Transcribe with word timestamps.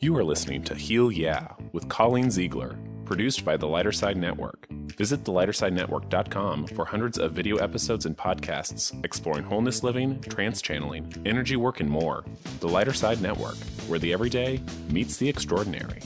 You 0.00 0.16
are 0.16 0.24
listening 0.24 0.62
to 0.64 0.74
Heal 0.74 1.10
Yeah 1.10 1.48
with 1.72 1.88
Colleen 1.88 2.30
Ziegler, 2.30 2.78
produced 3.04 3.44
by 3.44 3.56
the 3.56 3.66
Lighter 3.66 3.92
Side 3.92 4.16
Network. 4.16 4.68
Visit 4.96 5.24
thelightersidenetwork.com 5.24 6.66
for 6.68 6.84
hundreds 6.84 7.18
of 7.18 7.32
video 7.32 7.56
episodes 7.56 8.06
and 8.06 8.16
podcasts 8.16 8.92
exploring 9.04 9.44
wholeness 9.44 9.82
living, 9.82 10.20
trance 10.20 10.62
channeling, 10.62 11.12
energy 11.26 11.56
work, 11.56 11.80
and 11.80 11.90
more. 11.90 12.24
The 12.60 12.68
Lighter 12.68 12.92
Side 12.92 13.20
Network, 13.20 13.56
where 13.88 13.98
the 13.98 14.12
everyday 14.12 14.60
meets 14.90 15.16
the 15.16 15.28
extraordinary. 15.28 16.02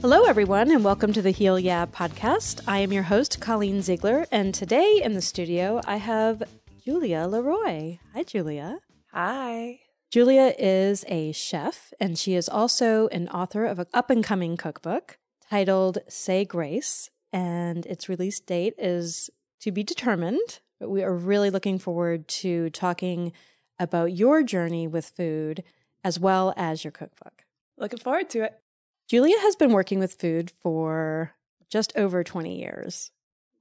Hello, 0.00 0.24
everyone, 0.24 0.70
and 0.70 0.84
welcome 0.84 1.12
to 1.12 1.22
the 1.22 1.32
Heal 1.32 1.58
Yeah 1.58 1.86
podcast. 1.86 2.60
I 2.68 2.78
am 2.78 2.92
your 2.92 3.02
host, 3.02 3.40
Colleen 3.40 3.82
Ziegler, 3.82 4.26
and 4.30 4.54
today 4.54 5.00
in 5.02 5.14
the 5.14 5.22
studio 5.22 5.80
I 5.86 5.96
have 5.96 6.42
Julia 6.84 7.26
LeRoy. 7.26 7.98
Hi, 8.14 8.22
Julia. 8.22 8.78
Hi. 9.12 9.80
Julia 10.10 10.54
is 10.58 11.04
a 11.08 11.32
chef, 11.32 11.92
and 12.00 12.18
she 12.18 12.34
is 12.34 12.48
also 12.48 13.08
an 13.08 13.28
author 13.28 13.66
of 13.66 13.78
an 13.78 13.86
up 13.92 14.08
and 14.10 14.24
coming 14.24 14.56
cookbook 14.56 15.18
titled 15.50 15.98
Say 16.08 16.44
Grace, 16.44 17.10
and 17.32 17.84
its 17.86 18.08
release 18.08 18.40
date 18.40 18.74
is 18.78 19.28
to 19.60 19.70
be 19.70 19.82
determined. 19.82 20.60
But 20.80 20.88
we 20.90 21.02
are 21.02 21.14
really 21.14 21.50
looking 21.50 21.78
forward 21.78 22.26
to 22.28 22.70
talking 22.70 23.32
about 23.78 24.12
your 24.16 24.42
journey 24.42 24.86
with 24.86 25.06
food 25.06 25.62
as 26.04 26.18
well 26.18 26.54
as 26.56 26.84
your 26.84 26.90
cookbook. 26.92 27.44
Looking 27.76 27.98
forward 27.98 28.30
to 28.30 28.44
it. 28.44 28.58
Julia 29.08 29.38
has 29.40 29.56
been 29.56 29.72
working 29.72 29.98
with 29.98 30.14
food 30.14 30.52
for 30.62 31.32
just 31.70 31.92
over 31.96 32.22
20 32.24 32.58
years. 32.58 33.10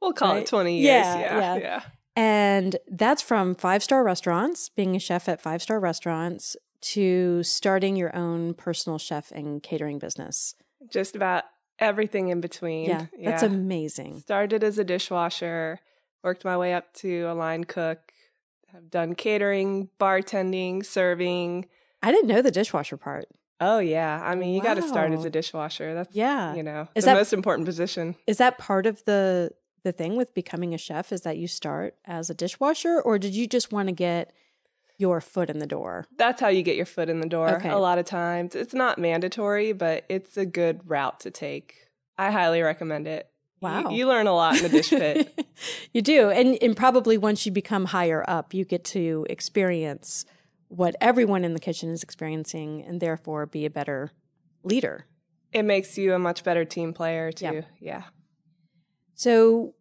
We'll 0.02 0.14
call 0.14 0.34
Right? 0.34 0.44
it 0.44 0.48
20 0.48 0.78
years. 0.78 0.86
Yeah, 0.86 1.20
Yeah. 1.20 1.38
yeah. 1.40 1.56
Yeah. 1.58 1.82
And 2.18 2.78
that's 2.90 3.22
from 3.22 3.54
five 3.54 3.84
star 3.84 4.04
restaurants, 4.04 4.70
being 4.70 4.96
a 4.96 5.00
chef 5.00 5.30
at 5.30 5.40
five 5.40 5.62
star 5.62 5.80
restaurants, 5.80 6.58
to 6.82 7.44
starting 7.44 7.96
your 7.96 8.16
own 8.16 8.56
personal 8.56 8.98
chef 8.98 9.32
and 9.32 9.62
catering 9.62 10.00
business. 10.00 10.56
Just 10.92 11.16
about 11.16 11.44
everything 11.80 12.30
in 12.30 12.42
between. 12.42 12.90
Yeah, 12.90 13.06
that's 13.24 13.44
amazing. 13.44 14.20
Started 14.22 14.64
as 14.64 14.80
a 14.80 14.84
dishwasher, 14.84 15.80
worked 16.24 16.44
my 16.44 16.58
way 16.58 16.74
up 16.74 16.92
to 16.96 17.24
a 17.26 17.34
line 17.34 17.64
cook, 17.66 18.00
have 18.74 18.90
done 18.90 19.14
catering, 19.14 19.90
bartending, 20.00 20.84
serving. 20.86 21.68
I 22.02 22.12
didn't 22.12 22.28
know 22.30 22.42
the 22.42 22.52
dishwasher 22.52 22.98
part. 22.98 23.26
Oh, 23.59 23.80
yeah. 23.80 24.22
I 24.24 24.36
mean, 24.36 24.54
you 24.56 24.62
got 24.62 24.76
to 24.76 24.84
start 24.84 25.12
as 25.12 25.26
a 25.26 25.31
dishwasher. 25.31 25.94
That's, 25.96 26.16
Yeah. 26.16 26.54
you 26.54 26.62
know, 26.64 26.88
Is 26.96 27.06
the 27.06 27.12
that- 27.12 27.18
most 27.18 27.34
important 27.34 27.66
position. 27.66 28.16
Is 28.28 28.38
that 28.38 28.58
part 28.59 28.86
of 28.86 29.04
the 29.06 29.52
the 29.88 29.94
thing 29.94 30.18
with 30.18 30.34
becoming 30.34 30.74
a 30.74 30.78
chef 30.78 31.12
is 31.14 31.22
that 31.22 31.38
you 31.38 31.48
start 31.48 31.96
as 32.06 32.30
a 32.30 32.34
dishwasher 32.34 33.00
or 33.02 33.18
did 33.18 33.34
you 33.34 33.48
just 33.48 33.72
want 33.72 33.88
to 33.88 33.94
get 33.94 34.34
your 34.98 35.22
foot 35.22 35.50
in 35.50 35.60
the 35.60 35.68
door? 35.68 36.06
That's 36.18 36.42
how 36.42 36.50
you 36.50 36.62
get 36.64 36.76
your 36.76 36.86
foot 36.86 37.08
in 37.10 37.20
the 37.22 37.28
door 37.28 37.50
Okay. 37.56 37.70
a 37.70 37.78
lot 37.78 37.98
of 38.00 38.06
times. 38.06 38.56
It's 38.56 38.74
not 38.74 38.98
mandatory, 38.98 39.72
but 39.72 40.06
it's 40.10 40.36
a 40.38 40.46
good 40.46 40.82
route 40.90 41.20
to 41.22 41.32
take. 41.32 41.88
I 42.18 42.32
highly 42.32 42.62
recommend 42.62 43.08
it. 43.08 43.26
You- 43.26 43.34
Wow. 43.60 43.90
You, 43.90 44.08
learn 44.08 44.28
a 44.28 44.34
lot 44.36 44.58
in 44.58 44.64
the 44.64 44.70
dish 44.70 44.90
pit. 44.92 45.48
you 45.94 46.02
do. 46.04 46.30
And 46.30 46.58
and 46.62 46.78
probably 46.78 47.18
once 47.18 47.44
you 47.46 47.52
become 47.52 47.86
higher 47.86 48.24
up, 48.28 48.54
you 48.54 48.64
get 48.66 48.84
to 48.96 49.26
experience 49.32 50.26
what 50.68 50.96
everyone 51.02 51.44
in 51.44 51.54
the 51.56 51.60
kitchen 51.60 51.90
is 51.90 52.04
experiencing 52.04 52.84
and 52.88 53.00
therefore 53.02 53.46
be 53.48 53.66
a 53.66 53.70
better 53.72 54.12
leader. 54.64 55.08
it 55.54 55.64
makes 55.64 55.98
you 55.98 56.14
a 56.14 56.20
much 56.20 56.44
better 56.44 56.66
team 56.66 56.94
player 56.94 57.32
too. 57.32 57.46
Yeah. 57.46 57.62
Yeah. 57.80 58.04
So, 59.16 59.74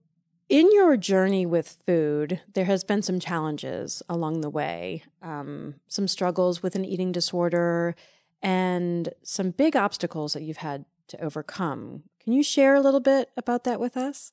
in 0.48 0.70
your 0.72 0.97
journey 0.97 1.44
with 1.44 1.78
food, 1.86 2.41
there 2.55 2.64
has 2.66 2.84
been 2.84 3.02
some 3.02 3.19
challenges 3.19 4.02
along 4.08 4.41
the 4.41 4.50
way, 4.50 5.03
um, 5.22 5.75
some 5.88 6.06
struggles 6.06 6.62
with 6.62 6.77
an 6.77 6.84
eating 6.84 7.12
disorder, 7.12 7.97
and 8.42 9.08
some 9.22 9.50
big 9.50 9.75
obstacles 9.75 10.34
that 10.34 10.42
you've 10.42 10.58
had 10.58 10.84
to 11.08 11.22
overcome. 11.22 12.05
Can 12.22 12.33
you 12.33 12.42
share 12.42 12.75
a 12.75 12.80
little 12.80 13.00
bit 13.00 13.30
about 13.36 13.64
that 13.64 13.80
with 13.80 13.97
us? 13.97 14.33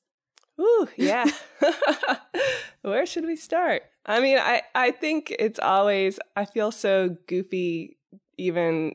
Ooh, 0.60 0.88
yeah. 0.96 1.26
Where 2.82 3.06
should 3.06 3.26
we 3.26 3.36
start? 3.36 3.82
I 4.06 4.20
mean, 4.20 4.38
I 4.38 4.62
I 4.74 4.90
think 4.92 5.34
it's 5.38 5.58
always 5.58 6.18
I 6.36 6.44
feel 6.44 6.70
so 6.70 7.16
goofy 7.26 7.96
even 8.36 8.94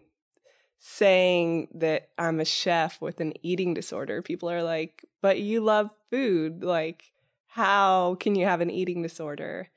saying 0.79 1.67
that 1.73 2.09
I'm 2.17 2.39
a 2.39 2.45
chef 2.45 3.01
with 3.01 3.19
an 3.19 3.33
eating 3.43 3.73
disorder. 3.73 4.21
People 4.21 4.49
are 4.49 4.63
like, 4.63 5.05
"But 5.21 5.39
you 5.39 5.61
love 5.61 5.91
food. 6.09 6.63
Like, 6.63 7.11
how 7.47 8.15
can 8.19 8.35
you 8.35 8.45
have 8.45 8.61
an 8.61 8.71
eating 8.71 9.01
disorder?" 9.01 9.69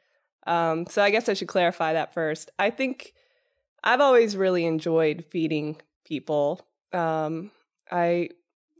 Um, 0.46 0.86
so 0.86 1.02
I 1.02 1.10
guess 1.10 1.28
I 1.28 1.34
should 1.34 1.48
clarify 1.48 1.92
that 1.92 2.14
first. 2.14 2.50
I 2.58 2.70
think 2.70 3.14
I've 3.84 4.00
always 4.00 4.36
really 4.36 4.64
enjoyed 4.64 5.24
feeding 5.30 5.80
people. 6.04 6.66
Um, 6.92 7.50
I 7.90 8.30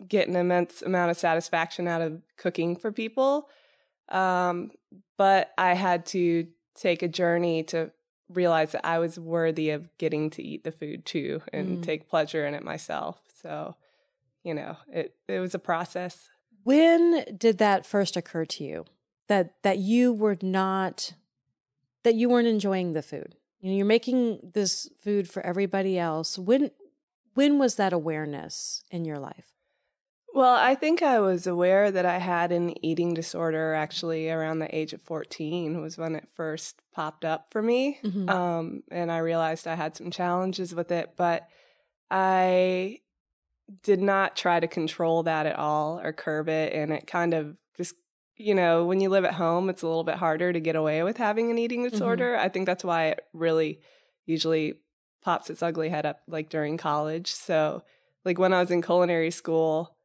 get 0.09 0.29
an 0.29 0.37
immense 0.37 0.83
amount 0.83 1.11
of 1.11 1.17
satisfaction 1.17 1.87
out 1.89 2.03
of 2.03 2.21
cooking 2.37 2.77
for 2.77 2.93
people. 2.93 3.49
Um, 4.09 4.71
but 5.17 5.53
I 5.57 5.75
had 5.75 6.07
to 6.07 6.49
take 6.75 7.03
a 7.03 7.09
journey 7.09 7.63
to 7.65 7.91
realize 8.35 8.73
that 8.73 8.87
I 8.87 8.99
was 8.99 9.19
worthy 9.19 9.71
of 9.71 9.89
getting 9.99 10.31
to 10.31 10.43
eat 10.43 10.65
the 10.65 10.73
food 10.73 11.05
too 11.05 11.43
and 11.53 11.79
Mm. 11.79 11.83
take 11.83 12.09
pleasure 12.09 12.47
in 12.47 12.55
it 12.55 12.63
myself. 12.63 13.21
So, 13.43 13.77
you 14.43 14.55
know, 14.55 14.77
it 14.89 15.17
it 15.29 15.39
was 15.41 15.55
a 15.55 15.59
process. 15.59 16.29
When 16.65 17.25
did 17.37 17.59
that 17.59 17.87
first 17.87 18.17
occur 18.17 18.45
to 18.47 18.65
you 18.65 18.85
that 19.29 19.63
that 19.63 19.79
you 19.79 20.13
were 20.13 20.37
not 20.43 21.15
that 22.05 22.15
you 22.15 22.29
weren't 22.29 22.49
enjoying 22.49 22.93
the 22.93 23.03
food? 23.03 23.37
You 23.61 23.71
know, 23.71 23.77
you're 23.77 23.87
making 23.87 24.51
this 24.55 24.89
food 25.01 25.29
for 25.29 25.41
everybody 25.47 25.99
else. 25.99 26.39
When 26.39 26.71
when 27.35 27.59
was 27.59 27.77
that 27.77 27.93
awareness 27.93 28.83
in 28.91 29.05
your 29.05 29.19
life? 29.19 29.52
Well, 30.35 30.55
I 30.55 30.75
think 30.75 31.03
I 31.03 31.21
was 31.21 31.47
aware 31.47 31.91
that 31.91 32.07
I 32.07 32.17
had 32.17 32.53
an 32.53 32.75
eating 32.85 33.13
disorder 33.13 33.75
actually 33.75 34.31
around 34.31 34.61
the 34.61 34.75
age 34.75 34.95
of 34.95 35.03
14 35.03 35.81
was 35.83 35.99
when 35.99 36.15
it 36.15 36.27
first 36.35 36.81
popped 36.93 37.25
up 37.25 37.51
for 37.51 37.61
me. 37.61 37.99
Mhm. 38.03 38.31
Um, 38.31 38.83
and 38.91 39.13
I 39.13 39.19
realized 39.19 39.67
I 39.67 39.75
had 39.75 39.95
some 39.95 40.11
challenges 40.11 40.75
with 40.75 40.91
it, 40.91 41.13
but 41.17 41.49
I 42.11 43.01
did 43.83 44.01
not 44.01 44.37
try 44.37 44.61
to 44.61 44.69
control 44.69 45.23
that 45.25 45.47
at 45.47 45.57
all 45.59 46.01
or 46.01 46.13
curb 46.13 46.49
it. 46.49 46.73
And 46.73 46.93
it 46.93 47.07
kind 47.07 47.35
of 47.35 47.57
just, 47.77 47.95
you 48.37 48.55
know, 48.55 48.87
when 48.87 49.01
you 49.01 49.11
live 49.11 49.25
at 49.25 49.35
home, 49.35 49.71
it's 49.71 49.83
a 49.83 49.87
little 49.87 50.05
bit 50.05 50.17
harder 50.17 50.53
to 50.53 50.61
get 50.61 50.77
away 50.77 51.03
with 51.03 51.19
having 51.19 51.51
an 51.51 51.59
eating 51.59 51.83
disorder. 51.83 52.37
I 52.37 52.49
think 52.49 52.67
that's 52.67 52.85
why 52.85 53.07
it 53.09 53.21
really 53.35 53.81
usually 54.27 54.75
pops 55.23 55.51
its 55.51 55.63
ugly 55.63 55.91
head 55.91 56.07
up 56.07 56.21
like 56.27 56.49
during 56.51 56.77
college. 56.79 57.33
So, 57.33 57.83
like 58.25 58.39
when 58.39 58.53
I 58.53 58.61
was 58.61 58.71
in 58.71 58.83
culinary 58.83 59.31
school, 59.31 59.97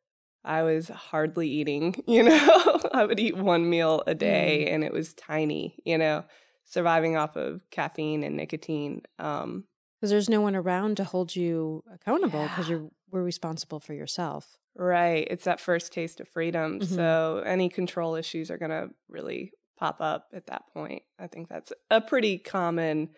I 0.47 0.63
was 0.63 0.87
hardly 0.87 1.49
eating, 1.49 2.01
you 2.07 2.23
know. 2.23 2.79
I 2.93 3.05
would 3.05 3.19
eat 3.19 3.35
one 3.37 3.69
meal 3.69 4.01
a 4.07 4.15
day 4.15 4.67
and 4.71 4.83
it 4.83 4.93
was 4.93 5.13
tiny, 5.13 5.77
you 5.85 5.97
know, 5.97 6.23
surviving 6.63 7.15
off 7.17 7.35
of 7.35 7.69
caffeine 7.69 8.23
and 8.23 8.35
nicotine. 8.37 9.01
Um 9.19 9.65
Because 9.99 10.09
there's 10.11 10.29
no 10.29 10.41
one 10.41 10.55
around 10.55 10.97
to 10.97 11.03
hold 11.03 11.35
you 11.35 11.83
accountable 11.93 12.43
because 12.49 12.69
Yeah. 12.69 12.77
you 12.77 12.91
were 13.11 13.23
responsible 13.23 13.79
for 13.79 13.93
yourself. 13.93 14.57
right, 14.75 15.27
it's 15.31 15.43
that 15.45 15.59
first 15.59 15.91
taste 15.91 16.19
of 16.21 16.27
freedom. 16.29 16.79
Mhm. 16.79 16.85
So 16.97 17.41
any 17.45 17.67
control 17.69 18.15
issues 18.15 18.51
are 18.51 18.59
going 18.59 18.75
to 18.79 18.89
really 19.09 19.51
pop 19.75 19.97
up 20.01 20.27
at 20.33 20.45
that 20.47 20.63
point. 20.73 21.01
I 21.19 21.27
think 21.27 21.49
that's 21.49 21.73
a 21.89 21.99
pretty 22.01 22.37
common 22.37 23.09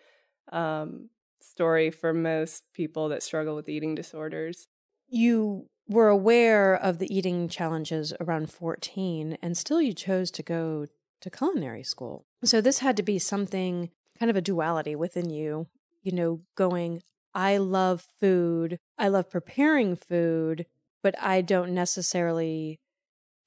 um 0.52 1.10
story 1.42 1.90
for 1.90 2.12
most 2.12 2.64
people 2.74 3.08
that 3.10 3.22
struggle 3.22 3.54
with 3.56 3.68
eating 3.68 3.94
disorders. 3.94 4.68
You 5.08 5.68
were 5.90 6.08
aware 6.08 6.74
of 6.74 6.98
the 6.98 7.14
eating 7.14 7.48
challenges 7.48 8.14
around 8.20 8.50
14 8.50 9.36
and 9.42 9.56
still 9.56 9.82
you 9.82 9.92
chose 9.92 10.30
to 10.30 10.42
go 10.42 10.86
to 11.20 11.30
culinary 11.30 11.82
school. 11.82 12.24
So 12.44 12.60
this 12.60 12.78
had 12.78 12.96
to 12.96 13.02
be 13.02 13.18
something 13.18 13.90
kind 14.18 14.30
of 14.30 14.36
a 14.36 14.40
duality 14.40 14.94
within 14.94 15.30
you, 15.30 15.66
you 16.02 16.12
know, 16.12 16.42
going 16.56 17.02
I 17.34 17.58
love 17.58 18.06
food, 18.20 18.78
I 18.98 19.08
love 19.08 19.30
preparing 19.30 19.96
food, 19.96 20.66
but 21.02 21.14
I 21.20 21.42
don't 21.42 21.72
necessarily 21.72 22.80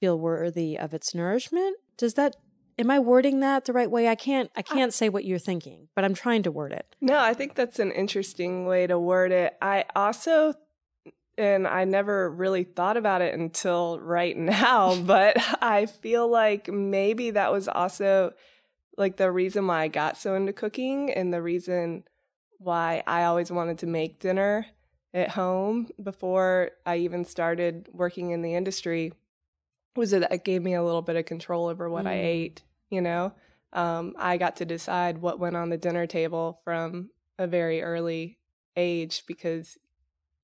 feel 0.00 0.18
worthy 0.18 0.78
of 0.78 0.94
its 0.94 1.14
nourishment. 1.14 1.76
Does 1.96 2.14
that 2.14 2.36
am 2.78 2.90
I 2.90 2.98
wording 2.98 3.40
that 3.40 3.64
the 3.64 3.72
right 3.72 3.90
way? 3.90 4.08
I 4.08 4.14
can't 4.14 4.50
I 4.56 4.62
can't 4.62 4.92
say 4.92 5.08
what 5.08 5.24
you're 5.24 5.38
thinking, 5.38 5.88
but 5.94 6.04
I'm 6.04 6.14
trying 6.14 6.42
to 6.44 6.50
word 6.50 6.72
it. 6.72 6.94
No, 7.00 7.18
I 7.18 7.34
think 7.34 7.54
that's 7.54 7.78
an 7.78 7.92
interesting 7.92 8.66
way 8.66 8.86
to 8.86 8.98
word 8.98 9.32
it. 9.32 9.54
I 9.62 9.84
also, 9.94 10.54
and 11.36 11.66
I 11.66 11.84
never 11.84 12.30
really 12.30 12.64
thought 12.64 12.96
about 12.96 13.22
it 13.22 13.34
until 13.34 13.98
right 14.00 14.36
now, 14.62 15.00
but 15.02 15.36
I 15.62 15.86
feel 15.86 16.28
like 16.28 16.68
maybe 16.68 17.30
that 17.30 17.52
was 17.52 17.68
also 17.68 18.32
like 18.96 19.16
the 19.16 19.30
reason 19.30 19.66
why 19.66 19.82
I 19.82 19.88
got 19.88 20.16
so 20.16 20.34
into 20.34 20.52
cooking 20.52 21.10
and 21.10 21.32
the 21.32 21.42
reason 21.42 22.04
why 22.58 23.02
I 23.06 23.24
always 23.24 23.50
wanted 23.50 23.78
to 23.78 23.86
make 23.86 24.20
dinner 24.20 24.66
at 25.12 25.30
home 25.30 25.88
before 26.02 26.70
I 26.86 26.96
even 26.98 27.24
started 27.24 27.88
working 27.92 28.30
in 28.30 28.42
the 28.42 28.54
industry 28.54 29.12
was 29.96 30.10
that 30.12 30.32
it 30.32 30.44
gave 30.44 30.62
me 30.62 30.74
a 30.74 30.82
little 30.82 31.02
bit 31.02 31.16
of 31.16 31.24
control 31.26 31.66
over 31.68 31.88
what 31.88 32.06
I 32.06 32.16
Mm. 32.16 32.24
ate, 32.24 32.62
you 32.90 33.00
know? 33.00 33.32
Um, 33.72 34.14
I 34.18 34.36
got 34.36 34.56
to 34.56 34.64
decide 34.64 35.18
what 35.18 35.38
went 35.40 35.56
on 35.56 35.68
the 35.70 35.76
dinner 35.76 36.06
table 36.06 36.60
from 36.64 37.10
a 37.38 37.46
very 37.46 37.82
early 37.82 38.38
age 38.76 39.24
because 39.26 39.78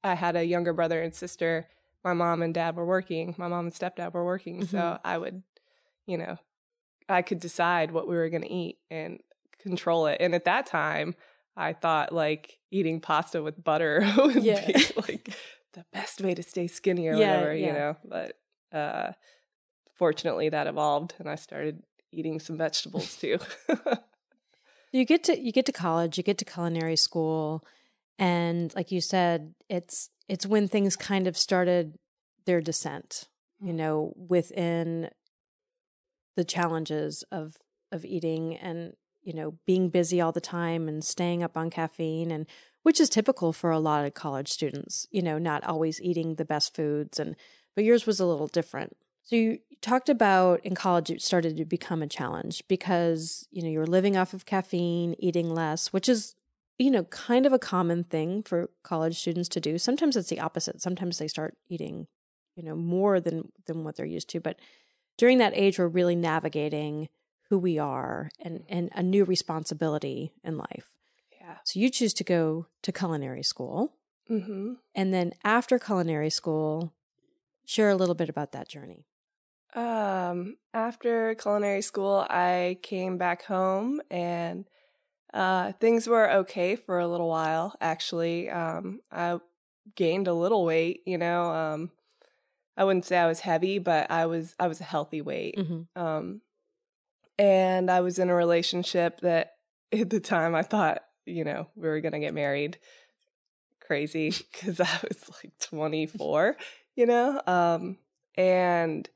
I 0.03 0.15
had 0.15 0.37
a 0.37 0.45
younger 0.45 0.73
brother 0.73 1.03
and 1.03 1.15
sister. 1.15 1.69
My 2.05 2.15
mom 2.15 2.43
and 2.43 2.55
dad 2.55 2.77
were 2.77 2.87
working. 2.87 3.35
My 3.37 3.49
mom 3.49 3.67
and 3.67 3.75
stepdad 3.75 4.15
were 4.15 4.25
working. 4.25 4.61
Mm-hmm. 4.61 4.77
So 4.77 4.99
I 5.05 5.19
would, 5.19 5.43
you 6.07 6.17
know, 6.17 6.39
I 7.09 7.23
could 7.23 7.41
decide 7.41 7.91
what 7.91 8.09
we 8.09 8.17
were 8.17 8.31
going 8.31 8.43
to 8.43 8.53
eat 8.53 8.79
and 8.91 9.21
control 9.61 10.07
it. 10.07 10.19
And 10.21 10.35
at 10.35 10.45
that 10.45 10.67
time, 10.67 11.15
I 11.57 11.73
thought 11.73 12.13
like 12.13 12.59
eating 12.71 13.01
pasta 13.01 13.43
with 13.43 13.63
butter 13.63 14.07
would 14.17 14.43
yeah. 14.43 14.67
be 14.67 14.87
like 14.97 15.35
the 15.73 15.85
best 15.93 16.21
way 16.21 16.35
to 16.35 16.43
stay 16.43 16.67
skinny 16.67 17.09
or 17.09 17.15
yeah, 17.15 17.37
whatever, 17.37 17.55
yeah. 17.55 17.67
you 17.67 17.73
know. 17.73 17.97
But 18.05 18.39
uh, 18.73 19.13
fortunately, 19.95 20.49
that 20.49 20.67
evolved, 20.67 21.15
and 21.19 21.29
I 21.29 21.35
started 21.35 21.83
eating 22.13 22.41
some 22.41 22.57
vegetables 22.57 23.17
too. 23.17 23.39
you 24.93 25.05
get 25.05 25.25
to 25.25 25.39
you 25.39 25.53
get 25.53 25.67
to 25.67 25.73
college, 25.73 26.17
you 26.17 26.25
get 26.25 26.39
to 26.39 26.45
culinary 26.45 26.97
school, 26.97 27.65
and 28.21 28.73
like 28.77 28.93
you 28.93 29.01
said, 29.01 29.55
it's 29.69 30.11
it's 30.29 30.47
when 30.47 30.69
things 30.69 30.95
kind 30.95 31.27
of 31.27 31.37
started 31.37 31.99
their 32.45 32.61
descent. 32.61 33.29
You 33.61 33.73
mm. 33.73 33.77
know, 33.77 34.13
within 34.17 35.09
the 36.37 36.45
challenges 36.45 37.25
of 37.33 37.57
of 37.91 38.05
eating 38.05 38.57
and 38.57 38.93
you 39.23 39.33
know 39.33 39.59
being 39.67 39.89
busy 39.89 40.21
all 40.21 40.33
the 40.33 40.41
time 40.41 40.87
and 40.87 41.05
staying 41.05 41.43
up 41.43 41.57
on 41.57 41.71
caffeine 41.71 42.31
and 42.31 42.47
which 42.83 43.01
is 43.01 43.11
typical 43.11 43.53
for 43.53 43.71
a 43.71 43.81
lot 43.81 44.05
of 44.05 44.15
college 44.15 44.49
students 44.49 45.07
you 45.11 45.21
know 45.21 45.39
not 45.39 45.65
always 45.65 46.01
eating 46.01 46.37
the 46.37 46.45
best 46.45 46.75
foods 46.75 47.19
and 47.19 47.35
but 47.75 47.85
yours 47.85 48.07
was 48.07 48.21
a 48.21 48.25
little 48.25 48.47
different 48.47 48.97
so 49.25 49.37
you 49.37 49.59
talked 49.83 50.09
about 50.09 50.61
in 50.65 50.75
college 50.75 51.11
it 51.11 51.21
started 51.21 51.57
to 51.57 51.65
become 51.65 52.01
a 52.01 52.07
challenge 52.07 52.63
because 52.69 53.47
you 53.51 53.61
know 53.61 53.69
you're 53.69 53.87
living 53.87 54.17
off 54.17 54.33
of 54.33 54.47
caffeine 54.47 55.17
eating 55.19 55.51
less 55.51 55.93
which 55.93 56.09
is 56.09 56.37
you 56.81 56.91
know 56.91 57.05
kind 57.05 57.45
of 57.45 57.53
a 57.53 57.59
common 57.59 58.05
thing 58.05 58.43
for 58.43 58.71
college 58.83 59.19
students 59.19 59.51
to 59.51 59.61
do. 59.61 59.77
Sometimes 59.79 60.17
it's 60.17 60.31
the 60.31 60.41
opposite. 60.41 60.81
Sometimes 60.81 61.19
they 61.19 61.29
start 61.29 61.57
eating 61.69 62.07
you 62.57 62.65
know 62.65 62.75
more 62.75 63.21
than 63.21 63.53
than 63.67 63.85
what 63.85 63.97
they're 63.97 64.07
used 64.07 64.31
to. 64.31 64.41
But 64.41 64.59
during 65.19 65.39
that 65.39 65.53
age 65.55 65.79
we're 65.79 65.89
really 65.89 66.17
navigating 66.17 67.09
who 67.51 67.59
we 67.59 67.79
are 67.79 68.31
and 68.41 68.65
and 68.69 68.91
a 68.95 69.03
new 69.03 69.25
responsibility 69.25 70.33
in 70.43 70.57
life. 70.57 70.97
Yeah. 71.39 71.57
So 71.65 71.79
you 71.79 71.91
choose 71.91 72.15
to 72.15 72.25
go 72.25 72.67
to 72.83 72.93
culinary 72.93 73.43
school. 73.43 73.93
Mm-hmm. 74.31 74.75
and 74.95 75.13
then 75.13 75.33
after 75.43 75.77
culinary 75.81 76.31
school 76.31 76.93
share 77.67 77.91
a 77.91 77.97
little 77.97 78.15
bit 78.15 78.29
about 78.29 78.53
that 78.53 78.69
journey. 78.69 79.05
Um, 79.75 80.57
after 80.73 81.35
culinary 81.35 81.83
school, 81.83 82.25
I 82.31 82.79
came 82.81 83.19
back 83.19 83.43
home 83.43 84.01
and 84.09 84.67
uh, 85.33 85.73
things 85.73 86.09
were 86.09 86.31
okay 86.31 86.77
for 86.77 86.99
a 86.99 87.07
little 87.07 87.29
while, 87.29 87.75
actually. 87.81 88.51
Um, 88.51 89.01
I 89.13 89.39
gained 89.95 90.29
a 90.29 90.35
little 90.35 90.65
weight, 90.65 91.03
you 91.07 91.19
know. 91.19 91.51
Um, 91.51 91.91
I 92.77 92.85
wouldn't 92.85 93.05
say 93.05 93.19
I 93.19 93.27
was 93.27 93.41
heavy, 93.41 93.79
but 93.79 94.11
I 94.11 94.27
was 94.27 94.55
I 94.59 94.67
was 94.67 94.81
a 94.81 94.85
healthy 94.85 95.21
weight. 95.21 95.57
Mm-hmm. 95.57 96.01
Um, 96.01 96.41
and 97.39 97.91
I 97.91 98.01
was 98.01 98.19
in 98.19 98.31
a 98.31 98.35
relationship 98.35 99.21
that 99.21 99.55
at 99.93 100.11
the 100.11 100.21
time 100.21 100.55
I 100.55 100.63
thought, 100.63 101.03
you 101.27 101.45
know, 101.45 101.69
we 101.77 101.89
were 101.89 102.01
gonna 102.01 102.21
get 102.21 102.35
married. 102.35 102.79
Crazy 103.81 104.31
because 104.53 104.81
I 104.81 104.99
was 105.07 105.31
like 105.43 105.53
24, 105.61 106.57
you 106.97 107.07
know. 107.07 107.41
Um, 107.47 107.99
and 108.37 109.09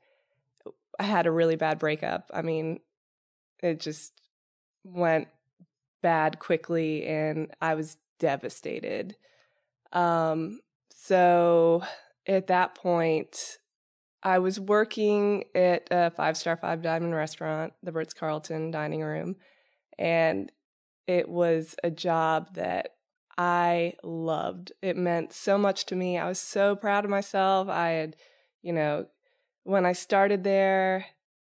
I 0.99 1.03
had 1.03 1.27
a 1.27 1.31
really 1.31 1.55
bad 1.55 1.79
breakup. 1.79 2.29
I 2.33 2.41
mean, 2.41 2.79
it 3.61 3.79
just 3.79 4.13
went 4.83 5.27
bad 6.01 6.39
quickly 6.39 7.05
and 7.05 7.51
I 7.61 7.75
was 7.75 7.97
devastated. 8.19 9.15
Um, 9.91 10.59
so 10.93 11.83
at 12.27 12.47
that 12.47 12.75
point, 12.75 13.57
I 14.23 14.39
was 14.39 14.59
working 14.59 15.43
at 15.53 15.87
a 15.91 16.09
five 16.09 16.35
star, 16.37 16.57
five 16.57 16.81
diamond 16.81 17.13
restaurant, 17.13 17.73
the 17.83 17.91
Ritz 17.91 18.13
Carlton 18.13 18.71
dining 18.71 19.01
room. 19.01 19.35
And 19.99 20.51
it 21.07 21.29
was 21.29 21.75
a 21.83 21.91
job 21.91 22.55
that 22.55 22.95
I 23.37 23.93
loved. 24.03 24.71
It 24.81 24.97
meant 24.97 25.33
so 25.33 25.57
much 25.57 25.85
to 25.87 25.95
me. 25.95 26.17
I 26.17 26.27
was 26.27 26.39
so 26.39 26.75
proud 26.75 27.05
of 27.05 27.11
myself. 27.11 27.69
I 27.69 27.89
had, 27.89 28.15
you 28.61 28.73
know, 28.73 29.05
when 29.63 29.85
I 29.85 29.93
started 29.93 30.43
there, 30.43 31.05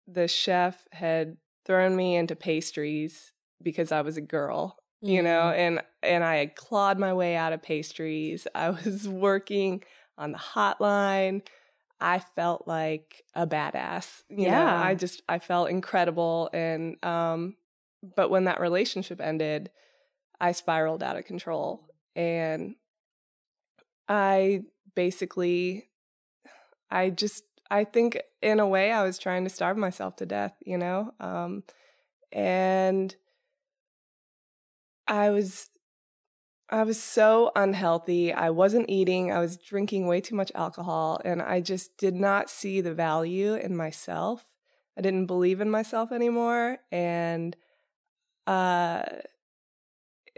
the 0.07 0.29
chef 0.29 0.87
had 0.93 1.39
thrown 1.65 1.97
me 1.97 2.17
into 2.17 2.37
pastries 2.37 3.33
because 3.63 3.93
I 3.93 4.03
was 4.03 4.17
a 4.17 4.23
girl, 4.23 4.77
mm-hmm. 5.03 5.15
you 5.15 5.23
know, 5.23 5.43
mm-hmm. 5.43 5.61
and 5.61 5.83
and 6.03 6.25
I 6.25 6.37
had 6.37 6.57
clawed 6.57 6.99
my 6.99 7.13
way 7.13 7.37
out 7.37 7.53
of 7.53 7.63
pastries. 7.63 8.47
I 8.55 8.71
was 8.71 9.09
working 9.09 9.83
on 10.19 10.33
the 10.33 10.39
hotline. 10.39 11.43
I 12.01 12.19
felt 12.19 12.67
like 12.67 13.25
a 13.35 13.47
badass. 13.47 14.23
You 14.29 14.45
yeah. 14.45 14.65
know, 14.65 14.77
I 14.77 14.95
just 14.95 15.23
I 15.29 15.39
felt 15.39 15.71
incredible 15.71 16.51
and 16.53 17.03
um 17.05 17.57
but 18.17 18.31
when 18.31 18.45
that 18.45 18.61
relationship 18.61 19.21
ended, 19.21 19.71
I 20.41 20.53
spiraled 20.53 21.03
out 21.03 21.19
of 21.19 21.27
control 21.27 21.85
and 22.17 22.77
I 24.09 24.63
basically 24.95 25.89
I 26.91 27.11
just 27.11 27.45
I 27.71 27.85
think 27.85 28.21
in 28.43 28.59
a 28.59 28.67
way 28.67 28.91
I 28.91 29.05
was 29.05 29.19
trying 29.19 29.45
to 29.45 29.51
starve 29.51 29.77
myself 29.77 30.17
to 30.17 30.27
death, 30.27 30.55
you 30.65 30.77
know? 30.77 31.15
Um, 31.21 31.63
and 32.33 33.15
I 35.11 35.31
was 35.31 35.69
I 36.71 36.85
was 36.85 37.03
so 37.03 37.51
unhealthy. 37.57 38.33
I 38.33 38.51
wasn't 38.51 38.89
eating. 38.89 39.33
I 39.33 39.41
was 39.41 39.57
drinking 39.57 40.07
way 40.07 40.21
too 40.21 40.37
much 40.37 40.53
alcohol 40.55 41.21
and 41.25 41.43
I 41.43 41.61
just 41.61 41.99
did 41.99 42.15
not 42.15 42.49
see 42.49 42.81
the 42.81 42.95
value 42.95 43.55
in 43.55 43.77
myself. 43.77 44.47
I 44.97 45.01
didn't 45.01 45.27
believe 45.27 45.61
in 45.61 45.69
myself 45.69 46.13
anymore 46.13 46.79
and 46.93 47.57
uh 48.47 49.03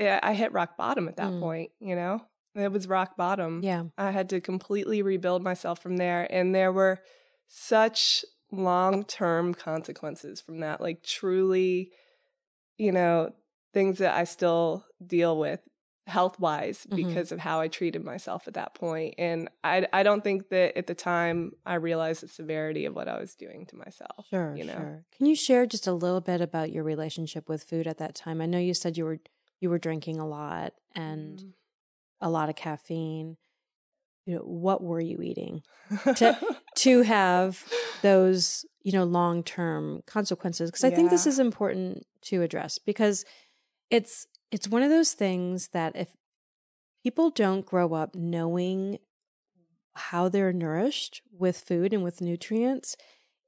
I 0.01 0.33
hit 0.33 0.53
rock 0.53 0.79
bottom 0.79 1.07
at 1.07 1.17
that 1.17 1.33
mm. 1.33 1.41
point, 1.41 1.71
you 1.79 1.95
know? 1.95 2.23
It 2.55 2.73
was 2.73 2.89
rock 2.89 3.17
bottom. 3.17 3.61
Yeah. 3.63 3.85
I 3.99 4.11
had 4.11 4.31
to 4.31 4.41
completely 4.41 5.03
rebuild 5.03 5.43
myself 5.43 5.83
from 5.83 5.99
there 5.99 6.27
and 6.31 6.55
there 6.55 6.73
were 6.73 7.01
such 7.47 8.25
long 8.51 9.05
term 9.05 9.53
consequences 9.53 10.41
from 10.41 10.61
that. 10.61 10.81
Like, 10.81 11.03
truly, 11.03 11.91
you 12.79 12.91
know, 12.91 13.33
things 13.73 13.99
that 13.99 14.15
I 14.15 14.25
still 14.25 14.85
deal 15.05 15.39
with 15.39 15.61
health 16.07 16.39
wise 16.41 16.85
mm-hmm. 16.85 16.97
because 16.97 17.31
of 17.33 17.39
how 17.39 17.61
I 17.61 17.69
treated 17.69 18.05
myself 18.05 18.49
at 18.49 18.55
that 18.55 18.75
point. 18.75 19.15
And 19.19 19.49
I, 19.63 19.87
I 19.93 20.03
don't 20.03 20.23
think 20.23 20.49
that 20.49 20.77
at 20.77 20.87
the 20.87 20.95
time 20.95 21.53
I 21.65 21.75
realized 21.75 22.23
the 22.23 22.29
severity 22.29 22.87
of 22.87 22.95
what 22.95 23.09
I 23.09 23.19
was 23.21 23.35
doing 23.35 23.67
to 23.67 23.77
myself. 23.77 24.27
Sure. 24.31 24.55
You 24.57 24.65
know? 24.65 24.77
Sure. 24.77 25.05
Can 25.17 25.27
you 25.27 25.37
share 25.37 25.65
just 25.65 25.87
a 25.87 25.93
little 25.93 26.21
bit 26.21 26.41
about 26.41 26.73
your 26.73 26.83
relationship 26.83 27.49
with 27.49 27.63
food 27.63 27.87
at 27.87 27.99
that 27.99 28.15
time? 28.15 28.41
I 28.41 28.47
know 28.47 28.59
you 28.59 28.75
said 28.75 28.97
you 28.97 29.05
were 29.05 29.19
you 29.61 29.71
were 29.71 29.79
drinking 29.79 30.19
a 30.19 30.27
lot 30.27 30.73
and 30.95 31.39
mm. 31.39 31.53
a 32.21 32.29
lot 32.29 32.49
of 32.49 32.57
caffeine 32.57 33.37
you 34.27 34.35
know 34.35 34.41
what 34.41 34.83
were 34.83 35.01
you 35.01 35.21
eating 35.23 35.63
to 36.17 36.37
to 36.77 37.03
have 37.03 37.65
those 38.03 38.65
you 38.83 38.93
know 38.93 39.05
long 39.05 39.43
term 39.43 40.03
consequences 40.07 40.71
because 40.71 40.85
i 40.85 40.89
yeah. 40.89 40.97
think 40.97 41.11
this 41.11 41.27
is 41.27 41.39
important 41.39 42.05
to 42.21 42.43
address 42.43 42.79
because 42.79 43.25
it's 43.93 44.27
it's 44.51 44.69
one 44.69 44.83
of 44.83 44.91
those 44.91 45.13
things 45.13 45.69
that 45.69 45.95
if 45.95 46.09
people 47.03 47.31
don't 47.31 47.65
grow 47.65 47.95
up 47.95 48.15
knowing 48.15 48.99
how 49.95 50.29
they're 50.29 50.53
nourished 50.53 51.23
with 51.31 51.59
food 51.59 51.93
and 51.93 52.03
with 52.03 52.21
nutrients 52.21 52.97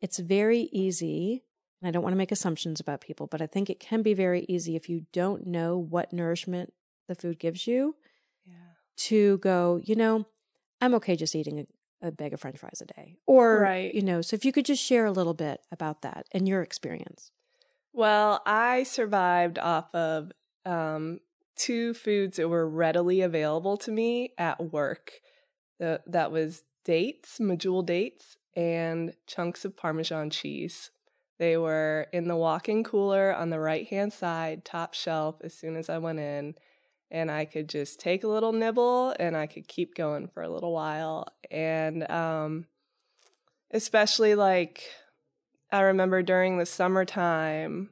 it's 0.01 0.19
very 0.19 0.69
easy 0.73 1.43
and 1.81 1.89
i 1.89 1.91
don't 1.91 2.03
want 2.03 2.13
to 2.13 2.19
make 2.19 2.33
assumptions 2.33 2.79
about 2.79 3.01
people 3.01 3.27
but 3.27 3.43
i 3.43 3.47
think 3.47 3.69
it 3.69 3.81
can 3.81 4.03
be 4.03 4.15
very 4.15 4.45
easy 4.49 4.77
if 4.77 4.89
you 4.89 5.07
don't 5.13 5.47
know 5.47 5.77
what 5.77 6.13
nourishment 6.13 6.73
the 7.09 7.15
food 7.15 7.39
gives 7.39 7.67
you 7.67 7.97
yeah. 8.45 8.55
to 8.97 9.39
go 9.39 9.81
you 9.83 9.97
know 9.97 10.27
I'm 10.85 10.95
okay 10.97 11.17
just 11.17 11.35
eating 11.35 11.67
a, 12.03 12.09
a 12.09 12.13
bag 12.13 12.35
of 12.35 12.41
french 12.41 12.59
fries 12.59 12.83
a 12.83 12.87
day. 12.87 13.17
Or, 13.27 13.61
right. 13.61 13.95
you 13.95 14.03
know, 14.03 14.21
so 14.21 14.35
if 14.35 14.45
you 14.45 14.53
could 14.53 14.67
just 14.67 14.83
share 14.83 15.07
a 15.07 15.13
little 15.13 15.35
bit 15.35 15.61
about 15.73 16.03
that 16.03 16.27
and 16.33 16.47
your 16.47 16.63
experience. 16.63 17.31
Well, 17.97 18.43
I 18.45 18.83
survived 18.83 19.57
off 19.57 19.95
of 19.95 20.33
um, 20.67 21.21
two 21.55 21.95
foods 21.95 22.39
that 22.39 22.49
were 22.49 22.69
readily 22.69 23.21
available 23.21 23.77
to 23.79 23.93
me 23.93 24.33
at 24.37 24.73
work. 24.73 25.13
The, 25.79 26.03
that 26.07 26.33
was 26.33 26.65
dates, 26.85 27.39
medjool 27.39 27.87
dates, 27.87 28.37
and 28.57 29.15
chunks 29.29 29.65
of 29.65 29.77
Parmesan 29.77 30.31
cheese. 30.31 30.91
They 31.39 31.57
were 31.57 32.09
in 32.13 32.27
the 32.27 32.37
walk 32.37 32.69
in 32.69 32.83
cooler 32.83 33.33
on 33.33 33.51
the 33.51 33.61
right 33.61 33.87
hand 33.87 34.13
side, 34.13 34.65
top 34.65 34.95
shelf, 34.95 35.37
as 35.45 35.55
soon 35.55 35.77
as 35.77 35.89
I 35.89 35.99
went 35.99 36.19
in 36.19 36.57
and 37.13 37.31
I 37.31 37.45
could 37.45 37.69
just 37.69 38.01
take 38.01 38.25
a 38.25 38.29
little 38.29 38.53
nibble 38.53 39.15
and 39.21 39.37
I 39.37 39.47
could 39.47 39.69
keep 39.69 39.95
going 39.95 40.27
for 40.27 40.43
a 40.43 40.49
little 40.49 40.73
while. 40.73 41.29
And 41.49 42.11
um, 42.11 42.67
especially 43.71 44.35
like 44.35 44.83
I 45.75 45.81
remember 45.81 46.23
during 46.23 46.57
the 46.57 46.67
summertime. 46.67 47.91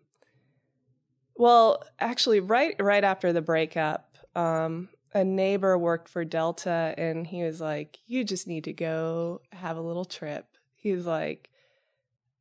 Well, 1.35 1.83
actually, 1.99 2.39
right 2.39 2.77
right 2.79 3.03
after 3.03 3.33
the 3.33 3.43
breakup, 3.43 4.19
um, 4.37 4.89
a 5.13 5.25
neighbor 5.25 5.77
worked 5.77 6.09
for 6.09 6.25
Delta 6.25 6.95
and 6.97 7.27
he 7.27 7.43
was 7.43 7.61
like, 7.61 7.99
You 8.07 8.23
just 8.23 8.47
need 8.47 8.63
to 8.65 8.73
go 8.73 9.41
have 9.51 9.77
a 9.77 9.81
little 9.83 10.05
trip. 10.05 10.47
He 10.77 10.93
was 10.93 11.07
like, 11.07 11.51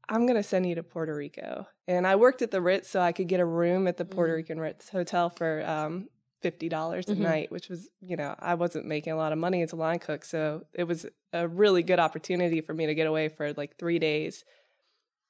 I'm 0.07 0.27
going 0.27 0.36
to 0.36 0.43
send 0.43 0.67
you 0.69 0.75
to 0.75 0.83
Puerto 0.83 1.15
Rico. 1.15 1.65
And 1.88 2.05
I 2.05 2.17
worked 2.17 2.43
at 2.43 2.51
the 2.51 2.62
Ritz 2.62 2.89
so 2.89 3.00
I 3.00 3.12
could 3.12 3.27
get 3.27 3.39
a 3.39 3.45
room 3.45 3.88
at 3.88 3.98
the 3.98 4.05
Puerto 4.05 4.33
Mm. 4.33 4.36
Rican 4.36 4.60
Ritz 4.60 4.89
Hotel 4.89 5.31
for 5.31 5.65
um, 5.65 6.10
$50 6.43 7.10
a 7.10 7.15
Mhm. 7.15 7.17
night, 7.17 7.51
which 7.51 7.67
was, 7.67 7.89
you 8.00 8.15
know, 8.15 8.36
I 8.38 8.53
wasn't 8.53 8.86
making 8.86 9.13
a 9.13 9.17
lot 9.17 9.31
of 9.31 9.39
money 9.39 9.63
as 9.63 9.71
a 9.71 9.75
line 9.75 10.00
cook. 10.00 10.24
So 10.24 10.67
it 10.74 10.83
was 10.83 11.07
a 11.33 11.48
really 11.48 11.81
good 11.81 12.00
opportunity 12.00 12.62
for 12.62 12.75
me 12.75 12.86
to 12.86 12.93
get 12.93 13.07
away 13.07 13.29
for 13.29 13.53
like 13.53 13.77
three 13.77 13.98
days. 13.98 14.43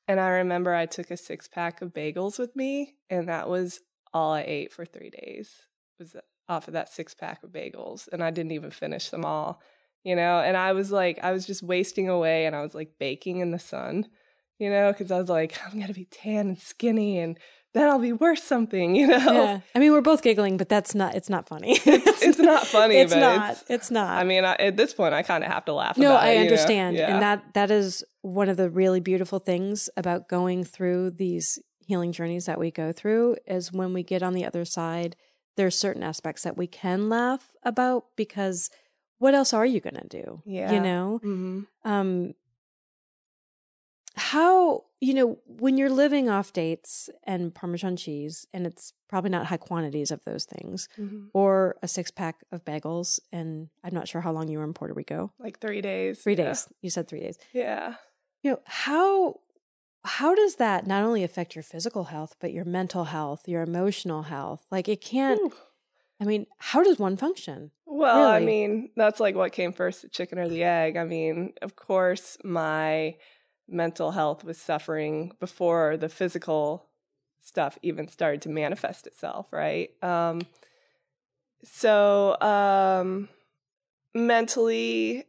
And 0.07 0.19
I 0.19 0.29
remember 0.29 0.73
I 0.73 0.85
took 0.85 1.11
a 1.11 1.17
six 1.17 1.47
pack 1.47 1.81
of 1.81 1.93
bagels 1.93 2.37
with 2.39 2.55
me, 2.55 2.95
and 3.09 3.29
that 3.29 3.47
was 3.47 3.81
all 4.13 4.33
I 4.33 4.41
ate 4.41 4.73
for 4.73 4.85
three 4.85 5.09
days 5.09 5.67
was 6.01 6.15
off 6.49 6.67
of 6.67 6.73
that 6.73 6.89
six 6.89 7.13
pack 7.13 7.43
of 7.43 7.51
bagels. 7.51 8.09
And 8.11 8.23
I 8.23 8.31
didn't 8.31 8.51
even 8.51 8.71
finish 8.71 9.09
them 9.09 9.23
all, 9.23 9.61
you 10.03 10.15
know? 10.15 10.39
And 10.39 10.57
I 10.57 10.73
was 10.73 10.91
like, 10.91 11.19
I 11.23 11.31
was 11.31 11.45
just 11.45 11.63
wasting 11.63 12.09
away 12.09 12.45
and 12.45 12.55
I 12.55 12.61
was 12.61 12.75
like 12.75 12.93
baking 12.99 13.39
in 13.39 13.51
the 13.51 13.59
sun, 13.59 14.07
you 14.59 14.69
know, 14.69 14.91
because 14.91 15.11
I 15.11 15.17
was 15.17 15.29
like, 15.29 15.57
I'm 15.65 15.81
to 15.81 15.93
be 15.93 16.05
tan 16.05 16.49
and 16.49 16.59
skinny 16.59 17.19
and 17.19 17.37
then 17.73 17.87
I'll 17.89 17.99
be 17.99 18.13
worth 18.13 18.39
something, 18.39 18.95
you 18.99 19.07
know? 19.07 19.17
Yeah. 19.17 19.59
I 19.75 19.79
mean, 19.79 19.91
we're 19.91 20.01
both 20.01 20.21
giggling, 20.21 20.57
but 20.57 20.69
that's 20.69 20.93
not, 20.93 21.15
it's 21.15 21.29
not 21.29 21.47
funny. 21.47 21.79
It's 22.23 22.37
not 22.39 22.67
funny, 22.67 22.95
it's 22.97 23.13
not. 23.15 23.51
it's, 23.51 23.63
It's, 23.69 23.91
not. 23.91 24.17
I 24.17 24.23
mean, 24.23 24.45
I, 24.45 24.53
at 24.55 24.77
this 24.77 24.93
point, 24.93 25.13
I 25.13 25.23
kind 25.23 25.43
of 25.43 25.51
have 25.51 25.65
to 25.65 25.73
laugh. 25.73 25.97
no, 25.97 26.11
about 26.11 26.23
I 26.23 26.31
it, 26.33 26.41
understand. 26.41 26.95
Yeah. 26.95 27.11
And 27.13 27.21
that, 27.21 27.53
that 27.55 27.71
is 27.71 28.03
one 28.21 28.47
of 28.47 28.57
the 28.57 28.69
really 28.69 28.99
beautiful 28.99 29.39
things 29.39 29.89
about 29.97 30.27
going 30.29 30.63
through 30.63 31.11
these 31.11 31.59
healing 31.87 32.11
journeys 32.11 32.45
that 32.45 32.59
we 32.59 32.69
go 32.71 32.91
through 32.91 33.35
is 33.47 33.71
when 33.73 33.91
we 33.93 34.03
get 34.03 34.21
on 34.23 34.33
the 34.33 34.45
other 34.45 34.65
side, 34.65 35.15
there's 35.57 35.77
certain 35.77 36.03
aspects 36.03 36.43
that 36.43 36.55
we 36.55 36.67
can 36.67 37.09
laugh 37.09 37.53
about 37.63 38.05
because 38.15 38.69
what 39.17 39.33
else 39.33 39.51
are 39.53 39.65
you 39.65 39.79
going 39.81 39.95
to 39.97 40.07
do? 40.07 40.41
Yeah. 40.45 40.71
You 40.71 40.79
know? 40.79 41.19
Mhm. 41.23 41.67
um 41.83 42.33
how 44.15 44.83
you 45.03 45.13
know 45.15 45.39
when 45.47 45.77
you're 45.77 45.89
living 45.89 46.29
off 46.29 46.53
dates 46.53 47.09
and 47.23 47.53
parmesan 47.55 47.95
cheese 47.97 48.45
and 48.53 48.65
it's 48.67 48.93
probably 49.09 49.31
not 49.31 49.47
high 49.47 49.57
quantities 49.57 50.11
of 50.11 50.23
those 50.25 50.45
things 50.45 50.87
Mhm. 50.97 51.29
or 51.33 51.75
a 51.81 51.87
six 51.87 52.11
pack 52.11 52.35
of 52.51 52.63
bagels 52.63 53.19
and 53.31 53.69
i'm 53.83 53.93
not 53.93 54.07
sure 54.07 54.21
how 54.21 54.31
long 54.31 54.47
you 54.47 54.57
were 54.59 54.63
in 54.63 54.73
puerto 54.73 54.93
rico 54.93 55.33
Like 55.39 55.59
three 55.59 55.81
days. 55.81 56.21
three 56.21 56.35
yeah. 56.35 56.45
days 56.49 56.67
you 56.81 56.89
said 56.89 57.07
three 57.07 57.19
days 57.19 57.37
Yeah. 57.51 57.95
you 58.43 58.51
know 58.51 58.59
how 58.65 59.39
how 60.03 60.33
does 60.35 60.55
that 60.55 60.87
not 60.87 61.03
only 61.03 61.23
affect 61.23 61.55
your 61.55 61.63
physical 61.63 62.05
health 62.05 62.35
but 62.39 62.53
your 62.53 62.65
mental 62.65 63.05
health 63.05 63.47
your 63.47 63.61
emotional 63.63 64.23
health 64.23 64.65
like 64.71 64.87
it 64.87 65.01
can't 65.01 65.39
Whew. 65.41 65.53
i 66.19 66.25
mean 66.25 66.45
how 66.57 66.83
does 66.83 66.99
one 66.99 67.17
function 67.17 67.71
Well, 68.03 68.27
I 68.27 68.39
mean, 68.39 68.89
that's 68.95 69.19
like 69.19 69.35
what 69.35 69.51
came 69.51 69.73
first, 69.73 70.01
the 70.01 70.09
chicken 70.09 70.39
or 70.39 70.47
the 70.47 70.63
egg. 70.63 70.95
I 70.97 71.03
mean, 71.03 71.53
of 71.61 71.75
course, 71.75 72.37
my 72.43 73.15
mental 73.71 74.11
health 74.11 74.43
was 74.43 74.57
suffering 74.57 75.31
before 75.39 75.97
the 75.97 76.09
physical 76.09 76.87
stuff 77.39 77.77
even 77.81 78.07
started 78.07 78.41
to 78.43 78.49
manifest 78.49 79.07
itself, 79.07 79.47
right? 79.51 79.91
Um, 80.03 80.41
so 81.63 82.39
um, 82.41 83.29
mentally, 84.13 85.25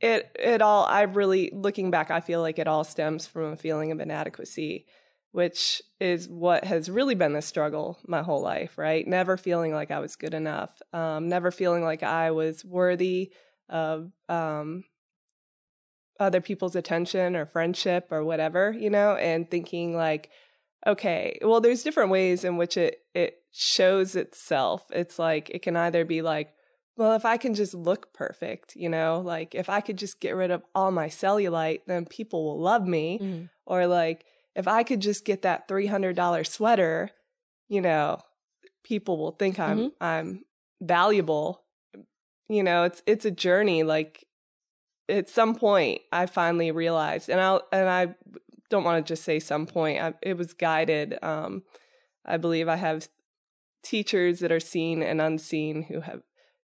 it 0.00 0.36
it 0.38 0.62
all. 0.62 0.84
I 0.84 1.02
really 1.02 1.50
looking 1.52 1.90
back, 1.90 2.10
I 2.10 2.20
feel 2.20 2.40
like 2.40 2.58
it 2.58 2.68
all 2.68 2.84
stems 2.84 3.26
from 3.26 3.52
a 3.52 3.56
feeling 3.56 3.92
of 3.92 4.00
inadequacy 4.00 4.86
which 5.32 5.80
is 5.98 6.28
what 6.28 6.64
has 6.64 6.90
really 6.90 7.14
been 7.14 7.32
the 7.32 7.42
struggle 7.42 7.98
my 8.06 8.22
whole 8.22 8.42
life, 8.42 8.76
right? 8.76 9.06
Never 9.06 9.36
feeling 9.38 9.72
like 9.72 9.90
I 9.90 9.98
was 9.98 10.14
good 10.14 10.34
enough, 10.34 10.80
um, 10.92 11.28
never 11.28 11.50
feeling 11.50 11.82
like 11.82 12.02
I 12.02 12.30
was 12.30 12.64
worthy 12.64 13.32
of 13.68 14.12
um, 14.28 14.84
other 16.22 16.40
people's 16.40 16.76
attention 16.76 17.36
or 17.36 17.44
friendship 17.46 18.08
or 18.10 18.24
whatever, 18.24 18.72
you 18.72 18.88
know, 18.90 19.16
and 19.16 19.50
thinking 19.50 19.94
like, 19.96 20.30
okay, 20.86 21.38
well, 21.42 21.60
there's 21.60 21.82
different 21.82 22.10
ways 22.10 22.44
in 22.44 22.56
which 22.56 22.76
it 22.76 22.98
it 23.14 23.38
shows 23.52 24.16
itself. 24.16 24.86
It's 24.90 25.18
like 25.18 25.50
it 25.50 25.62
can 25.62 25.76
either 25.76 26.04
be 26.04 26.22
like, 26.22 26.54
well, 26.96 27.12
if 27.14 27.24
I 27.24 27.36
can 27.36 27.54
just 27.54 27.74
look 27.74 28.12
perfect, 28.14 28.74
you 28.76 28.88
know, 28.88 29.20
like 29.20 29.54
if 29.54 29.68
I 29.68 29.80
could 29.80 29.96
just 29.98 30.20
get 30.20 30.36
rid 30.36 30.50
of 30.50 30.62
all 30.74 30.90
my 30.90 31.08
cellulite, 31.08 31.80
then 31.86 32.06
people 32.06 32.44
will 32.44 32.60
love 32.60 32.86
me 32.86 33.18
or 33.66 33.86
like 33.86 34.24
if 34.54 34.66
I 34.68 34.82
could 34.82 35.00
just 35.00 35.24
get 35.24 35.42
that 35.42 35.68
three 35.68 35.86
hundred 35.86 36.16
dollar 36.16 36.44
sweater, 36.44 37.10
you 37.68 37.80
know, 37.80 38.20
people 38.84 39.16
will 39.18 39.32
think 39.32 39.58
I'm 39.58 39.78
Mhm. 39.78 39.92
I'm 40.00 40.44
valuable. 40.80 41.62
You 42.48 42.62
know, 42.62 42.84
it's 42.84 43.02
it's 43.06 43.24
a 43.24 43.30
journey. 43.30 43.82
Like 43.82 44.26
at 45.12 45.28
some 45.28 45.54
point, 45.54 46.00
I 46.10 46.26
finally 46.26 46.70
realized, 46.70 47.28
and 47.28 47.40
I 47.40 47.60
and 47.70 47.88
I 47.88 48.14
don't 48.70 48.84
want 48.84 49.04
to 49.04 49.12
just 49.12 49.24
say 49.24 49.38
some 49.38 49.66
point. 49.66 50.00
I, 50.00 50.14
it 50.22 50.36
was 50.36 50.52
guided. 50.54 51.18
Um, 51.22 51.62
I 52.24 52.36
believe 52.38 52.68
I 52.68 52.76
have 52.76 53.08
teachers 53.82 54.40
that 54.40 54.50
are 54.52 54.60
seen 54.60 55.02
and 55.02 55.20
unseen 55.20 55.82
who 55.82 56.00
have 56.00 56.22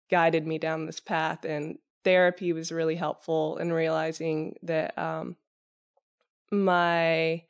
guided 0.09 0.47
me 0.47 0.57
down 0.57 0.85
this 0.85 0.99
path, 0.99 1.45
and 1.45 1.77
therapy 2.03 2.51
was 2.53 2.71
really 2.71 2.95
helpful 2.95 3.57
in 3.57 3.71
realizing 3.71 4.55
that 4.63 4.97
um, 4.97 5.35
my 6.51 7.43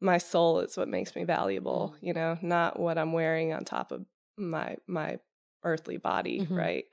my 0.00 0.18
soul 0.18 0.60
is 0.60 0.76
what 0.76 0.88
makes 0.88 1.16
me 1.16 1.24
valuable 1.24 1.94
you 2.00 2.12
know 2.12 2.38
not 2.42 2.78
what 2.78 2.98
i'm 2.98 3.12
wearing 3.12 3.52
on 3.52 3.64
top 3.64 3.90
of 3.90 4.04
my 4.36 4.76
my 4.86 5.18
earthly 5.64 5.96
body 5.96 6.40
Mhm. 6.40 6.56
right 6.56 6.84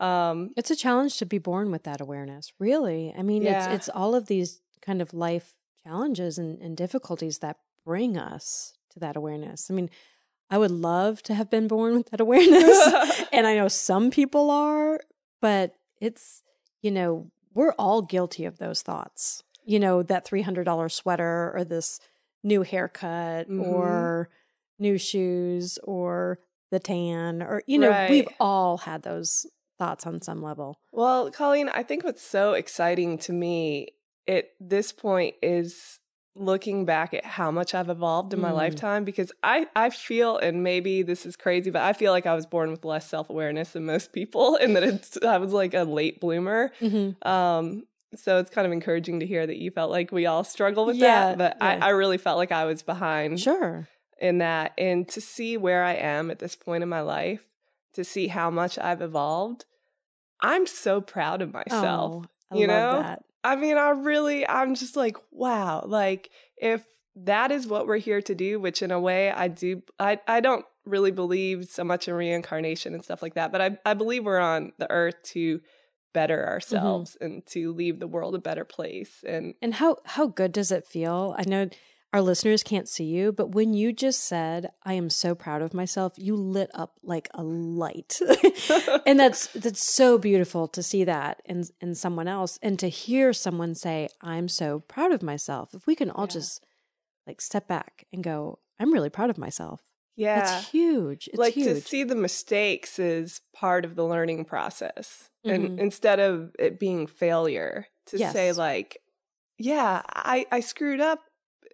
um 0.00 0.52
It's 0.56 0.70
a 0.70 0.76
challenge 0.76 1.18
to 1.18 1.26
be 1.26 1.38
born 1.38 1.70
with 1.70 1.82
that 1.84 2.00
awareness, 2.00 2.52
really. 2.58 3.12
I 3.16 3.22
mean, 3.22 3.42
Yeah. 3.42 3.56
it's 3.72 3.74
it's 3.88 3.88
all 3.96 4.14
of 4.14 4.26
these 4.26 4.60
kind 4.80 5.02
of 5.02 5.12
life 5.12 5.54
challenges 5.84 6.38
and, 6.38 6.60
and 6.60 6.76
difficulties 6.76 7.38
that 7.38 7.56
bring 7.84 8.16
us 8.16 8.74
to 8.90 9.00
that 9.00 9.16
awareness. 9.16 9.70
I 9.70 9.74
mean, 9.74 9.90
I 10.50 10.58
would 10.58 10.70
love 10.70 11.22
to 11.24 11.34
have 11.34 11.50
been 11.50 11.68
born 11.68 11.94
with 11.98 12.10
that 12.10 12.20
awareness. 12.20 12.78
and 13.32 13.46
I 13.46 13.54
know 13.56 13.68
some 13.68 14.10
people 14.10 14.50
are, 14.50 15.00
but 15.40 15.74
it's, 16.00 16.42
you 16.80 16.90
know, 16.90 17.30
we're 17.54 17.72
all 17.78 18.02
guilty 18.02 18.44
of 18.44 18.58
those 18.58 18.82
thoughts. 18.82 19.42
You 19.64 19.78
know, 19.80 20.02
that 20.04 20.24
$300 20.26 20.90
sweater 20.92 21.52
or 21.54 21.64
this 21.64 22.00
new 22.42 22.62
haircut 22.62 23.48
Mhm. 23.48 23.62
or 23.62 24.28
new 24.78 24.96
shoes 24.96 25.78
or 25.82 26.38
the 26.70 26.78
tan 26.78 27.42
or, 27.42 27.62
you 27.66 27.78
know, 27.78 28.06
we've 28.08 28.28
all 28.40 28.78
had 28.78 29.02
those 29.02 29.44
thoughts 29.78 30.06
on 30.06 30.20
some 30.20 30.42
level. 30.42 30.78
well 30.92 31.30
colleen 31.30 31.68
i 31.70 31.82
think 31.82 32.04
what's 32.04 32.22
so 32.22 32.52
exciting 32.52 33.16
to 33.18 33.32
me 33.32 33.88
at 34.26 34.50
this 34.60 34.92
point 34.92 35.34
is 35.42 36.00
looking 36.34 36.84
back 36.84 37.12
at 37.14 37.24
how 37.24 37.50
much 37.50 37.74
i've 37.74 37.88
evolved 37.88 38.32
in 38.32 38.40
my 38.40 38.50
Mm. 38.50 38.54
lifetime 38.54 39.04
because 39.04 39.32
i 39.42 39.66
i 39.74 39.90
feel 39.90 40.36
and 40.38 40.62
maybe 40.62 41.02
this 41.02 41.26
is 41.26 41.34
crazy 41.36 41.70
but 41.70 41.82
i 41.82 41.92
feel 41.92 42.12
like 42.12 42.26
i 42.26 42.34
was 42.34 42.46
born 42.46 42.70
with 42.70 42.84
less 42.84 43.08
self-awareness 43.08 43.72
than 43.72 43.86
most 43.86 44.12
people 44.12 44.56
and 44.60 44.76
that 44.76 44.82
it's 44.84 45.18
i 45.22 45.36
was 45.38 45.52
like 45.52 45.74
a 45.74 45.82
late 45.84 46.20
bloomer 46.20 46.70
Mm-hmm. 46.80 47.28
Um, 47.28 47.84
so 48.14 48.38
it's 48.38 48.50
kind 48.50 48.66
of 48.66 48.72
encouraging 48.72 49.20
to 49.20 49.26
hear 49.26 49.46
that 49.46 49.58
you 49.58 49.70
felt 49.70 49.90
like 49.90 50.10
we 50.12 50.24
all 50.24 50.42
struggle 50.42 50.86
with 50.86 50.96
Yeah, 50.96 51.34
that, 51.34 51.38
but 51.38 51.56
yeah. 51.60 51.78
I, 51.82 51.88
I 51.88 51.90
really 51.90 52.16
felt 52.16 52.38
like 52.38 52.50
I 52.52 52.64
was 52.64 52.82
behind 52.82 53.38
Sure. 53.38 53.86
in 54.18 54.38
that. 54.38 54.72
And 54.78 55.06
to 55.08 55.20
see 55.20 55.58
where 55.58 55.84
I 55.84 55.92
am 55.92 56.30
at 56.30 56.38
this 56.38 56.56
point 56.56 56.82
in 56.82 56.88
my 56.88 57.02
life, 57.02 57.44
to 57.92 58.04
see 58.04 58.28
how 58.28 58.48
much 58.48 58.78
I've 58.78 59.02
evolved, 59.02 59.66
I'm 60.40 60.66
so 60.66 61.00
proud 61.00 61.42
of 61.42 61.52
myself. 61.52 62.24
Oh, 62.24 62.28
I 62.50 62.56
you 62.56 62.66
love 62.66 62.92
know? 62.92 63.02
that. 63.02 63.24
I 63.44 63.56
mean, 63.56 63.76
I 63.76 63.90
really, 63.90 64.46
I'm 64.48 64.74
just 64.74 64.96
like, 64.96 65.16
wow, 65.30 65.84
like 65.86 66.30
if 66.56 66.84
that 67.16 67.50
is 67.50 67.66
what 67.66 67.86
we're 67.86 67.98
here 67.98 68.20
to 68.22 68.34
do, 68.34 68.60
which 68.60 68.82
in 68.82 68.90
a 68.90 69.00
way 69.00 69.30
I 69.30 69.48
do, 69.48 69.82
I, 69.98 70.20
I 70.26 70.40
don't 70.40 70.64
really 70.84 71.10
believe 71.10 71.66
so 71.66 71.84
much 71.84 72.08
in 72.08 72.14
reincarnation 72.14 72.94
and 72.94 73.04
stuff 73.04 73.22
like 73.22 73.34
that, 73.34 73.52
but 73.52 73.60
I, 73.60 73.78
I 73.84 73.94
believe 73.94 74.24
we're 74.24 74.38
on 74.38 74.72
the 74.78 74.90
earth 74.90 75.22
to 75.24 75.60
better 76.12 76.38
mm-hmm. 76.38 76.50
ourselves 76.50 77.16
and 77.20 77.44
to 77.46 77.72
leave 77.72 78.00
the 78.00 78.06
world 78.06 78.34
a 78.34 78.38
better 78.38 78.64
place. 78.64 79.24
And 79.26 79.54
And 79.62 79.74
how 79.74 79.98
how 80.04 80.26
good 80.26 80.52
does 80.52 80.72
it 80.72 80.86
feel? 80.86 81.34
I 81.38 81.44
know 81.46 81.68
our 82.12 82.22
listeners 82.22 82.62
can't 82.62 82.88
see 82.88 83.04
you, 83.04 83.32
but 83.32 83.52
when 83.54 83.74
you 83.74 83.92
just 83.92 84.20
said, 84.24 84.70
"I 84.82 84.94
am 84.94 85.10
so 85.10 85.34
proud 85.34 85.60
of 85.62 85.74
myself," 85.74 86.14
you 86.16 86.36
lit 86.36 86.70
up 86.74 86.94
like 87.02 87.28
a 87.34 87.42
light. 87.42 88.18
and 89.06 89.20
that's 89.20 89.48
that's 89.48 89.82
so 89.82 90.16
beautiful 90.18 90.68
to 90.68 90.82
see 90.82 91.04
that 91.04 91.42
in 91.44 91.64
in 91.80 91.94
someone 91.94 92.28
else 92.28 92.58
and 92.62 92.78
to 92.78 92.88
hear 92.88 93.32
someone 93.32 93.74
say, 93.74 94.08
"I'm 94.22 94.48
so 94.48 94.80
proud 94.80 95.12
of 95.12 95.22
myself." 95.22 95.74
If 95.74 95.86
we 95.86 95.94
can 95.94 96.10
all 96.10 96.24
Yeah. 96.24 96.28
just 96.40 96.64
like 97.26 97.40
step 97.42 97.68
back 97.68 98.06
and 98.12 98.24
go, 98.24 98.58
"I'm 98.80 98.92
really 98.92 99.10
proud 99.10 99.30
of 99.30 99.36
myself." 99.38 99.82
yeah, 100.16 100.40
That's 100.40 100.70
huge. 100.70 101.28
It's 101.28 101.38
like 101.38 101.54
huge. 101.54 101.66
to 101.66 101.80
see 101.80 102.02
the 102.04 102.16
mistakes 102.16 102.98
is 102.98 103.40
part 103.54 103.84
of 103.84 103.94
the 103.94 104.04
learning 104.04 104.46
process. 104.46 105.30
Mhm. 105.46 105.54
And 105.54 105.78
instead 105.80 106.18
of 106.18 106.56
it 106.58 106.80
being 106.80 107.06
failure, 107.06 107.86
to 108.06 108.18
say 108.18 108.50
like, 108.52 108.98
yeah, 109.58 110.02
I, 110.08 110.46
I 110.50 110.58
screwed 110.60 111.00
up 111.00 111.20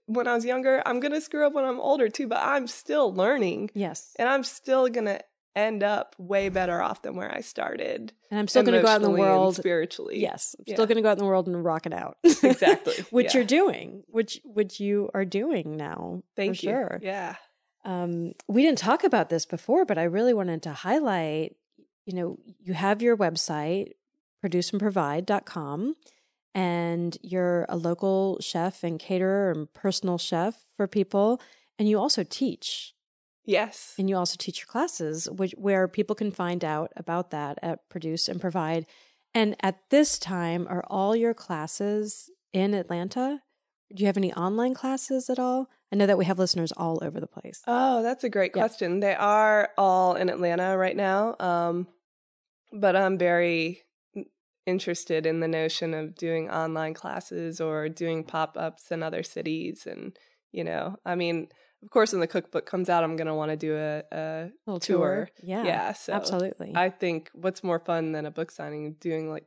when 0.06 0.26
I 0.28 0.34
was 0.34 0.44
younger. 0.44 0.82
I'm 0.86 1.00
gonna 1.00 1.20
screw 1.20 1.46
up 1.46 1.52
when 1.52 1.64
I'm 1.64 1.80
older 1.80 2.08
too, 2.08 2.26
but 2.28 2.38
I'm 2.42 2.66
still 2.66 3.12
learning 3.14 3.70
yes. 3.74 4.14
and 4.18 4.28
I'm 4.28 4.44
still 4.44 4.88
gonna 4.88 5.20
end 5.56 5.82
up 5.84 6.16
way 6.18 6.48
better 6.48 6.82
off 6.82 7.02
than 7.02 7.14
where 7.16 7.32
I 7.32 7.40
started. 7.40 8.12
And 8.30 8.40
I'm 8.40 8.48
still 8.48 8.64
going 8.64 8.74
to 8.74 8.82
go 8.82 8.88
out 8.88 8.96
in 8.96 9.02
the 9.02 9.10
world. 9.10 9.54
spiritually. 9.54 10.20
Yes, 10.20 10.56
I'm 10.58 10.64
Yeah. 10.66 10.74
still 10.74 10.86
going 10.86 10.96
to 10.96 11.02
go 11.02 11.08
out 11.10 11.12
in 11.12 11.18
the 11.22 11.28
world 11.28 11.46
and 11.46 11.64
rock 11.64 11.86
it 11.86 11.92
out. 11.92 12.16
Exactly, 12.24 12.94
which 13.10 13.26
yeah. 13.26 13.38
you're 13.38 13.46
doing, 13.46 14.02
which 14.08 14.40
which 14.44 14.80
you 14.80 15.10
are 15.14 15.24
doing 15.24 15.76
now. 15.76 16.22
Thank 16.34 16.58
for 16.58 16.66
you. 16.66 16.72
Sure. 16.72 16.98
Yeah. 17.00 17.36
Um, 17.84 18.32
we 18.48 18.62
didn't 18.62 18.78
talk 18.78 19.04
about 19.04 19.28
this 19.28 19.46
before, 19.46 19.84
but 19.84 19.96
I 19.96 20.04
really 20.04 20.34
wanted 20.34 20.62
to 20.64 20.72
highlight. 20.72 21.54
You 22.04 22.16
know, 22.16 22.38
you 22.60 22.74
have 22.74 23.00
your 23.00 23.16
website, 23.16 23.92
produceandprovide.com, 24.44 25.96
and 26.54 27.16
you're 27.22 27.66
a 27.68 27.76
local 27.76 28.38
chef 28.40 28.82
and 28.84 28.98
caterer 28.98 29.50
and 29.50 29.72
personal 29.72 30.18
chef 30.18 30.64
for 30.76 30.86
people, 30.86 31.40
and 31.78 31.88
you 31.88 31.98
also 31.98 32.22
teach. 32.22 32.94
Yes. 33.44 33.94
And 33.98 34.08
you 34.08 34.16
also 34.16 34.36
teach 34.38 34.60
your 34.60 34.66
classes, 34.66 35.28
which 35.30 35.52
where 35.58 35.86
people 35.88 36.16
can 36.16 36.30
find 36.30 36.64
out 36.64 36.92
about 36.96 37.30
that 37.32 37.58
at 37.62 37.86
Produce 37.90 38.28
and 38.28 38.40
Provide. 38.40 38.86
And 39.34 39.56
at 39.60 39.90
this 39.90 40.18
time, 40.18 40.66
are 40.70 40.84
all 40.88 41.14
your 41.14 41.34
classes 41.34 42.30
in 42.52 42.72
Atlanta? 42.72 43.42
Do 43.94 44.02
you 44.02 44.06
have 44.06 44.16
any 44.16 44.32
online 44.32 44.72
classes 44.74 45.28
at 45.28 45.38
all? 45.38 45.68
I 45.92 45.96
know 45.96 46.06
that 46.06 46.16
we 46.18 46.24
have 46.24 46.38
listeners 46.38 46.72
all 46.72 46.98
over 47.04 47.20
the 47.20 47.26
place. 47.26 47.60
Oh, 47.66 48.02
that's 48.02 48.24
a 48.24 48.30
great 48.30 48.52
Yeah. 48.54 48.62
question. 48.62 49.00
They 49.00 49.14
are 49.14 49.70
all 49.76 50.14
in 50.14 50.28
Atlanta 50.30 50.76
right 50.78 50.96
now. 50.96 51.36
Um, 51.38 51.86
but 52.72 52.96
I'm 52.96 53.18
very 53.18 53.82
interested 54.66 55.26
in 55.26 55.40
the 55.40 55.48
notion 55.48 55.94
of 55.94 56.14
doing 56.14 56.50
online 56.50 56.94
classes 56.94 57.60
or 57.60 57.88
doing 57.88 58.24
pop 58.24 58.56
ups 58.58 58.90
in 58.90 59.02
other 59.02 59.22
cities. 59.22 59.86
And, 59.86 60.16
you 60.52 60.64
know, 60.64 60.96
I 61.04 61.14
mean, 61.14 61.48
of 61.82 61.90
course, 61.90 62.12
when 62.12 62.20
the 62.20 62.26
cookbook 62.26 62.64
comes 62.64 62.88
out, 62.88 63.04
I'm 63.04 63.16
going 63.16 63.26
to 63.26 63.34
want 63.34 63.50
to 63.50 63.56
do 63.56 63.76
a, 63.76 64.02
a 64.10 64.50
little 64.66 64.80
tour. 64.80 65.28
Yeah, 65.42 65.64
Yeah. 65.64 65.92
So 65.92 66.12
absolutely. 66.14 66.72
I 66.74 66.88
think 66.88 67.30
what's 67.34 67.62
more 67.62 67.78
fun 67.78 68.12
than 68.12 68.24
a 68.24 68.30
book 68.30 68.50
signing, 68.50 68.94
doing 69.00 69.30
like 69.30 69.44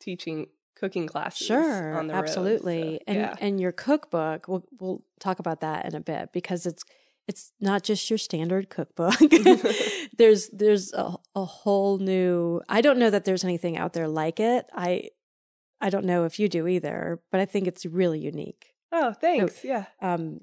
teaching 0.00 0.46
cooking 0.76 1.06
classes 1.06 1.46
sure, 1.46 1.96
on 1.96 2.06
the 2.06 2.14
road. 2.14 2.20
absolutely. 2.20 2.94
So, 2.94 3.04
and 3.06 3.16
yeah. 3.16 3.36
and 3.40 3.60
your 3.60 3.72
cookbook, 3.72 4.48
we'll 4.48 4.64
we'll 4.80 5.04
talk 5.20 5.38
about 5.38 5.60
that 5.60 5.84
in 5.84 5.94
a 5.94 6.00
bit 6.00 6.30
because 6.32 6.66
it's 6.66 6.84
it's 7.26 7.52
not 7.60 7.82
just 7.82 8.08
your 8.10 8.18
standard 8.18 8.68
cookbook. 8.70 9.14
there's 10.18 10.48
there's 10.50 10.92
a, 10.92 11.14
a 11.34 11.44
whole 11.44 11.98
new. 11.98 12.60
I 12.68 12.80
don't 12.80 12.98
know 12.98 13.10
that 13.10 13.24
there's 13.24 13.44
anything 13.44 13.76
out 13.76 13.92
there 13.94 14.08
like 14.08 14.40
it. 14.40 14.66
I 14.74 15.10
I 15.80 15.90
don't 15.90 16.04
know 16.04 16.24
if 16.24 16.38
you 16.38 16.48
do 16.48 16.66
either, 16.66 17.20
but 17.30 17.40
I 17.40 17.44
think 17.46 17.66
it's 17.66 17.84
really 17.86 18.18
unique. 18.20 18.66
oh, 18.92 19.12
thanks. 19.12 19.64
Yeah. 19.64 19.86
Um, 20.00 20.40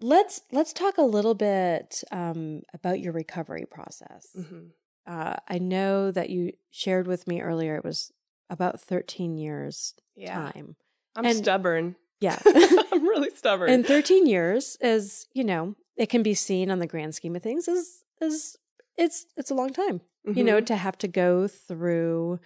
let's 0.00 0.42
let's 0.50 0.72
talk 0.72 0.98
a 0.98 1.02
little 1.02 1.34
bit 1.34 2.02
um, 2.10 2.62
about 2.74 3.00
your 3.00 3.12
recovery 3.12 3.64
process. 3.70 4.28
hmm 4.34 4.68
Uh, 5.06 5.34
I 5.48 5.58
know 5.58 6.10
that 6.12 6.30
you 6.30 6.52
shared 6.70 7.06
with 7.06 7.26
me 7.26 7.40
earlier 7.40 7.76
it 7.76 7.84
was 7.84 8.12
about 8.50 8.80
13 8.80 9.36
years 9.36 9.94
Yeah. 10.14 10.34
time. 10.52 10.76
I'm 11.16 11.24
And- 11.26 11.36
stubborn. 11.38 11.96
Yeah. 12.20 12.38
I'm 12.92 13.02
really 13.08 13.30
stubborn. 13.34 13.68
and 13.70 13.84
13 13.84 14.26
years 14.26 14.76
is, 14.80 15.26
you 15.34 15.42
know, 15.42 15.74
it 15.96 16.08
can 16.08 16.22
be 16.22 16.34
seen 16.34 16.70
on 16.70 16.78
the 16.78 16.86
grand 16.86 17.14
scheme 17.14 17.36
of 17.36 17.42
things 17.42 17.68
as 17.68 18.04
as 18.20 18.56
it's 18.96 19.26
it's 19.36 19.50
a 19.50 19.54
long 19.54 19.72
time. 19.72 20.00
You 20.24 20.44
know, 20.44 20.60
Mhm. 20.60 20.66
to 20.66 20.76
have 20.76 20.96
to 20.98 21.08
go 21.08 21.48
through 21.48 22.40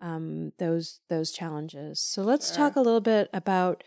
um 0.00 0.52
those 0.58 1.00
those 1.08 1.30
challenges. 1.32 2.00
So 2.00 2.22
let's 2.22 2.48
Sure. 2.48 2.56
talk 2.56 2.76
a 2.76 2.80
little 2.80 3.00
bit 3.00 3.28
about 3.32 3.84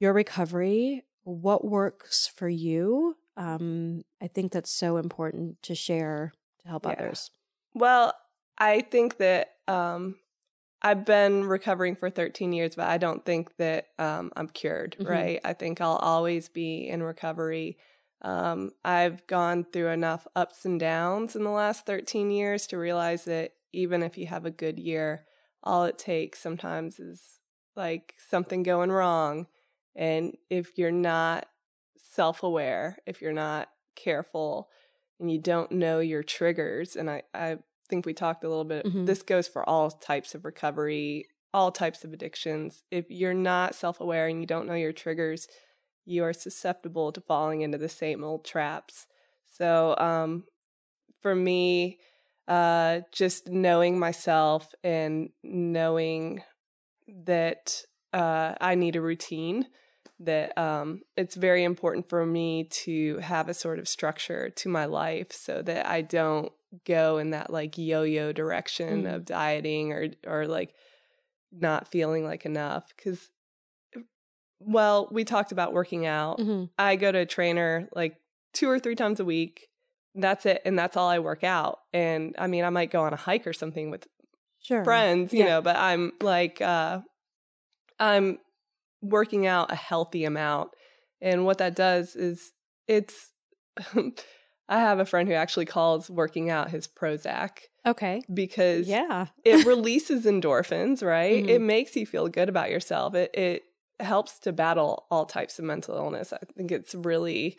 your 0.00 0.12
recovery, 0.12 1.04
what 1.24 1.64
works 1.64 2.26
for 2.26 2.48
you. 2.48 3.16
Um 3.36 4.04
I 4.20 4.28
think 4.28 4.52
that's 4.52 4.70
so 4.70 4.96
important 4.96 5.62
to 5.62 5.74
share 5.74 6.32
to 6.62 6.68
help 6.68 6.86
Yeah. 6.86 6.92
others. 6.92 7.30
Well, 7.74 8.14
I 8.58 8.82
think 8.82 9.16
that 9.18 9.54
um, 9.68 10.18
I've 10.82 11.04
been 11.04 11.44
recovering 11.46 11.96
for 11.96 12.10
13 12.10 12.52
years, 12.52 12.74
but 12.74 12.86
I 12.88 12.98
don't 12.98 13.24
think 13.24 13.56
that 13.56 13.86
um, 13.98 14.32
I'm 14.36 14.48
cured, 14.48 14.96
Mhm. 14.98 15.06
right? 15.08 15.40
I 15.44 15.52
think 15.54 15.80
I'll 15.80 15.96
always 15.96 16.48
be 16.48 16.88
in 16.88 17.02
recovery. 17.02 17.78
Um, 18.22 18.70
I've 18.84 19.26
gone 19.26 19.64
through 19.72 19.88
enough 19.88 20.26
ups 20.36 20.64
and 20.64 20.78
downs 20.78 21.34
in 21.34 21.42
the 21.44 21.50
last 21.50 21.84
13 21.86 22.30
years 22.30 22.66
to 22.68 22.78
realize 22.78 23.24
that 23.24 23.52
even 23.72 24.02
if 24.02 24.16
you 24.16 24.26
have 24.28 24.46
a 24.46 24.50
good 24.50 24.78
year, 24.78 25.24
all 25.62 25.84
it 25.84 25.98
takes 25.98 26.38
sometimes 26.38 27.00
is 27.00 27.20
like 27.74 28.14
something 28.30 28.62
going 28.62 28.92
wrong. 28.92 29.46
And 29.96 30.36
if 30.50 30.78
you're 30.78 30.90
not 30.92 31.46
self 31.96 32.42
aware, 32.42 32.98
if 33.06 33.20
you're 33.20 33.32
not 33.32 33.68
careful, 33.96 34.68
and 35.18 35.30
you 35.30 35.38
don't 35.38 35.70
know 35.72 36.00
your 36.00 36.22
triggers, 36.22 36.96
and 36.96 37.08
I, 37.10 37.22
I 37.34 37.58
think 37.88 38.06
we 38.06 38.12
talked 38.14 38.44
a 38.44 38.48
little 38.48 38.64
bit, 38.64 38.84
Mhm. 38.86 39.06
this 39.06 39.22
goes 39.22 39.46
for 39.48 39.68
all 39.68 39.90
types 39.90 40.34
of 40.34 40.44
recovery, 40.44 41.28
all 41.54 41.70
types 41.70 42.02
of 42.04 42.12
addictions. 42.12 42.82
If 42.90 43.10
you're 43.10 43.34
not 43.34 43.74
self 43.74 44.00
aware 44.00 44.26
and 44.26 44.40
you 44.40 44.46
don't 44.46 44.66
know 44.66 44.74
your 44.74 44.92
triggers, 44.92 45.46
you 46.04 46.24
are 46.24 46.32
susceptible 46.32 47.12
to 47.12 47.20
falling 47.20 47.60
into 47.62 47.78
the 47.78 47.88
same 47.88 48.24
old 48.24 48.44
traps. 48.44 49.06
So, 49.56 49.94
um, 49.98 50.44
for 51.20 51.34
me, 51.34 51.98
uh, 52.48 53.00
just 53.12 53.48
knowing 53.48 53.98
myself 53.98 54.74
and 54.82 55.30
knowing 55.42 56.42
that 57.24 57.82
uh, 58.12 58.54
I 58.60 58.74
need 58.74 58.96
a 58.96 59.00
routine, 59.00 59.66
that 60.20 60.56
um, 60.58 61.02
it's 61.16 61.34
very 61.34 61.64
important 61.64 62.08
for 62.08 62.24
me 62.26 62.64
to 62.64 63.18
have 63.18 63.48
a 63.48 63.54
sort 63.54 63.78
of 63.78 63.88
structure 63.88 64.50
to 64.50 64.68
my 64.68 64.84
life 64.86 65.32
so 65.32 65.62
that 65.62 65.86
I 65.86 66.00
don't 66.02 66.52
go 66.86 67.18
in 67.18 67.30
that 67.30 67.52
like 67.52 67.76
yo 67.78 68.02
yo 68.02 68.32
direction 68.32 69.04
Mm. 69.04 69.14
of 69.14 69.24
dieting 69.24 69.92
or, 69.92 70.08
or 70.26 70.46
like 70.46 70.74
not 71.52 71.88
feeling 71.88 72.24
like 72.24 72.46
enough. 72.46 72.92
Because, 72.96 73.30
well, 74.66 75.08
we 75.12 75.24
talked 75.24 75.52
about 75.52 75.72
working 75.72 76.06
out. 76.06 76.38
Mhm. 76.38 76.70
I 76.78 76.96
go 76.96 77.10
to 77.12 77.18
a 77.20 77.26
trainer 77.26 77.88
like 77.94 78.16
two 78.52 78.68
or 78.68 78.78
three 78.78 78.94
times 78.94 79.20
a 79.20 79.24
week. 79.24 79.68
That's 80.14 80.44
it. 80.46 80.60
And 80.64 80.78
that's 80.78 80.96
all 80.96 81.08
I 81.08 81.18
work 81.20 81.42
out. 81.44 81.78
And 81.92 82.34
I 82.38 82.46
mean, 82.46 82.64
I 82.64 82.70
might 82.70 82.90
go 82.90 83.02
on 83.02 83.12
a 83.12 83.16
hike 83.16 83.46
or 83.46 83.52
something 83.52 83.90
with 83.90 84.06
Sure. 84.60 84.84
friends, 84.84 85.32
you 85.32 85.40
Yeah. 85.40 85.46
know, 85.46 85.62
but 85.62 85.76
I'm 85.76 86.12
like, 86.20 86.60
uh, 86.60 87.00
I'm 87.98 88.38
working 89.00 89.46
out 89.46 89.72
a 89.72 89.76
healthy 89.76 90.24
amount. 90.24 90.70
And 91.20 91.44
what 91.44 91.58
that 91.58 91.74
does 91.74 92.14
is 92.16 92.52
it's, 92.86 93.32
I 94.68 94.78
have 94.78 94.98
a 94.98 95.04
friend 95.06 95.28
who 95.28 95.34
actually 95.34 95.66
calls 95.66 96.08
working 96.10 96.50
out 96.50 96.70
his 96.70 96.86
Prozac 96.88 97.58
Okay. 97.86 98.22
because 98.32 98.88
Yeah. 98.88 99.26
it 99.44 99.64
releases 99.66 100.24
endorphins, 100.24 101.02
right? 101.04 101.44
Mhm. 101.44 101.48
It 101.48 101.60
makes 101.60 101.96
you 101.96 102.06
feel 102.06 102.28
good 102.28 102.48
about 102.48 102.70
yourself. 102.70 103.14
It 103.14 103.30
it 103.34 103.62
helps 104.02 104.38
to 104.40 104.52
battle 104.52 105.06
all 105.10 105.24
types 105.26 105.58
of 105.58 105.64
mental 105.64 105.96
illness. 105.96 106.32
I 106.32 106.38
think 106.56 106.70
it's 106.72 106.94
really 106.94 107.58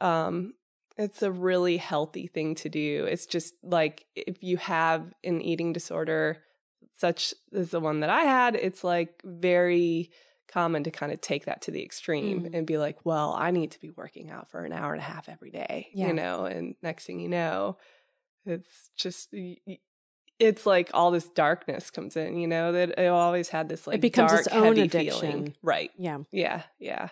um 0.00 0.54
it's 0.96 1.22
a 1.22 1.30
really 1.32 1.76
healthy 1.76 2.26
thing 2.28 2.54
to 2.56 2.68
do. 2.68 3.04
It's 3.04 3.26
just 3.26 3.54
like 3.62 4.04
if 4.14 4.42
you 4.42 4.56
have 4.58 5.12
an 5.24 5.40
eating 5.40 5.72
disorder 5.72 6.42
such 6.96 7.34
as 7.52 7.70
the 7.70 7.80
one 7.80 8.00
that 8.00 8.10
I 8.10 8.22
had, 8.22 8.54
it's 8.54 8.84
like 8.84 9.20
very 9.24 10.10
common 10.46 10.84
to 10.84 10.90
kind 10.92 11.10
of 11.10 11.20
take 11.20 11.46
that 11.46 11.62
to 11.62 11.72
the 11.72 11.82
extreme 11.82 12.42
Mm. 12.44 12.54
and 12.54 12.66
be 12.66 12.78
like, 12.78 13.04
well, 13.04 13.34
I 13.36 13.50
need 13.50 13.72
to 13.72 13.80
be 13.80 13.90
working 13.90 14.30
out 14.30 14.50
for 14.50 14.64
an 14.64 14.72
hour 14.72 14.92
and 14.92 15.00
a 15.00 15.04
half 15.04 15.28
every 15.28 15.50
day, 15.50 15.88
Yeah. 15.92 16.08
you 16.08 16.12
know, 16.12 16.44
and 16.44 16.76
next 16.82 17.06
thing 17.06 17.18
you 17.18 17.28
know, 17.28 17.76
it's 18.46 18.90
just 18.94 19.32
it's 20.38 20.66
like 20.66 20.90
all 20.94 21.10
this 21.10 21.28
darkness 21.28 21.90
comes 21.90 22.16
in, 22.16 22.36
you 22.36 22.46
know, 22.48 22.72
that 22.72 22.98
it 22.98 23.06
always 23.08 23.48
had 23.48 23.68
this 23.68 23.86
like 23.86 23.96
it 23.96 24.00
becomes 24.00 24.30
dark, 24.30 24.46
its 24.46 24.54
own 24.54 24.64
heavy 24.64 24.80
addiction. 24.82 25.20
feeling. 25.30 25.54
Right. 25.62 25.90
Yeah. 25.96 26.18
Yeah. 26.32 26.62
Yeah. 26.78 27.08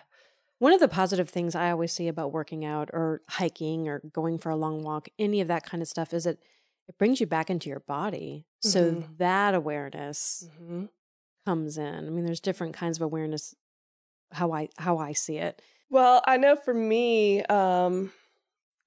One 0.59 0.73
of 0.73 0.79
the 0.79 0.87
positive 0.87 1.29
things 1.29 1.55
I 1.55 1.71
always 1.71 1.91
see 1.91 2.07
about 2.07 2.31
working 2.31 2.63
out 2.63 2.89
or 2.93 3.21
hiking 3.29 3.87
or 3.89 3.99
going 4.13 4.37
for 4.39 4.49
a 4.49 4.55
long 4.55 4.81
walk, 4.83 5.09
any 5.19 5.41
of 5.41 5.47
that 5.49 5.65
kind 5.65 5.81
of 5.83 5.89
stuff, 5.89 6.13
is 6.13 6.25
it 6.25 6.41
it 6.87 6.97
brings 6.97 7.21
you 7.21 7.27
back 7.27 7.49
into 7.49 7.69
your 7.69 7.79
body. 7.79 8.45
So 8.61 8.95
Mhm. 8.95 9.17
that 9.17 9.55
awareness 9.55 10.47
hmm 10.57 10.85
comes 11.45 11.77
in. 11.77 12.07
I 12.07 12.09
mean, 12.09 12.25
there's 12.25 12.39
different 12.39 12.73
kinds 12.73 12.97
of 12.97 13.01
awareness. 13.01 13.55
How 14.31 14.51
I 14.53 14.69
how 14.77 14.97
I 14.97 15.13
see 15.13 15.37
it. 15.37 15.61
Well, 15.89 16.21
I 16.25 16.37
know 16.37 16.55
for 16.55 16.73
me, 16.73 17.43
um, 17.43 18.11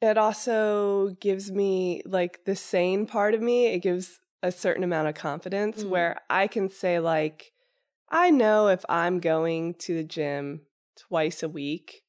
it 0.02 0.18
also 0.18 1.10
gives 1.20 1.52
me 1.52 2.02
like 2.04 2.44
the 2.44 2.56
sane 2.56 3.06
part 3.06 3.34
of 3.34 3.40
me. 3.42 3.66
It 3.66 3.80
gives 3.80 4.20
a 4.42 4.52
certain 4.52 4.84
amount 4.84 5.08
of 5.08 5.14
confidence 5.14 5.82
Mm. 5.84 5.88
where 5.90 6.20
I 6.30 6.46
can 6.46 6.68
say, 6.68 6.98
like, 6.98 7.52
I 8.08 8.30
know 8.30 8.68
if 8.68 8.84
I'm 8.88 9.18
going 9.18 9.74
to 9.74 9.94
the 9.94 10.04
gym 10.04 10.62
twice 10.96 11.42
a 11.42 11.48
week 11.48 12.02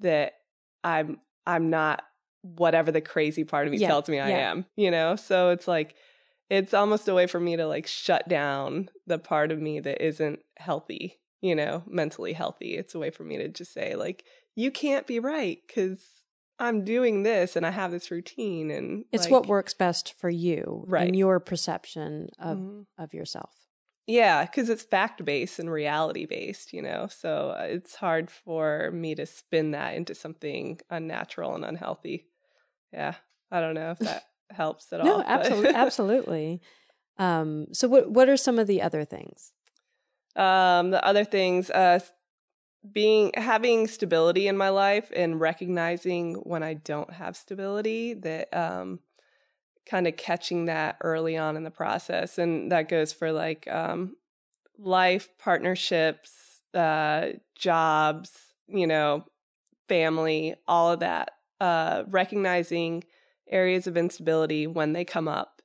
that 0.00 0.34
I'm 0.82 1.20
I'm 1.46 1.70
not 1.70 2.02
whatever 2.42 2.90
the 2.90 3.00
crazy 3.00 3.44
part 3.44 3.66
of 3.66 3.72
me 3.72 3.78
Yeah, 3.78 3.88
tells 3.88 4.08
me 4.08 4.18
I 4.18 4.30
yeah. 4.30 4.50
am, 4.50 4.66
you 4.76 4.90
know? 4.90 5.16
So 5.16 5.50
it's 5.50 5.68
like 5.68 5.94
it's 6.50 6.74
almost 6.74 7.08
a 7.08 7.14
way 7.14 7.26
for 7.26 7.38
me 7.40 7.56
to 7.56 7.66
like 7.66 7.86
shut 7.86 8.28
down 8.28 8.88
the 9.06 9.18
part 9.18 9.52
of 9.52 9.60
me 9.60 9.80
that 9.80 10.04
isn't 10.04 10.40
healthy, 10.56 11.20
you 11.40 11.54
know, 11.54 11.82
mentally 11.86 12.32
healthy. 12.32 12.76
It's 12.76 12.94
a 12.94 12.98
way 12.98 13.10
for 13.10 13.24
me 13.24 13.36
to 13.38 13.48
just 13.48 13.72
say 13.72 13.94
like 13.94 14.24
you 14.54 14.70
can't 14.70 15.06
be 15.06 15.18
right 15.18 15.58
cuz 15.72 16.21
I'm 16.62 16.84
doing 16.84 17.22
this 17.24 17.56
and 17.56 17.66
I 17.66 17.70
have 17.70 17.90
this 17.90 18.10
routine 18.10 18.70
and 18.70 19.04
It's 19.12 19.24
like, 19.24 19.32
what 19.32 19.46
works 19.46 19.74
best 19.74 20.12
for 20.18 20.30
you 20.30 20.84
Right. 20.86 21.06
and 21.08 21.16
your 21.16 21.40
perception 21.40 22.28
of 22.38 22.58
Mhm. 22.58 22.86
of 22.98 23.12
yourself. 23.14 23.50
Yeah, 24.06 24.44
because 24.44 24.68
it's 24.68 24.82
fact 24.82 25.24
based 25.24 25.58
and 25.58 25.70
reality 25.70 26.26
based, 26.26 26.72
you 26.72 26.82
know. 26.82 27.06
So 27.08 27.50
uh, 27.50 27.64
it's 27.64 27.96
hard 27.96 28.30
for 28.30 28.90
me 28.92 29.14
to 29.14 29.26
spin 29.26 29.70
that 29.72 29.94
into 29.94 30.14
something 30.14 30.80
unnatural 30.90 31.54
and 31.54 31.64
unhealthy. 31.64 32.26
Yeah, 32.92 33.14
I 33.50 33.60
don't 33.60 33.74
know 33.74 33.90
if 33.92 33.98
that 34.10 34.24
helps 34.50 34.92
at 34.92 35.00
all. 35.00 35.18
No, 35.18 35.24
absolutely, 35.26 35.74
absolutely. 35.74 36.60
Um, 37.18 37.66
so, 37.72 37.88
what 37.88 38.10
what 38.10 38.28
are 38.28 38.36
some 38.36 38.58
of 38.58 38.66
the 38.66 38.82
other 38.82 39.04
things? 39.04 39.52
um, 40.34 40.90
the 40.92 41.04
other 41.04 41.24
things, 41.24 41.68
uh, 41.70 41.98
being 42.90 43.30
having 43.34 43.86
stability 43.86 44.48
in 44.48 44.56
my 44.56 44.70
life 44.70 45.10
and 45.14 45.40
recognizing 45.40 46.34
when 46.34 46.62
I 46.62 46.74
don't 46.74 47.12
have 47.12 47.36
stability, 47.36 48.14
that 48.14 48.52
um, 48.54 49.00
kind 49.86 50.06
of 50.06 50.16
catching 50.16 50.66
that 50.66 50.96
early 51.00 51.36
on 51.36 51.56
in 51.56 51.62
the 51.62 51.70
process, 51.70 52.38
and 52.38 52.72
that 52.72 52.88
goes 52.88 53.12
for 53.12 53.30
like 53.32 53.68
um, 53.68 54.16
life, 54.78 55.28
partnerships, 55.38 56.62
uh, 56.74 57.28
jobs, 57.54 58.32
you 58.66 58.86
know, 58.86 59.24
family, 59.88 60.54
all 60.66 60.92
of 60.92 61.00
that. 61.00 61.32
Uh, 61.60 62.02
recognizing 62.08 63.04
areas 63.48 63.86
of 63.86 63.96
instability 63.96 64.66
when 64.66 64.94
they 64.94 65.04
come 65.04 65.28
up 65.28 65.62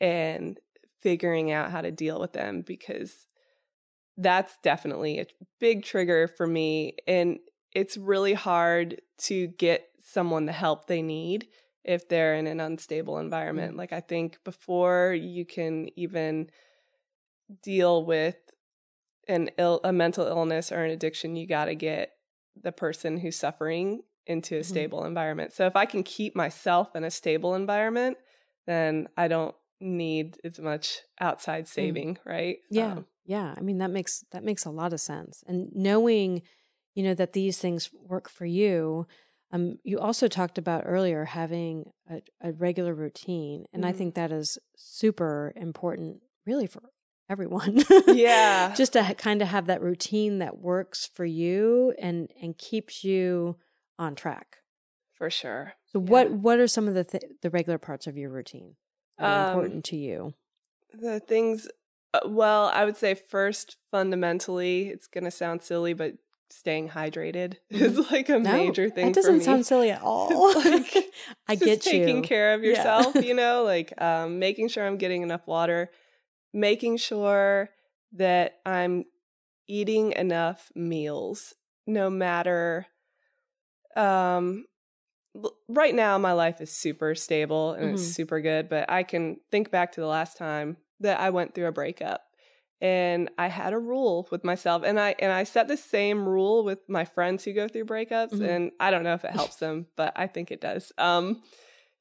and 0.00 0.58
figuring 1.00 1.52
out 1.52 1.70
how 1.70 1.80
to 1.80 1.92
deal 1.92 2.18
with 2.18 2.32
them 2.32 2.62
because 2.62 3.28
that's 4.16 4.56
definitely 4.62 5.18
a 5.18 5.26
big 5.60 5.84
trigger 5.84 6.28
for 6.28 6.46
me. 6.46 6.96
And 7.06 7.38
it's 7.72 7.96
really 7.96 8.34
hard 8.34 9.02
to 9.18 9.48
get 9.48 9.88
someone 10.02 10.46
the 10.46 10.52
help 10.52 10.86
they 10.86 11.02
need 11.02 11.48
if 11.84 12.08
they're 12.08 12.34
in 12.34 12.46
an 12.46 12.60
unstable 12.60 13.18
environment. 13.18 13.76
Like, 13.76 13.92
I 13.92 14.00
think 14.00 14.42
before 14.44 15.12
you 15.12 15.44
can 15.44 15.88
even 15.96 16.50
deal 17.62 18.04
with 18.04 18.36
an 19.28 19.50
ill, 19.58 19.80
a 19.84 19.92
mental 19.92 20.26
illness 20.26 20.72
or 20.72 20.84
an 20.84 20.90
addiction, 20.90 21.36
you 21.36 21.46
got 21.46 21.66
to 21.66 21.74
get 21.74 22.12
the 22.60 22.72
person 22.72 23.18
who's 23.18 23.36
suffering 23.36 24.02
into 24.26 24.56
a 24.56 24.60
Mhm. 24.60 24.64
stable 24.64 25.04
environment. 25.04 25.52
So 25.52 25.66
if 25.66 25.76
I 25.76 25.84
can 25.86 26.02
keep 26.02 26.34
myself 26.34 26.96
in 26.96 27.04
a 27.04 27.10
stable 27.10 27.54
environment, 27.54 28.18
then 28.66 29.08
I 29.16 29.28
don't 29.28 29.54
need 29.80 30.38
as 30.42 30.58
much 30.58 31.02
outside 31.20 31.68
saving, 31.68 32.18
right? 32.24 32.58
Yeah, 32.70 32.92
Um, 32.92 33.06
yeah. 33.26 33.54
I 33.56 33.60
mean, 33.60 33.78
that 33.78 33.90
makes 33.90 34.24
that 34.32 34.44
makes 34.44 34.64
a 34.64 34.70
lot 34.70 34.92
of 34.92 35.00
sense. 35.00 35.42
And 35.46 35.68
knowing, 35.74 36.42
you 36.94 37.02
know, 37.04 37.14
that 37.14 37.32
these 37.32 37.58
things 37.58 37.90
work 37.92 38.28
for 38.28 38.46
you. 38.46 39.06
Um, 39.52 39.78
you 39.84 40.00
also 40.00 40.26
talked 40.26 40.58
about 40.58 40.82
earlier 40.86 41.24
having 41.24 41.90
a, 42.10 42.20
a 42.40 42.52
regular 42.52 42.92
routine, 42.94 43.64
and 43.72 43.86
I 43.86 43.92
Mhm. 43.92 43.96
think 43.96 44.14
that 44.16 44.32
is 44.32 44.58
super 44.76 45.52
important, 45.54 46.20
really, 46.44 46.66
for 46.66 46.82
everyone. 47.28 47.84
Yeah. 48.08 48.74
just 48.74 48.92
to 48.94 49.04
ha- 49.04 49.14
kind 49.14 49.40
of 49.42 49.48
have 49.48 49.66
that 49.66 49.80
routine 49.82 50.38
that 50.40 50.58
works 50.58 51.06
for 51.14 51.24
you 51.24 51.94
and 51.98 52.28
and 52.42 52.58
keeps 52.58 53.04
you 53.04 53.56
on 53.98 54.14
track. 54.16 54.58
for 55.12 55.30
sure. 55.30 55.74
So, 55.86 56.00
Yeah. 56.00 56.10
what 56.10 56.30
what 56.32 56.58
are 56.58 56.66
some 56.66 56.88
of 56.88 56.94
the 56.94 57.04
th- 57.04 57.22
the 57.42 57.48
regular 57.50 57.78
parts 57.78 58.06
of 58.08 58.16
your 58.16 58.30
routine 58.30 58.74
that 59.18 59.24
are 59.26 59.42
Um, 59.42 59.48
important 59.60 59.84
to 59.86 59.96
you? 59.96 60.34
The 60.92 61.20
things, 61.20 61.68
uh, 62.14 62.20
well, 62.26 62.66
I 62.72 62.84
would 62.84 62.96
say 62.96 63.14
first, 63.14 63.76
fundamentally, 63.90 64.88
it's 64.88 65.06
going 65.06 65.24
to 65.24 65.30
sound 65.30 65.62
silly, 65.62 65.92
but 65.92 66.14
staying 66.50 66.90
hydrated 66.90 67.56
is 67.70 68.10
like 68.10 68.28
a 68.28 68.38
major 68.38 68.88
thing 68.88 69.06
That 69.06 69.14
doesn't 69.22 69.42
sound 69.42 69.66
silly 69.66 69.90
at 69.90 70.00
all. 70.02 70.52
like, 70.54 71.12
I 71.48 71.54
just 71.54 71.64
get 71.64 71.82
taking 71.82 72.16
you. 72.16 72.22
care 72.22 72.54
of 72.54 72.62
Yeah. 72.62 72.70
yourself, 72.70 73.16
you 73.22 73.34
know, 73.34 73.64
like 73.64 73.92
um, 74.00 74.38
making 74.38 74.68
sure 74.68 74.86
I'm 74.86 74.96
getting 74.98 75.22
enough 75.22 75.46
water, 75.46 75.90
making 76.52 76.98
sure 76.98 77.70
that 78.12 78.58
I'm 78.64 79.04
eating 79.68 80.12
enough 80.12 80.70
meals, 80.74 81.54
no 81.86 82.08
matter. 82.08 82.86
Um, 83.96 84.66
right 85.68 85.94
now, 85.94 86.18
my 86.18 86.32
life 86.32 86.60
is 86.60 86.70
super 86.70 87.14
stable 87.14 87.72
and 87.72 87.90
Mhm. 87.90 87.94
it's 87.94 88.14
super 88.14 88.40
good, 88.40 88.68
but 88.68 88.90
I 88.90 89.02
can 89.02 89.38
think 89.50 89.70
back 89.70 89.92
to 89.92 90.00
the 90.00 90.06
last 90.06 90.36
time 90.36 90.76
that 91.00 91.20
I 91.20 91.30
went 91.30 91.54
through 91.54 91.66
a 91.66 91.72
breakup. 91.72 92.22
And 92.80 93.30
I 93.38 93.46
had 93.48 93.72
a 93.72 93.78
rule 93.78 94.28
with 94.30 94.44
myself, 94.44 94.82
and 94.84 95.00
I 95.00 95.14
and 95.18 95.32
I 95.32 95.44
set 95.44 95.66
the 95.66 95.78
same 95.78 96.28
rule 96.28 96.62
with 96.62 96.80
my 96.88 97.06
friends 97.06 97.42
who 97.44 97.54
go 97.54 97.68
through 97.68 97.86
breakups. 97.86 98.32
Mhm. 98.34 98.46
And 98.48 98.70
I 98.78 98.90
don't 98.90 99.02
know 99.02 99.14
if 99.14 99.24
it 99.24 99.30
helps 99.40 99.56
them, 99.56 99.86
but 99.96 100.12
I 100.14 100.26
think 100.26 100.50
it 100.50 100.60
does. 100.60 100.92
Um, 100.98 101.42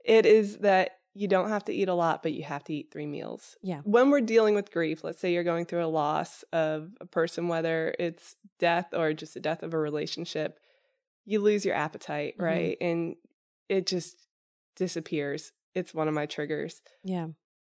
it 0.04 0.26
is 0.26 0.58
that 0.58 0.92
you 1.14 1.30
don't 1.30 1.48
have 1.48 1.64
to 1.66 1.74
eat 1.74 1.88
a 1.88 1.94
lot, 1.94 2.22
but 2.22 2.34
you 2.34 2.44
have 2.44 2.66
to 2.66 2.74
eat 2.74 2.90
three 2.92 3.06
meals. 3.06 3.56
Yeah. 3.62 3.80
When 3.86 4.10
we're 4.10 4.20
dealing 4.20 4.54
with 4.54 4.70
grief, 4.70 5.02
let's 5.02 5.18
say 5.22 5.32
you're 5.32 5.46
going 5.46 5.64
through 5.66 5.86
a 5.86 5.88
loss 5.88 6.44
of 6.52 6.92
a 7.00 7.06
person, 7.06 7.48
whether 7.48 7.96
it's 7.98 8.36
death 8.60 8.88
or 8.94 9.14
just 9.14 9.34
the 9.34 9.40
death 9.40 9.64
of 9.64 9.74
a 9.74 9.78
relationship, 9.78 10.60
you 11.24 11.40
lose 11.40 11.64
your 11.64 11.74
appetite, 11.74 12.38
Mhm. 12.38 12.42
right? 12.44 12.78
And 12.82 13.16
it 13.70 13.88
just 13.88 14.28
disappears. 14.76 15.54
It's 15.74 15.94
one 15.94 16.10
of 16.10 16.14
my 16.14 16.26
triggers. 16.26 16.82
Yeah. 17.02 17.28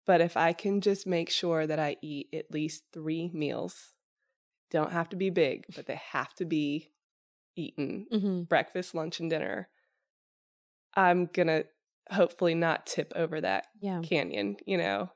But 0.06 0.20
if 0.20 0.36
I 0.36 0.52
can 0.52 0.80
just 0.80 1.06
make 1.06 1.30
sure 1.30 1.66
that 1.66 1.78
I 1.78 1.96
eat 2.02 2.28
at 2.32 2.50
least 2.50 2.84
three 2.92 3.30
meals, 3.32 3.94
don't 4.70 4.92
have 4.92 5.08
to 5.10 5.16
be 5.16 5.30
big, 5.30 5.66
but 5.74 5.86
they 5.86 6.00
have 6.12 6.34
to 6.34 6.44
be 6.44 6.92
eaten 7.56 8.06
hmm 8.10 8.42
breakfast, 8.44 8.94
lunch, 8.94 9.20
and 9.20 9.30
dinner, 9.30 9.68
I'm 10.94 11.26
gonna 11.26 11.64
hopefully 12.10 12.54
not 12.54 12.86
tip 12.86 13.12
over 13.16 13.40
that 13.40 13.66
Yeah. 13.80 14.00
canyon, 14.02 14.56
you 14.66 14.76
know, 14.78 15.10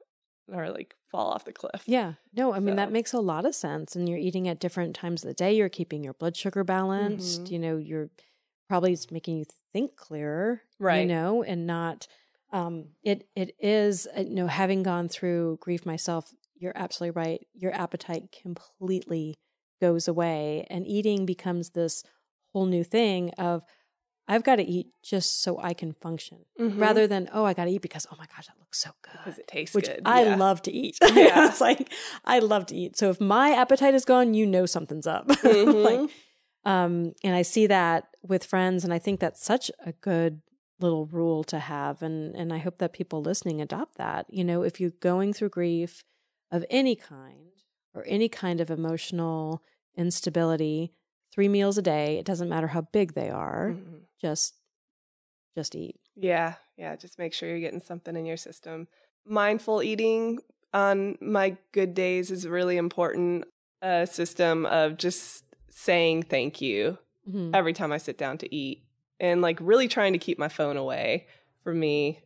or 0.53 0.70
like 0.70 0.94
fall 1.11 1.31
off 1.31 1.44
the 1.44 1.53
cliff. 1.53 1.85
Yeah. 1.87 2.14
No, 2.35 2.53
I 2.53 2.61
mean, 2.61 2.77
that 2.77 2.92
makes 2.92 3.12
a 3.12 3.20
lot 3.20 3.44
of 3.46 3.55
sense. 3.55 3.94
And 3.96 4.09
you're 4.09 4.18
eating 4.18 4.48
at 4.48 4.61
different 4.61 4.94
times 4.96 5.22
of 5.24 5.29
the 5.29 5.35
day. 5.35 5.55
You're 5.55 5.68
keeping 5.68 6.03
your 6.05 6.14
blood 6.14 6.37
sugar 6.37 6.64
balanced. 6.64 7.42
Mhm. 7.44 7.51
You 7.53 7.59
know, 7.59 7.77
you're 7.77 8.11
probably 8.68 8.92
it's 8.92 9.11
making 9.11 9.38
you 9.38 9.44
think 9.72 9.96
clearer, 9.96 10.62
Right. 10.79 11.03
You 11.03 11.09
know, 11.09 11.42
and 11.42 11.66
not, 11.66 12.07
um, 12.52 12.87
it, 13.02 13.28
it 13.37 13.54
is, 13.61 14.06
uh, 14.16 14.20
you 14.22 14.34
know, 14.34 14.46
having 14.46 14.82
gone 14.82 15.08
through 15.08 15.58
grief 15.61 15.84
myself, 15.84 16.32
you're 16.56 16.72
absolutely 16.76 17.20
right. 17.20 17.46
Your 17.54 17.72
appetite 17.74 18.34
completely 18.42 19.37
goes 19.80 20.08
away 20.08 20.66
and 20.70 20.87
eating 20.87 21.24
becomes 21.26 21.70
this 21.70 22.02
whole 22.52 22.66
new 22.66 22.82
thing 22.84 23.30
of, 23.38 23.62
I've 24.30 24.44
got 24.44 24.56
to 24.56 24.62
eat 24.62 24.88
just 25.02 25.42
so 25.42 25.58
I 25.58 25.72
can 25.72 25.92
function 25.94 26.40
Mhm. 26.61 26.78
rather 26.78 27.06
than, 27.06 27.30
oh, 27.32 27.44
I 27.44 27.54
got 27.54 27.64
to 27.64 27.70
eat 27.70 27.80
because, 27.80 28.06
oh 28.12 28.16
my 28.18 28.26
gosh, 28.34 28.46
that 28.46 28.58
looks 28.58 28.78
so 28.78 28.90
good 29.00 29.12
because 29.24 29.38
it 29.38 29.46
tastes 29.46 29.74
which 29.74 29.87
good. 29.87 30.02
I 30.04 30.24
yeah. 30.24 30.37
love 30.37 30.61
to 30.62 30.72
eat. 30.72 30.98
Yeah. 31.14 31.48
it's 31.48 31.61
like 31.62 31.90
I 32.26 32.40
love 32.40 32.66
to 32.66 32.74
eat. 32.76 32.98
So 32.98 33.08
if 33.08 33.20
my 33.22 33.52
appetite 33.52 33.94
is 33.94 34.04
gone, 34.04 34.34
you 34.34 34.44
know 34.46 34.66
something's 34.66 35.06
up. 35.06 35.28
Mhm. 35.28 35.82
like, 36.04 36.11
um, 36.64 37.14
and 37.24 37.34
I 37.34 37.40
see 37.42 37.68
that 37.68 38.08
with 38.22 38.44
friends, 38.44 38.84
and 38.84 38.92
I 38.92 38.98
think 38.98 39.20
that's 39.20 39.42
such 39.42 39.70
a 39.87 39.92
good 39.92 40.42
little 40.80 41.06
rule 41.06 41.44
to 41.44 41.58
have. 41.58 42.02
And 42.02 42.34
and 42.36 42.52
I 42.52 42.58
hope 42.58 42.78
that 42.78 42.92
people 42.92 43.22
listening 43.22 43.60
adopt 43.60 43.96
that. 43.98 44.26
You 44.30 44.44
know, 44.44 44.62
if 44.62 44.80
you're 44.80 44.90
going 45.00 45.32
through 45.32 45.50
grief 45.50 46.02
of 46.50 46.64
any 46.70 46.94
kind 46.96 47.52
or 47.94 48.04
any 48.06 48.28
kind 48.28 48.60
of 48.60 48.70
emotional 48.70 49.62
instability, 49.96 50.92
three 51.32 51.48
meals 51.48 51.76
a 51.78 51.82
day. 51.82 52.18
It 52.18 52.24
doesn't 52.24 52.48
matter 52.48 52.68
how 52.68 52.82
big 52.82 53.14
they 53.14 53.28
are. 53.30 53.74
Mhm. 53.76 54.02
Just 54.20 54.54
just 55.56 55.74
eat. 55.74 55.96
Yeah, 56.14 56.54
yeah. 56.76 56.94
Just 56.96 57.18
make 57.18 57.32
sure 57.32 57.48
you're 57.48 57.60
getting 57.60 57.80
something 57.80 58.14
in 58.16 58.24
your 58.26 58.36
system. 58.36 58.88
Mindful 59.26 59.82
eating 59.82 60.38
on 60.72 61.18
my 61.20 61.56
good 61.72 61.94
days 61.94 62.30
is 62.30 62.46
really 62.46 62.76
important. 62.76 63.44
A 63.82 64.06
system 64.06 64.66
of 64.66 64.96
just 64.96 65.44
saying 65.70 66.24
thank 66.24 66.60
you 66.60 66.98
Mhm. 67.28 67.54
every 67.54 67.72
time 67.72 67.92
I 67.92 67.98
sit 67.98 68.18
down 68.18 68.38
to 68.38 68.54
eat 68.54 68.82
and 69.20 69.42
like 69.42 69.59
really 69.61 69.88
trying 69.88 70.12
to 70.12 70.18
keep 70.18 70.38
my 70.38 70.48
phone 70.48 70.76
away 70.76 71.26
from 71.62 71.81
me. 71.81 72.20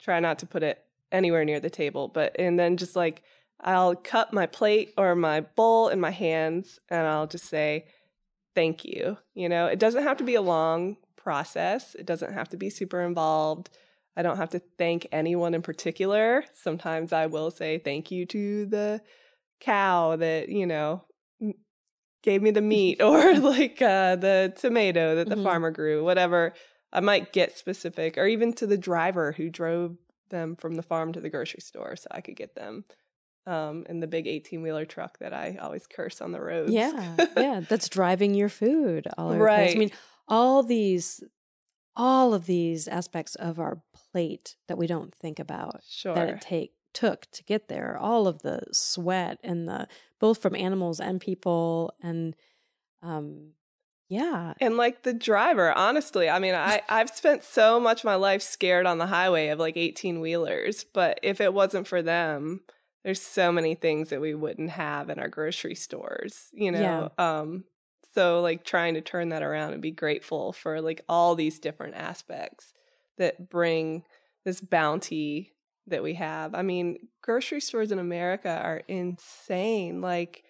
Try 0.00 0.20
not 0.20 0.38
to 0.40 0.46
put 0.46 0.62
it 0.62 0.82
anywhere 1.10 1.44
near 1.44 1.60
the 1.60 1.70
table, 1.70 2.08
but 2.08 2.36
and 2.38 2.58
then 2.58 2.76
just 2.76 2.96
like 2.96 3.22
I'll 3.60 3.94
cut 3.94 4.32
my 4.32 4.46
plate 4.46 4.92
or 4.98 5.14
my 5.14 5.40
bowl 5.40 5.88
in 5.88 6.00
my 6.00 6.10
hands 6.10 6.78
and 6.88 7.06
I'll 7.06 7.26
just 7.26 7.46
say 7.46 7.86
thank 8.54 8.84
you. 8.84 9.18
You 9.34 9.48
know, 9.48 9.66
it 9.66 9.78
doesn't 9.78 10.02
have 10.02 10.18
to 10.18 10.24
be 10.24 10.34
a 10.34 10.42
long 10.42 10.96
process. 11.16 11.94
It 11.94 12.06
doesn't 12.06 12.32
have 12.32 12.48
to 12.50 12.56
be 12.56 12.70
super 12.70 13.00
involved. 13.00 13.70
I 14.16 14.22
don't 14.22 14.38
have 14.38 14.50
to 14.50 14.62
thank 14.78 15.06
anyone 15.12 15.54
in 15.54 15.62
particular. 15.62 16.44
Sometimes 16.54 17.12
I 17.12 17.26
will 17.26 17.50
say 17.50 17.78
thank 17.78 18.10
you 18.10 18.24
to 18.26 18.66
the 18.66 19.02
cow 19.60 20.16
that, 20.16 20.48
you 20.48 20.66
know, 20.66 21.04
gave 22.26 22.42
me 22.42 22.50
the 22.50 22.60
meat 22.60 23.00
or 23.00 23.34
like 23.40 23.80
uh, 23.80 24.16
the 24.16 24.52
tomato 24.56 25.14
that 25.14 25.28
the 25.30 25.36
Mhm. 25.36 25.42
farmer 25.44 25.70
grew, 25.70 26.04
whatever. 26.04 26.52
I 26.92 27.00
might 27.00 27.32
get 27.32 27.56
specific 27.56 28.18
or 28.18 28.26
even 28.26 28.52
to 28.54 28.66
the 28.66 28.76
driver 28.76 29.32
who 29.32 29.48
drove 29.48 29.96
them 30.28 30.56
from 30.56 30.74
the 30.74 30.82
farm 30.82 31.12
to 31.12 31.20
the 31.20 31.30
grocery 31.30 31.60
store 31.60 31.96
so 31.96 32.08
I 32.10 32.20
could 32.20 32.36
get 32.36 32.54
them 32.54 32.84
um, 33.46 33.86
in 33.88 34.00
the 34.00 34.06
big 34.08 34.26
18 34.26 34.60
wheeler 34.60 34.84
truck 34.84 35.18
that 35.20 35.32
I 35.32 35.56
always 35.62 35.86
curse 35.86 36.20
on 36.20 36.32
the 36.32 36.40
roads. 36.40 36.72
Yeah, 36.72 37.16
yeah, 37.36 37.60
that's 37.68 37.88
driving 37.88 38.34
your 38.34 38.48
food 38.48 39.06
all 39.16 39.30
over 39.30 39.46
place. 39.46 39.76
I 39.76 39.78
mean, 39.78 39.92
all 40.26 40.64
these, 40.64 41.22
all 41.94 42.34
of 42.34 42.46
these 42.46 42.88
aspects 42.88 43.36
of 43.36 43.60
our 43.60 43.80
plate 43.94 44.56
that 44.66 44.76
we 44.78 44.88
don't 44.88 45.14
think 45.14 45.38
about 45.38 45.82
Sure. 45.88 46.14
that 46.14 46.28
it 46.28 46.40
take 46.40 46.72
took 46.96 47.30
to 47.30 47.44
get 47.44 47.68
there 47.68 47.98
all 48.00 48.26
of 48.26 48.40
the 48.40 48.62
sweat 48.72 49.38
and 49.44 49.68
the 49.68 49.86
both 50.18 50.40
from 50.40 50.56
animals 50.56 50.98
and 50.98 51.20
people 51.20 51.92
and 52.02 52.34
um 53.02 53.50
yeah 54.08 54.54
And 54.60 54.78
like 54.78 55.02
the 55.02 55.12
driver, 55.12 55.72
honestly, 55.72 56.30
I 56.30 56.38
mean, 56.38 56.54
I, 56.54 56.80
I've 56.88 57.10
spent 57.10 57.44
so 57.44 57.78
much 57.78 58.00
of 58.00 58.04
my 58.06 58.14
life 58.14 58.40
scared 58.40 58.86
on 58.86 58.96
the 58.96 59.06
highway 59.08 59.48
of 59.48 59.58
like 59.58 59.76
18 59.76 60.20
wheelers, 60.20 60.84
but 60.84 61.20
if 61.22 61.40
it 61.40 61.52
wasn't 61.52 61.86
for 61.86 62.00
them, 62.00 62.60
there's 63.04 63.20
so 63.20 63.52
many 63.52 63.74
things 63.74 64.08
that 64.08 64.20
we 64.20 64.34
wouldn't 64.34 64.70
have 64.70 65.10
in 65.10 65.18
our 65.18 65.28
grocery 65.28 65.74
stores, 65.74 66.48
you 66.52 66.72
know? 66.72 67.10
Um, 67.18 67.64
so 68.14 68.40
like 68.40 68.64
trying 68.64 68.94
to 68.94 69.02
turn 69.02 69.28
that 69.28 69.42
around 69.42 69.74
and 69.74 69.82
be 69.82 69.90
grateful 69.90 70.54
for 70.54 70.80
like 70.80 71.02
all 71.08 71.34
these 71.34 71.58
different 71.58 71.96
aspects 71.96 72.72
that 73.18 73.50
bring 73.50 74.04
this 74.46 74.60
bounty 74.62 75.52
that 75.86 76.02
we 76.02 76.14
have. 76.14 76.54
I 76.54 76.62
mean, 76.62 77.08
grocery 77.22 77.60
stores 77.60 77.92
in 77.92 77.98
America 77.98 78.60
are 78.62 78.82
insane. 78.88 80.00
Like, 80.00 80.44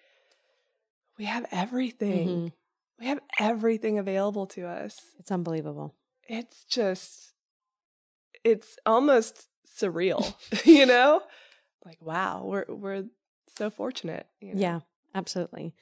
we 1.17 1.25
have 1.25 1.45
everything 1.51 2.27
Mhm. 2.27 2.51
we 2.99 3.05
have 3.07 3.19
everything 3.39 3.99
available 3.99 4.47
to 4.47 4.65
us. 4.65 4.99
it's 5.19 5.31
unbelievable 5.31 5.93
It's 6.27 6.63
just, 6.65 7.33
it's 8.43 8.77
almost 8.85 9.47
surreal, 9.67 10.33
you 10.65 10.85
know? 10.85 11.21
Like, 11.85 12.01
wow, 12.01 12.43
we're 12.45 12.65
we're 12.67 13.05
so 13.55 13.69
fortunate. 13.69 14.27
You 14.41 14.55
know? 14.55 14.61
Yeah, 14.61 14.79
absolutely. 15.15 15.73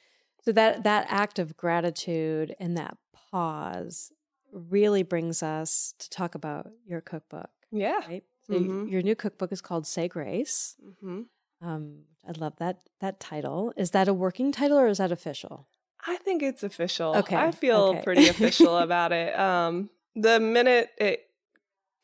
So 0.44 0.52
that 0.52 0.84
that 0.84 1.06
act 1.08 1.38
of 1.38 1.56
gratitude 1.56 2.54
and 2.60 2.76
that 2.76 2.96
pause 3.30 4.12
really 4.52 5.02
brings 5.02 5.42
us 5.42 5.94
to 5.98 6.08
talk 6.10 6.34
about 6.34 6.70
your 6.86 7.00
cookbook, 7.00 7.50
yeah. 7.72 8.00
right? 8.06 8.24
So 8.48 8.54
Mhm. 8.54 8.90
your 8.90 9.02
new 9.02 9.16
cookbook 9.16 9.52
is 9.52 9.60
called 9.60 9.86
Say 9.86 10.08
Grace. 10.08 10.76
hmm 11.00 11.22
Um, 11.60 12.04
I 12.26 12.32
love 12.32 12.56
that 12.58 12.80
that 13.00 13.18
title. 13.18 13.72
Is 13.76 13.90
that 13.92 14.08
a 14.08 14.14
working 14.14 14.52
title 14.52 14.78
or 14.78 14.86
is 14.88 14.98
that 14.98 15.10
official? 15.12 15.68
I 16.06 16.16
think 16.18 16.42
it's 16.42 16.62
official. 16.62 17.14
Okay, 17.16 17.36
I 17.36 17.50
feel 17.50 17.88
okay. 17.94 18.02
pretty 18.02 18.28
official 18.34 18.76
about 18.78 19.12
it. 19.12 19.36
Um, 19.38 19.90
the 20.14 20.38
minute 20.38 20.90
it 20.98 21.25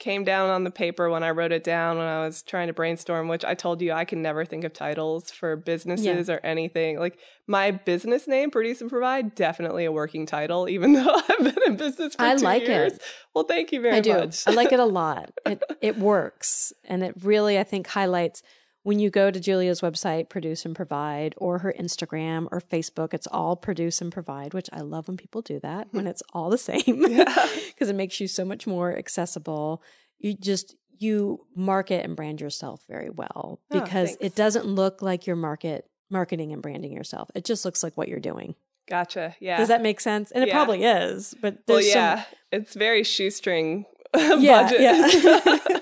came 0.03 0.25
down 0.25 0.51
on 0.51 0.65
the 0.65 0.71
paper 0.71 1.09
when 1.09 1.23
I 1.23 1.31
wrote 1.31 1.53
it 1.53 1.63
down 1.63 1.97
when 1.97 2.09
I 2.09 2.25
was 2.25 2.43
trying 2.43 2.67
to 2.67 2.73
brainstorm, 2.73 3.29
which 3.29 3.45
I 3.45 3.55
told 3.55 3.81
you 3.81 3.93
I 3.93 4.05
can 4.05 4.21
never 4.21 4.45
think 4.45 4.65
of 4.65 4.73
titles 4.73 5.31
for 5.31 5.55
businesses 5.55 6.29
or 6.29 6.41
anything. 6.43 6.99
Like 6.99 7.21
my 7.47 7.71
business 7.71 8.27
name, 8.27 8.51
Produce 8.51 8.81
and 8.81 8.91
Provide, 8.91 9.37
definitely 9.37 9.85
a 9.85 9.93
working 9.93 10.27
title, 10.27 10.69
even 10.69 10.93
though 10.95 11.15
I've 11.15 11.39
been 11.39 11.57
in 11.67 11.77
business 11.77 12.17
for 12.17 12.23
I 12.23 12.35
two 12.35 12.43
like 12.43 12.65
it. 12.65 13.01
Well, 13.33 13.45
thank 13.45 13.71
you 13.71 13.81
very 13.81 13.99
I 13.99 14.01
do. 14.01 14.15
much. 14.15 14.43
I 14.49 14.51
like 14.51 14.73
it 14.73 14.81
a 14.81 14.85
lot. 15.01 15.31
It 15.47 15.63
it 15.81 15.99
works, 15.99 16.73
and 16.85 17.05
it 17.05 17.15
really 17.23 17.57
I 17.57 17.63
think 17.63 17.87
highlights 17.87 18.43
when 18.83 18.99
you 18.99 19.11
go 19.11 19.31
to 19.31 19.39
Julia's 19.41 19.81
website, 19.81 20.29
Produce 20.29 20.65
and 20.65 20.75
Provide, 20.75 21.35
or 21.37 21.59
her 21.59 21.73
Instagram 21.79 22.49
or 22.51 22.61
Facebook. 22.61 23.15
It's 23.15 23.27
all 23.29 23.55
Produce 23.57 24.01
and 24.01 24.11
Provide, 24.13 24.55
which 24.55 24.69
I 24.73 24.81
love 24.81 25.09
when 25.09 25.17
people 25.17 25.41
do 25.43 25.61
that 25.61 25.89
when 25.93 26.07
it's 26.07 26.23
all 26.33 26.51
the 26.51 26.59
same 26.59 26.83
Yeah. 27.09 27.25
because 27.69 27.89
it 27.89 27.95
makes 27.97 28.19
you 28.21 28.27
so 28.29 28.45
much 28.45 28.67
more 28.67 28.97
accessible. 28.97 29.83
You 30.19 30.35
just 30.35 30.75
you 30.99 31.47
market 31.57 32.05
and 32.05 32.15
brand 32.15 32.41
yourself 32.41 32.83
very 32.89 33.11
well 33.11 33.61
Oh, 33.73 33.81
because 33.81 34.11
thanks. 34.11 34.23
it 34.25 34.35
doesn't 34.37 34.67
look 34.67 35.03
like 35.03 35.27
you're 35.27 35.35
market 35.37 35.87
marketing 36.11 36.53
and 36.53 36.63
branding 36.63 36.93
yourself. 36.93 37.31
It 37.35 37.45
just 37.45 37.65
looks 37.65 37.83
like 37.83 37.97
what 37.97 38.09
you're 38.09 38.21
doing. 38.21 38.55
Gotcha. 38.89 39.35
Yeah. 39.41 39.57
Does 39.59 39.69
that 39.69 39.81
make 39.83 40.01
sense? 40.01 40.31
And 40.31 40.43
it 40.45 40.49
Yeah. 40.49 40.55
probably 40.55 40.85
is, 40.85 41.35
but 41.41 41.55
well, 41.67 41.79
there's 41.79 41.93
some- 41.93 42.01
yeah. 42.01 42.25
It's 42.53 42.75
very 42.75 43.03
shoestring 43.03 43.87
yeah, 44.17 44.63
budget. 44.63 44.81
yeah. 44.81 45.79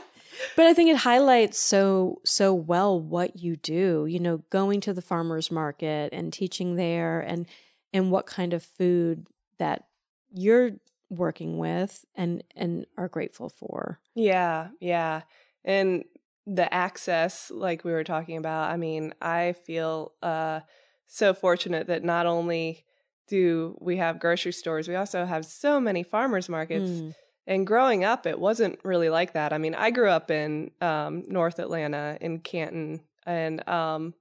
But 0.60 0.66
I 0.66 0.74
think 0.74 0.90
it 0.90 0.98
highlights 0.98 1.58
so 1.58 2.20
so 2.22 2.52
well 2.52 3.00
what 3.00 3.38
you 3.38 3.56
do. 3.56 4.04
You 4.06 4.20
know, 4.20 4.42
going 4.50 4.82
to 4.82 4.92
the 4.92 5.00
farmers 5.00 5.50
market 5.50 6.12
and 6.12 6.30
teaching 6.30 6.76
there, 6.76 7.20
and 7.20 7.46
and 7.94 8.10
what 8.10 8.26
kind 8.26 8.52
of 8.52 8.62
food 8.62 9.26
that 9.56 9.86
you're 10.30 10.72
working 11.08 11.56
with 11.56 12.04
and 12.14 12.44
and 12.54 12.84
are 12.98 13.08
grateful 13.08 13.48
for. 13.48 14.00
Yeah, 14.14 14.68
yeah. 14.80 15.22
And 15.64 16.04
the 16.46 16.72
access, 16.74 17.50
like 17.50 17.82
we 17.82 17.92
were 17.92 18.04
talking 18.04 18.36
about, 18.36 18.70
I 18.70 18.76
mean, 18.76 19.14
I 19.22 19.54
feel 19.64 20.12
uh, 20.22 20.60
so 21.06 21.32
fortunate 21.32 21.86
that 21.86 22.04
not 22.04 22.26
only 22.26 22.84
do 23.28 23.78
we 23.80 23.96
have 23.96 24.20
grocery 24.20 24.52
stores, 24.52 24.88
we 24.88 24.94
also 24.94 25.24
have 25.24 25.46
so 25.46 25.80
many 25.80 26.02
farmers 26.02 26.50
markets. 26.50 26.90
Mm. 26.90 27.14
And 27.50 27.66
growing 27.66 28.04
up, 28.04 28.26
it 28.26 28.38
wasn't 28.38 28.78
really 28.84 29.10
like 29.10 29.32
that. 29.32 29.52
I 29.52 29.58
mean, 29.58 29.74
I 29.74 29.90
grew 29.90 30.08
up 30.08 30.30
in 30.30 30.70
um, 30.80 31.24
North 31.26 31.58
Atlanta 31.58 32.16
in 32.20 32.38
Canton, 32.38 33.00
and 33.26 33.68
um, 33.68 34.14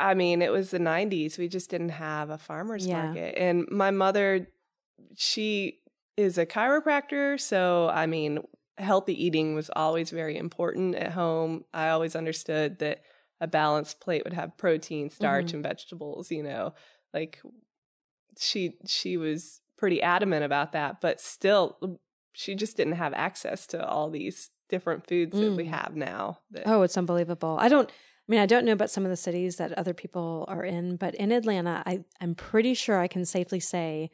I 0.00 0.14
mean, 0.14 0.42
it 0.42 0.50
was 0.50 0.72
the 0.72 0.80
90s. 0.80 1.38
We 1.38 1.46
just 1.46 1.70
didn't 1.70 1.90
have 1.90 2.30
a 2.30 2.36
farmer's 2.36 2.84
Yeah. 2.84 3.06
market. 3.06 3.38
And 3.38 3.68
my 3.70 3.92
mother, 3.92 4.48
she 5.14 5.82
is 6.16 6.36
a 6.36 6.44
chiropractor. 6.44 7.40
So, 7.40 7.88
I 7.88 8.06
mean, 8.06 8.40
healthy 8.76 9.14
eating 9.24 9.54
was 9.54 9.70
always 9.76 10.10
very 10.10 10.36
important 10.36 10.96
at 10.96 11.12
home. 11.12 11.64
I 11.72 11.90
always 11.90 12.16
understood 12.16 12.80
that 12.80 13.02
a 13.40 13.46
balanced 13.46 14.00
plate 14.00 14.24
would 14.24 14.32
have 14.32 14.56
protein, 14.56 15.10
starch, 15.10 15.46
Mhm. 15.52 15.54
and 15.54 15.62
vegetables, 15.62 16.32
you 16.32 16.42
know, 16.42 16.74
like 17.12 17.40
she 18.36 18.78
she 18.84 19.16
was 19.16 19.60
pretty 19.76 20.00
adamant 20.02 20.44
about 20.44 20.72
that, 20.72 21.00
but 21.00 21.20
still 21.20 21.98
she 22.32 22.54
just 22.54 22.76
didn't 22.76 22.94
have 22.94 23.12
access 23.14 23.66
to 23.68 23.86
all 23.86 24.10
these 24.10 24.50
different 24.68 25.06
foods 25.06 25.38
that 25.38 25.52
we 25.52 25.64
Mm. 25.64 25.68
have 25.68 25.94
now. 25.94 26.40
That, 26.50 26.64
Oh, 26.66 26.82
it's 26.82 26.96
unbelievable. 26.96 27.56
I 27.60 27.68
don't. 27.68 27.88
I 27.90 28.32
mean, 28.32 28.40
I 28.40 28.46
don't 28.46 28.64
know 28.64 28.72
about 28.72 28.90
some 28.90 29.04
of 29.04 29.10
the 29.10 29.16
cities 29.16 29.56
that 29.56 29.72
other 29.74 29.92
people 29.92 30.46
are 30.48 30.64
in, 30.64 30.96
but 30.96 31.14
in 31.16 31.30
Atlanta, 31.30 31.82
I, 31.84 32.04
I'm 32.22 32.34
pretty 32.34 32.72
sure 32.72 32.98
I 32.98 33.06
can 33.06 33.26
safely 33.26 33.60
say 33.60 34.10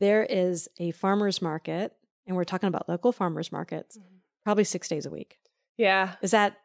there 0.00 0.24
is 0.24 0.66
a 0.78 0.92
farmers 0.92 1.42
market, 1.42 1.92
and 2.26 2.36
we're 2.36 2.44
talking 2.44 2.68
about 2.68 2.88
local 2.88 3.12
farmers 3.12 3.52
markets, 3.52 3.98
Mhm. 3.98 4.20
probably 4.44 4.64
six 4.64 4.88
days 4.88 5.04
a 5.06 5.10
week. 5.10 5.38
yeah, 5.76 6.14
Is 6.22 6.30
that 6.30 6.56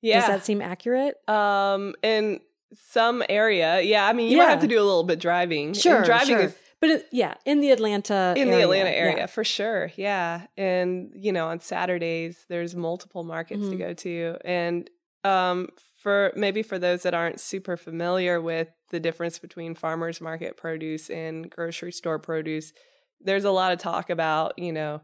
yeah. 0.00 0.20
does 0.20 0.28
that 0.28 0.44
seem 0.46 0.62
accurate? 0.62 1.16
um, 1.28 1.94
in 2.02 2.40
some 2.74 3.22
area, 3.28 3.82
yeah. 3.82 4.06
I 4.08 4.14
mean, 4.14 4.30
you 4.30 4.38
might 4.38 4.48
have 4.48 4.60
to 4.62 4.66
do 4.66 4.78
a 4.80 4.82
little 4.86 5.04
bit 5.04 5.18
driving. 5.20 5.66
And 5.68 5.76
Sure, 5.76 6.02
driving 6.02 6.28
sure. 6.36 6.40
is 6.40 6.56
But 6.82 6.90
it, 6.90 7.06
yeah, 7.12 7.34
in 7.46 7.60
the 7.60 7.70
Atlanta 7.70 8.34
in 8.36 8.48
the 8.48 8.54
area, 8.54 8.64
Atlanta 8.64 8.90
yeah. 8.90 8.96
area 8.96 9.26
for 9.28 9.44
sure. 9.44 9.92
Yeah. 9.96 10.48
And 10.58 11.12
you 11.14 11.32
know, 11.32 11.46
on 11.48 11.60
Saturdays 11.60 12.44
there's 12.50 12.74
multiple 12.74 13.22
markets 13.24 13.68
to 13.68 13.76
Mhm. 13.76 13.78
go 13.78 13.94
to. 13.94 14.36
And 14.44 14.90
um 15.24 15.68
for 15.96 16.32
maybe 16.34 16.62
for 16.64 16.80
those 16.80 17.04
that 17.04 17.14
aren't 17.14 17.38
super 17.38 17.76
familiar 17.76 18.40
with 18.40 18.68
the 18.90 18.98
difference 18.98 19.38
between 19.38 19.76
farmers 19.76 20.20
market 20.20 20.56
produce 20.56 21.08
and 21.08 21.48
grocery 21.48 21.92
store 21.92 22.18
produce, 22.18 22.72
there's 23.20 23.44
a 23.44 23.52
lot 23.52 23.72
of 23.72 23.78
talk 23.78 24.10
about, 24.10 24.58
you 24.58 24.72
know, 24.72 25.00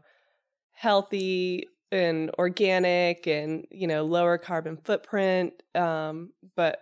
healthy 0.73 1.65
and 1.91 2.29
organic 2.37 3.25
and, 3.27 3.65
you 3.71 3.87
know, 3.87 4.03
lower 4.03 4.37
carbon 4.37 4.77
footprint. 4.83 5.53
Um, 5.73 6.33
but 6.57 6.79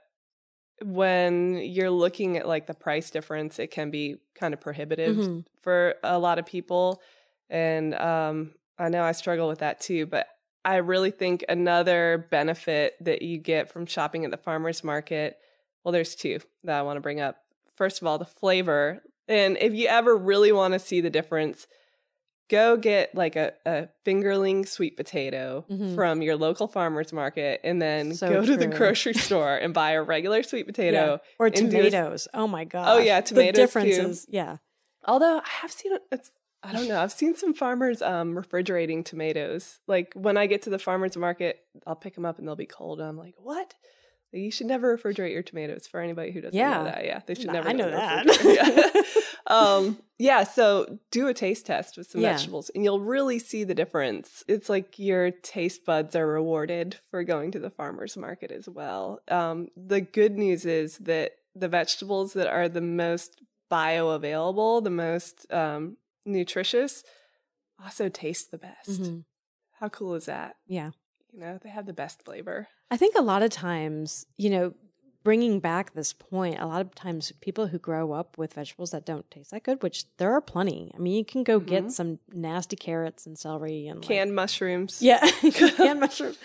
when 0.84 1.58
you're 1.58 1.90
looking 1.90 2.38
at 2.38 2.48
like 2.48 2.68
the 2.68 2.74
price 2.74 3.10
difference, 3.10 3.60
it 3.60 3.72
can 3.72 3.90
be 3.92 4.18
kind 4.36 4.54
of 4.54 4.62
prohibitive 4.62 5.18
Mhm. 5.18 5.46
for 5.62 5.96
a 6.04 6.20
lot 6.20 6.40
of 6.40 6.46
people. 6.46 7.02
And 7.50 7.96
um, 7.96 8.54
I 8.78 8.90
know 8.90 9.04
I 9.04 9.12
struggle 9.14 9.48
with 9.48 9.60
that 9.60 9.80
too, 9.80 10.06
but 10.06 10.28
I 10.64 10.78
really 10.78 11.12
think 11.12 11.46
another 11.48 12.28
benefit 12.30 12.96
that 13.02 13.22
you 13.22 13.38
get 13.38 13.70
from 13.72 13.86
shopping 13.86 14.26
at 14.26 14.32
the 14.32 14.38
farmer's 14.38 14.84
market, 14.84 15.38
well, 15.84 15.92
there's 15.92 16.14
two 16.16 16.40
that 16.64 16.78
I 16.78 16.82
want 16.82 16.98
to 16.98 17.02
bring 17.02 17.22
up. 17.22 17.38
First 17.76 18.02
of 18.02 18.08
all, 18.08 18.18
the 18.18 18.26
flavor. 18.26 19.02
And 19.28 19.58
if 19.60 19.74
you 19.74 19.88
ever 19.88 20.16
really 20.16 20.52
want 20.52 20.74
to 20.74 20.80
see 20.80 21.00
the 21.02 21.10
difference, 21.10 21.68
go 22.50 22.78
get 22.78 23.14
like 23.14 23.36
a, 23.36 23.54
a 23.66 23.90
fingerling 24.06 24.68
sweet 24.68 24.96
potato 24.96 25.66
Mhm. 25.70 25.96
from 25.96 26.22
your 26.22 26.36
local 26.38 26.68
farmer's 26.68 27.12
market 27.12 27.60
and 27.64 27.82
then 27.82 28.14
So 28.14 28.30
go 28.30 28.46
to 28.46 28.56
the 28.58 28.68
grocery 28.68 29.14
store 29.28 29.56
and 29.56 29.74
buy 29.74 29.92
a 29.92 30.02
regular 30.04 30.44
sweet 30.44 30.66
potato. 30.66 31.20
Or 31.40 31.50
do 31.50 31.66
a- 31.66 31.70
tomatoes. 31.70 32.28
Oh 32.34 32.48
my 32.48 32.64
god. 32.64 32.88
Oh 32.88 32.98
yeah, 33.00 33.20
The 33.22 33.28
tomatoes, 33.28 33.56
too. 33.56 33.62
differences. 33.62 34.26
Yeah. 34.30 34.58
Although 35.06 35.40
I 35.40 35.50
have 35.62 35.72
seen 35.72 35.94
it's 36.12 36.32
I 36.64 36.74
don't 36.74 36.88
know. 36.88 37.00
I've 37.00 37.12
seen 37.12 37.36
some 37.36 37.54
farmers 37.54 38.02
um 38.02 38.36
refrigerating 38.36 39.04
tomatoes. 39.04 39.80
Like 39.88 40.14
when 40.16 40.38
I 40.38 40.48
get 40.48 40.64
to 40.64 40.70
the 40.70 40.80
farmers 40.80 41.16
market, 41.18 41.60
I'll 41.86 41.96
pick 41.96 42.16
them 42.16 42.26
up 42.26 42.40
and 42.40 42.48
they'll 42.48 42.56
be 42.56 42.66
cold. 42.66 43.00
And 43.00 43.08
I'm 43.08 43.18
like, 43.18 43.36
what? 43.38 43.74
You 44.34 44.52
should 44.52 44.68
never 44.68 44.98
refrigerate 44.98 45.32
your 45.32 45.44
tomatoes. 45.44 45.88
For 45.88 46.02
anybody 46.02 46.32
who 46.32 46.42
doesn't 46.42 46.58
Yeah. 46.58 46.78
know 46.80 46.84
that, 46.86 47.06
yeah, 47.06 47.22
they 47.26 47.36
should 47.36 47.48
Nah, 47.48 47.54
never. 47.54 47.70
I 47.70 47.72
know 47.74 47.90
that. 47.90 48.26
yeah. 48.44 49.02
um, 49.48 49.98
yeah. 50.20 50.44
So 50.44 51.00
do 51.12 51.28
a 51.28 51.34
taste 51.34 51.66
test 51.66 51.98
with 51.98 52.10
some 52.12 52.22
Yeah. 52.22 52.34
vegetables, 52.34 52.70
and 52.76 52.84
you'll 52.84 53.00
really 53.00 53.40
see 53.40 53.64
the 53.64 53.76
difference. 53.76 54.44
It's 54.48 54.70
like 54.70 54.98
your 55.00 55.32
taste 55.32 55.86
buds 55.86 56.16
are 56.16 56.28
rewarded 56.28 56.98
for 57.12 57.24
going 57.24 57.52
to 57.52 57.60
the 57.60 57.70
farmers 57.70 58.18
market 58.18 58.52
as 58.52 58.68
well. 58.70 59.20
Um, 59.30 59.68
the 59.76 60.02
good 60.02 60.38
news 60.38 60.66
is 60.66 60.98
that 61.00 61.32
the 61.56 61.68
vegetables 61.68 62.34
that 62.34 62.48
are 62.48 62.70
the 62.70 62.82
most 62.82 63.42
bioavailable, 63.72 64.84
the 64.84 64.90
most 64.90 65.52
um, 65.52 65.98
nutritious, 66.26 67.04
also 67.84 68.10
taste 68.10 68.52
the 68.52 68.58
best. 68.58 68.90
Mhm. 69.02 69.24
How 69.80 69.90
cool 69.90 70.16
is 70.16 70.26
that? 70.26 70.56
Yeah. 70.68 70.92
You 71.32 71.40
know, 71.40 71.60
they 71.62 71.70
have 71.70 71.86
the 71.86 71.94
best 71.94 72.24
flavor. 72.24 72.68
I 72.90 72.98
think 72.98 73.16
a 73.16 73.22
lot 73.22 73.44
of 73.44 73.52
times, 73.52 74.26
you 74.38 74.50
know, 74.50 74.74
bringing 75.28 75.60
back 75.60 75.94
this 75.94 76.14
point, 76.14 76.58
a 76.58 76.66
lot 76.66 76.80
of 76.80 76.96
times 76.96 77.34
people 77.42 77.68
who 77.68 77.78
grow 77.78 78.14
up 78.14 78.38
with 78.38 78.54
vegetables 78.54 78.92
that 78.92 79.06
don't 79.06 79.30
taste 79.30 79.52
that 79.52 79.62
good, 79.64 79.84
which 79.84 80.06
there 80.16 80.32
are 80.32 80.40
plenty. 80.40 80.90
I 80.96 81.00
mean, 81.00 81.16
you 81.16 81.26
can 81.26 81.44
go 81.44 81.60
Mhm. 81.60 81.66
get 81.68 81.92
some 81.92 82.20
nasty 82.32 82.78
carrots 82.78 83.26
and 83.26 83.38
celery 83.38 83.88
and 83.88 84.00
like- 84.00 84.08
Canned 84.08 84.34
mushrooms. 84.34 85.02
yeah, 85.02 85.20
canned 85.52 86.00
mushrooms. 86.00 86.38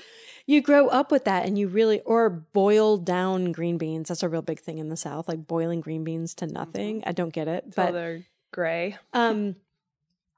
You 0.47 0.61
grow 0.61 0.89
up 0.89 1.13
with 1.13 1.25
that, 1.27 1.47
and 1.47 1.57
you 1.57 1.69
really 1.69 2.01
or 2.01 2.29
boil 2.29 2.97
down 2.99 3.53
green 3.53 3.79
beans. 3.79 4.09
That's 4.09 4.25
a 4.25 4.29
real 4.29 4.43
big 4.43 4.59
thing 4.59 4.79
in 4.79 4.89
the 4.89 4.97
South, 4.97 5.29
like 5.29 5.47
boiling 5.47 5.81
green 5.81 6.03
beans 6.03 6.35
to 6.35 6.49
nothing. 6.49 7.05
I 7.07 7.13
don't 7.13 7.33
get 7.33 7.47
it, 7.47 7.63
Until 7.67 7.85
but 7.87 7.93
they're 7.93 8.23
gray. 8.51 8.97
um 9.13 9.55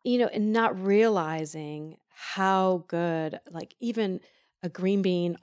you 0.04 0.18
know 0.18 0.26
and 0.26 0.52
not 0.52 0.78
realizing 0.84 1.96
how 2.10 2.84
good 2.88 3.40
like 3.50 3.74
even 3.80 4.20
a 4.62 4.68
green 4.68 5.00
bean 5.00 5.38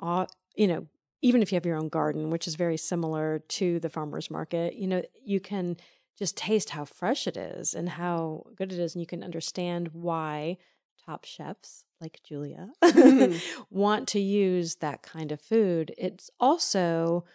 you 0.55 0.67
know 0.67 0.85
even 1.21 1.41
if 1.41 1.51
you 1.51 1.55
have 1.55 1.65
your 1.65 1.77
own 1.77 1.89
garden 1.89 2.29
which 2.29 2.47
is 2.47 2.55
very 2.55 2.77
similar 2.77 3.39
to 3.47 3.79
the 3.79 3.89
farmers 3.89 4.31
market 4.31 4.75
you 4.75 4.87
know 4.87 5.01
you 5.23 5.39
can 5.39 5.77
just 6.17 6.37
taste 6.37 6.71
how 6.71 6.85
fresh 6.85 7.25
it 7.25 7.37
is 7.37 7.73
and 7.73 7.89
how 7.89 8.45
good 8.55 8.71
it 8.71 8.79
is 8.79 8.93
and 8.93 9.01
you 9.01 9.07
can 9.07 9.23
understand 9.23 9.89
why 9.93 10.57
top 11.05 11.25
chefs 11.25 11.83
like 11.99 12.19
Julia 12.23 12.69
mm-hmm. 12.83 13.37
want 13.69 14.07
to 14.09 14.19
use 14.19 14.75
that 14.75 15.03
kind 15.03 15.31
of 15.31 15.39
food. 15.39 15.93
It's 15.97 16.29
also 16.39 17.25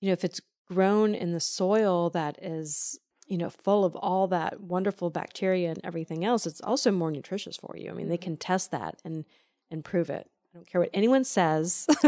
you 0.00 0.08
know 0.08 0.12
if 0.12 0.24
it's 0.24 0.40
grown 0.68 1.14
in 1.14 1.32
the 1.32 1.40
soil 1.40 2.10
that 2.10 2.38
is 2.42 2.98
you 3.26 3.38
know 3.38 3.50
full 3.50 3.84
of 3.84 3.94
all 3.96 4.26
that 4.28 4.60
wonderful 4.60 5.10
bacteria 5.10 5.70
and 5.70 5.80
everything 5.84 6.24
else 6.24 6.46
it's 6.46 6.60
also 6.60 6.90
more 6.90 7.10
nutritious 7.10 7.56
for 7.56 7.76
you. 7.76 7.90
I 7.90 7.94
mean 7.94 8.08
they 8.08 8.16
can 8.16 8.34
mm-hmm. 8.34 8.52
test 8.52 8.70
that 8.72 9.00
and 9.04 9.24
and 9.70 9.84
prove 9.84 10.10
it. 10.10 10.28
I 10.52 10.58
don't 10.58 10.66
care 10.66 10.80
what 10.80 10.90
anyone 10.92 11.24
says 11.24 11.86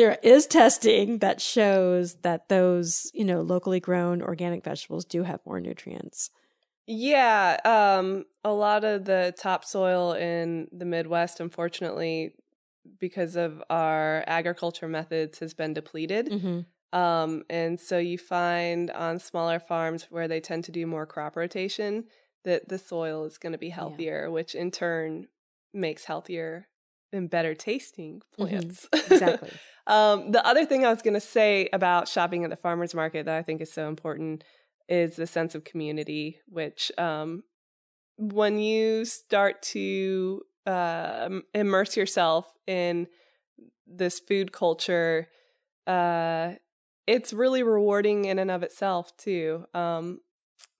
there 0.00 0.18
is 0.22 0.46
testing 0.46 1.18
that 1.18 1.42
shows 1.42 2.14
that 2.22 2.48
those 2.48 3.10
you 3.12 3.24
know 3.24 3.42
locally 3.42 3.80
grown 3.80 4.22
organic 4.22 4.64
vegetables 4.64 5.04
do 5.04 5.22
have 5.22 5.40
more 5.44 5.60
nutrients 5.60 6.30
Yeah, 6.86 7.58
um, 7.64 8.24
a 8.42 8.52
lot 8.52 8.82
of 8.84 9.04
the 9.04 9.32
topsoil 9.38 10.14
in 10.14 10.66
the 10.72 10.84
Midwest, 10.84 11.38
unfortunately, 11.38 12.34
because 12.98 13.36
of 13.36 13.62
our 13.70 14.24
agriculture 14.26 14.88
methods, 14.88 15.38
has 15.38 15.54
been 15.54 15.74
depleted. 15.74 16.30
mm-hmm. 16.30 16.60
Um, 16.98 17.44
and 17.48 17.78
so 17.78 17.98
you 17.98 18.18
find 18.18 18.90
on 18.90 19.20
smaller 19.20 19.60
farms 19.60 20.08
where 20.10 20.26
they 20.26 20.40
tend 20.40 20.64
to 20.64 20.72
do 20.72 20.84
more 20.86 21.06
crop 21.06 21.36
rotation 21.36 22.06
that 22.42 22.68
the 22.68 22.78
soil 22.78 23.24
is 23.24 23.38
going 23.38 23.52
to 23.52 23.58
be 23.58 23.68
healthier, 23.68 24.28
which 24.28 24.56
in 24.56 24.72
turn 24.72 25.28
makes 25.72 26.06
healthier 26.06 26.66
and 27.12 27.28
better 27.28 27.54
tasting 27.54 28.22
plants. 28.36 28.88
exactly 28.92 29.50
Um, 29.86 30.30
the 30.30 30.46
other 30.46 30.64
thing 30.64 30.84
I 30.84 30.90
was 30.90 31.02
going 31.02 31.14
to 31.14 31.20
say 31.20 31.68
about 31.72 32.06
shopping 32.06 32.44
at 32.44 32.50
the 32.50 32.56
farmers 32.56 32.94
market 32.94 33.26
that 33.26 33.36
I 33.36 33.42
think 33.42 33.60
is 33.60 33.72
so 33.72 33.88
important 33.88 34.44
is 34.88 35.16
the 35.16 35.26
sense 35.26 35.56
of 35.56 35.64
community, 35.64 36.38
which 36.46 36.92
um, 36.96 37.42
when 38.16 38.60
you 38.60 39.04
start 39.04 39.62
to 39.62 40.42
uh, 40.64 41.28
immerse 41.54 41.96
yourself 41.96 42.52
in 42.68 43.08
this 43.84 44.20
food 44.20 44.52
culture, 44.52 45.28
uh, 45.88 46.52
it's 47.08 47.32
really 47.32 47.64
rewarding 47.64 48.26
in 48.26 48.38
and 48.38 48.50
of 48.50 48.62
itself 48.62 49.16
too. 49.16 49.64
Um, 49.74 50.20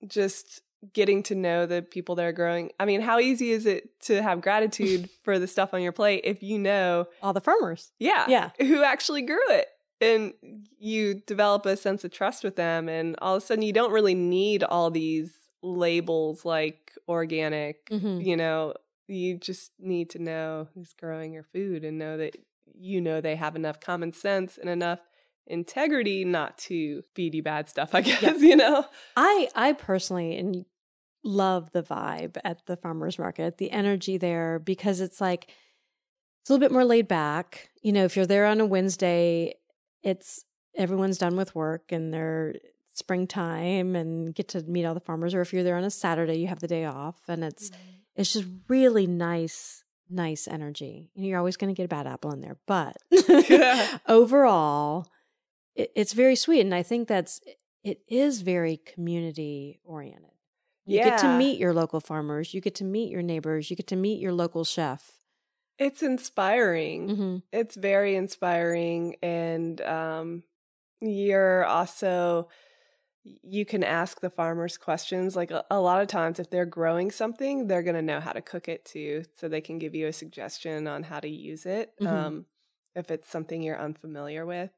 just 0.06 0.62
getting 0.94 1.22
to 1.24 1.34
know 1.34 1.66
the 1.66 1.82
people 1.82 2.14
that 2.16 2.24
are 2.24 2.32
growing. 2.32 2.70
I 2.80 2.84
mean, 2.84 3.00
how 3.00 3.18
easy 3.18 3.50
is 3.50 3.66
it 3.66 4.00
to 4.02 4.22
have 4.22 4.40
gratitude 4.40 5.10
for 5.22 5.38
the 5.38 5.46
stuff 5.46 5.74
on 5.74 5.82
your 5.82 5.92
plate 5.92 6.22
if 6.24 6.42
you 6.42 6.58
know 6.58 7.06
all 7.22 7.32
the 7.32 7.40
farmers 7.40 7.92
yeah. 7.98 8.26
Yeah. 8.28 8.50
Who 8.60 8.82
actually 8.82 9.22
grew 9.22 9.38
it. 9.50 9.66
And 10.00 10.32
you 10.78 11.14
develop 11.26 11.66
a 11.66 11.76
sense 11.76 12.04
of 12.04 12.10
trust 12.10 12.42
with 12.42 12.56
them. 12.56 12.88
And 12.88 13.16
all 13.20 13.36
of 13.36 13.42
a 13.42 13.46
sudden, 13.46 13.62
you 13.62 13.72
don't 13.74 13.92
really 13.92 14.14
need 14.14 14.64
all 14.64 14.90
these 14.90 15.34
labels 15.62 16.44
like 16.46 16.92
organic. 17.06 17.84
Mhm. 17.90 18.24
You 18.24 18.36
know, 18.36 18.74
you 19.08 19.36
just 19.36 19.72
need 19.78 20.08
to 20.10 20.18
know 20.18 20.68
who's 20.74 20.94
growing 20.94 21.34
your 21.34 21.42
food 21.42 21.84
and 21.84 21.98
know 21.98 22.16
that 22.16 22.36
you 22.74 23.00
know 23.00 23.20
they 23.20 23.36
have 23.36 23.56
enough 23.56 23.78
common 23.80 24.12
sense 24.12 24.56
and 24.56 24.70
enough 24.70 25.00
integrity 25.46 26.24
not 26.24 26.56
to 26.56 27.02
feed 27.14 27.34
you 27.34 27.42
bad 27.42 27.68
stuff, 27.68 27.94
I 27.94 28.00
guess, 28.02 28.40
you 28.40 28.56
know? 28.56 28.86
I 29.16 29.48
I 29.54 29.72
personally 29.72 30.36
and 30.38 30.64
love 31.22 31.70
the 31.72 31.82
vibe 31.82 32.36
at 32.44 32.66
the 32.66 32.76
farmers 32.76 33.18
market, 33.18 33.58
the 33.58 33.70
energy 33.70 34.16
there 34.16 34.58
because 34.58 35.00
it's 35.00 35.20
like 35.20 35.48
it's 36.40 36.50
a 36.50 36.52
little 36.52 36.66
bit 36.66 36.72
more 36.72 36.84
laid 36.84 37.08
back. 37.08 37.70
You 37.82 37.92
know, 37.92 38.04
if 38.04 38.16
you're 38.16 38.26
there 38.26 38.46
on 38.46 38.60
a 38.60 38.66
Wednesday, 38.66 39.54
it's 40.02 40.44
everyone's 40.76 41.18
done 41.18 41.36
with 41.36 41.54
work 41.54 41.92
and 41.92 42.12
they're 42.12 42.54
springtime 42.94 43.96
and 43.96 44.34
get 44.34 44.48
to 44.48 44.62
meet 44.62 44.84
all 44.84 44.94
the 44.94 45.00
farmers 45.00 45.34
or 45.34 45.40
if 45.40 45.52
you're 45.52 45.62
there 45.62 45.76
on 45.76 45.84
a 45.84 45.90
Saturday, 45.90 46.34
you 46.34 46.46
have 46.48 46.60
the 46.60 46.68
day 46.68 46.84
off 46.84 47.20
and 47.28 47.44
it's 47.44 47.70
mm-hmm. 47.70 47.82
it's 48.16 48.32
just 48.32 48.46
really 48.68 49.06
nice 49.06 49.84
nice 50.12 50.48
energy. 50.48 51.10
You're 51.14 51.38
always 51.38 51.56
going 51.56 51.72
to 51.72 51.76
get 51.76 51.84
a 51.84 51.88
bad 51.88 52.06
apple 52.06 52.32
in 52.32 52.40
there, 52.40 52.56
but 52.66 52.96
overall 54.08 55.06
it, 55.74 55.92
it's 55.94 56.12
very 56.12 56.36
sweet 56.36 56.60
and 56.60 56.74
i 56.74 56.82
think 56.82 57.08
that's 57.08 57.40
it 57.82 58.00
is 58.08 58.42
very 58.42 58.76
community 58.76 59.80
oriented 59.84 60.29
you 60.90 61.00
get 61.00 61.18
to 61.18 61.28
meet 61.28 61.58
your 61.58 61.72
local 61.72 62.00
farmers 62.00 62.54
you 62.54 62.60
get 62.60 62.74
to 62.74 62.84
meet 62.84 63.10
your 63.10 63.22
neighbors 63.22 63.70
you 63.70 63.76
get 63.76 63.86
to 63.86 63.96
meet 63.96 64.20
your 64.20 64.32
local 64.32 64.64
chef 64.64 65.12
It's 65.78 66.02
inspiring. 66.02 67.08
hmm 67.16 67.36
it's 67.52 67.74
very 67.74 68.14
inspiring 68.14 69.16
and 69.22 69.80
um 69.80 70.44
you're 71.00 71.64
also 71.64 72.48
you 73.24 73.64
can 73.66 73.84
ask 73.84 74.20
the 74.20 74.30
farmers 74.30 74.78
questions 74.78 75.36
like 75.36 75.50
a, 75.50 75.64
a 75.70 75.80
lot 75.80 76.00
of 76.00 76.08
times 76.08 76.38
if 76.38 76.48
they're 76.50 76.66
growing 76.66 77.10
something 77.10 77.66
they're 77.66 77.82
going 77.82 77.96
to 77.96 78.02
know 78.02 78.20
how 78.20 78.32
to 78.32 78.40
cook 78.40 78.68
it 78.68 78.84
too 78.84 79.24
so 79.34 79.48
they 79.48 79.60
can 79.60 79.78
give 79.78 79.94
you 79.94 80.06
a 80.06 80.12
suggestion 80.12 80.86
on 80.86 81.02
how 81.04 81.20
to 81.20 81.28
use 81.28 81.66
it 81.66 81.92
Mhm. 82.00 82.08
um 82.10 82.46
if 82.94 83.10
it's 83.10 83.28
something 83.28 83.62
you're 83.62 83.80
unfamiliar 83.80 84.46
with 84.46 84.70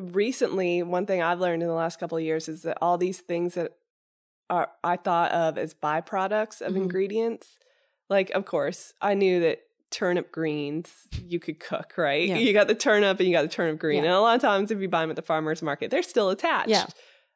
recently 0.00 0.82
one 0.82 1.04
thing 1.04 1.22
i've 1.22 1.40
learned 1.40 1.62
in 1.62 1.68
the 1.68 1.74
last 1.74 1.98
couple 2.00 2.16
of 2.16 2.24
years 2.24 2.48
is 2.48 2.62
that 2.62 2.78
all 2.80 2.96
these 2.96 3.20
things 3.20 3.54
that 3.54 3.72
are 4.52 4.68
i 4.84 4.96
thought 4.96 5.32
of 5.32 5.56
as 5.58 5.74
byproducts 5.74 6.60
of 6.60 6.72
Mhm. 6.74 6.82
ingredients 6.84 7.46
like 8.08 8.30
of 8.30 8.44
course 8.44 8.92
i 9.00 9.14
knew 9.14 9.40
that 9.40 9.58
turnip 9.90 10.30
greens 10.32 10.92
you 11.24 11.38
could 11.40 11.58
cook 11.60 11.94
right 11.96 12.28
Yeah. 12.28 12.36
you 12.36 12.52
got 12.52 12.68
the 12.68 12.74
turnip 12.74 13.18
and 13.18 13.28
you 13.28 13.34
got 13.34 13.42
the 13.42 13.48
turnip 13.48 13.78
green 13.78 14.04
Yeah. 14.04 14.10
and 14.10 14.16
a 14.16 14.20
lot 14.20 14.36
of 14.36 14.40
times 14.42 14.70
if 14.70 14.80
you 14.80 14.88
buy 14.88 15.00
them 15.02 15.10
at 15.10 15.16
the 15.16 15.22
farmers 15.22 15.60
market 15.62 15.90
they're 15.90 16.02
still 16.14 16.30
attached 16.30 16.68
Yeah. 16.70 16.86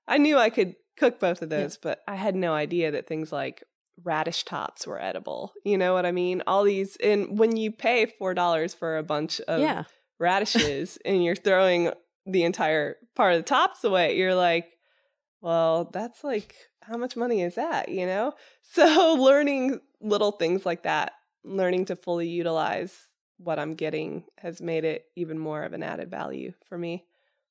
i 0.07 0.17
knew 0.19 0.37
i 0.39 0.51
could 0.51 0.77
cook 0.99 1.19
both 1.21 1.43
of 1.43 1.51
Yeah. 1.51 1.59
those 1.63 1.77
but 1.77 2.03
i 2.07 2.15
had 2.15 2.35
no 2.35 2.55
idea 2.55 2.91
that 2.93 3.07
things 3.07 3.33
like 3.33 3.63
radish 4.05 4.45
tops 4.45 4.87
were 4.87 5.01
edible 5.01 5.53
you 5.65 5.77
know 5.79 5.93
what 5.95 6.05
i 6.07 6.13
mean 6.13 6.43
all 6.47 6.65
these 6.65 6.97
and 7.03 7.39
when 7.39 7.57
you 7.57 7.71
pay 7.73 8.07
four 8.07 8.33
dollars 8.35 8.73
for 8.75 8.97
a 8.99 9.03
bunch 9.03 9.41
of 9.49 9.61
yeah 9.61 9.85
radishes 10.19 10.99
and 11.05 11.23
you're 11.25 11.37
throwing 11.37 11.91
the 12.27 12.43
entire 12.43 12.97
part 13.15 13.35
of 13.35 13.39
the 13.39 13.45
tops 13.49 13.85
away, 13.85 14.17
you're 14.17 14.35
like, 14.35 14.67
well, 15.41 15.89
that's 15.93 16.25
like, 16.25 16.55
how 16.87 16.97
much 16.97 17.17
money 17.17 17.43
is 17.43 17.55
that, 17.57 17.89
you 17.89 18.07
know? 18.07 18.33
So 18.63 19.15
learning 19.19 19.81
little 20.01 20.33
things 20.33 20.67
like 20.67 20.83
that, 20.83 21.13
learning 21.45 21.87
to 21.87 21.97
fully 21.97 22.29
utilize 22.29 22.93
what 23.39 23.59
I'm 23.59 23.75
getting 23.75 24.25
has 24.39 24.61
made 24.61 24.85
it 24.85 25.05
even 25.15 25.39
more 25.39 25.63
of 25.63 25.73
an 25.73 25.83
added 25.83 26.11
value 26.11 26.53
for 26.69 26.77
me. 26.79 27.05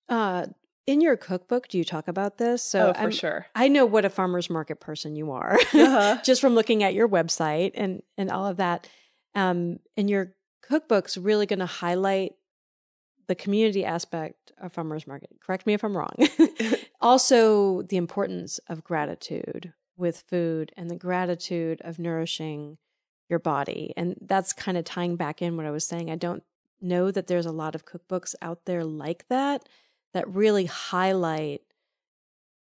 uh 0.10 0.46
in 0.88 1.02
your 1.02 1.18
cookbook 1.18 1.68
do 1.68 1.80
you 1.80 1.84
talk 1.84 2.08
about 2.08 2.38
this 2.38 2.62
so 2.64 2.90
oh, 2.90 2.94
for 2.94 3.00
I'm- 3.00 3.12
sure. 3.12 3.46
i 3.56 3.68
know 3.68 3.86
what 3.88 4.06
a 4.06 4.10
farmers 4.10 4.50
market 4.52 4.80
person 4.80 5.16
you 5.16 5.32
are 5.32 5.58
Uh-huh. 5.74 6.18
just 6.24 6.42
from 6.42 6.54
looking 6.54 6.84
at 6.84 6.94
your 6.94 7.10
website 7.10 7.72
and 7.74 8.04
and 8.20 8.30
all 8.30 8.46
of 8.46 8.58
that 8.58 8.88
um 9.34 9.80
and 9.98 10.10
your 10.12 10.34
cookbook's 10.62 11.18
really 11.18 11.48
going 11.48 11.58
to 11.60 11.66
highlight 11.66 12.34
the 13.28 13.36
community 13.36 13.84
aspect 13.86 14.52
of 14.62 14.74
farmers 14.74 15.08
market. 15.08 15.30
Correct 15.40 15.66
me 15.66 15.74
if 15.74 15.84
i'm 15.84 15.96
wrong. 15.98 16.16
Also 17.02 17.84
the 17.84 17.98
importance 17.98 18.60
of 18.68 18.84
gratitude 18.84 19.74
with 19.96 20.24
food 20.28 20.72
and 20.76 20.90
the 20.90 20.96
gratitude 20.96 21.80
of 21.84 22.00
nourishing 22.00 22.78
your 23.30 23.38
body. 23.38 23.94
And 23.96 24.16
that's 24.22 24.54
kind 24.54 24.78
of 24.78 24.86
tying 24.86 25.16
back 25.16 25.42
in 25.42 25.56
what 25.56 25.66
i 25.66 25.72
was 25.72 25.86
saying. 25.86 26.10
I 26.10 26.16
don't 26.16 26.44
know 26.82 27.12
that 27.12 27.28
there's 27.28 27.46
a 27.46 27.52
lot 27.52 27.76
of 27.76 27.86
cookbooks 27.86 28.34
out 28.42 28.66
there 28.66 28.84
like 28.84 29.28
that 29.28 29.68
that 30.14 30.28
really 30.28 30.66
highlight 30.66 31.62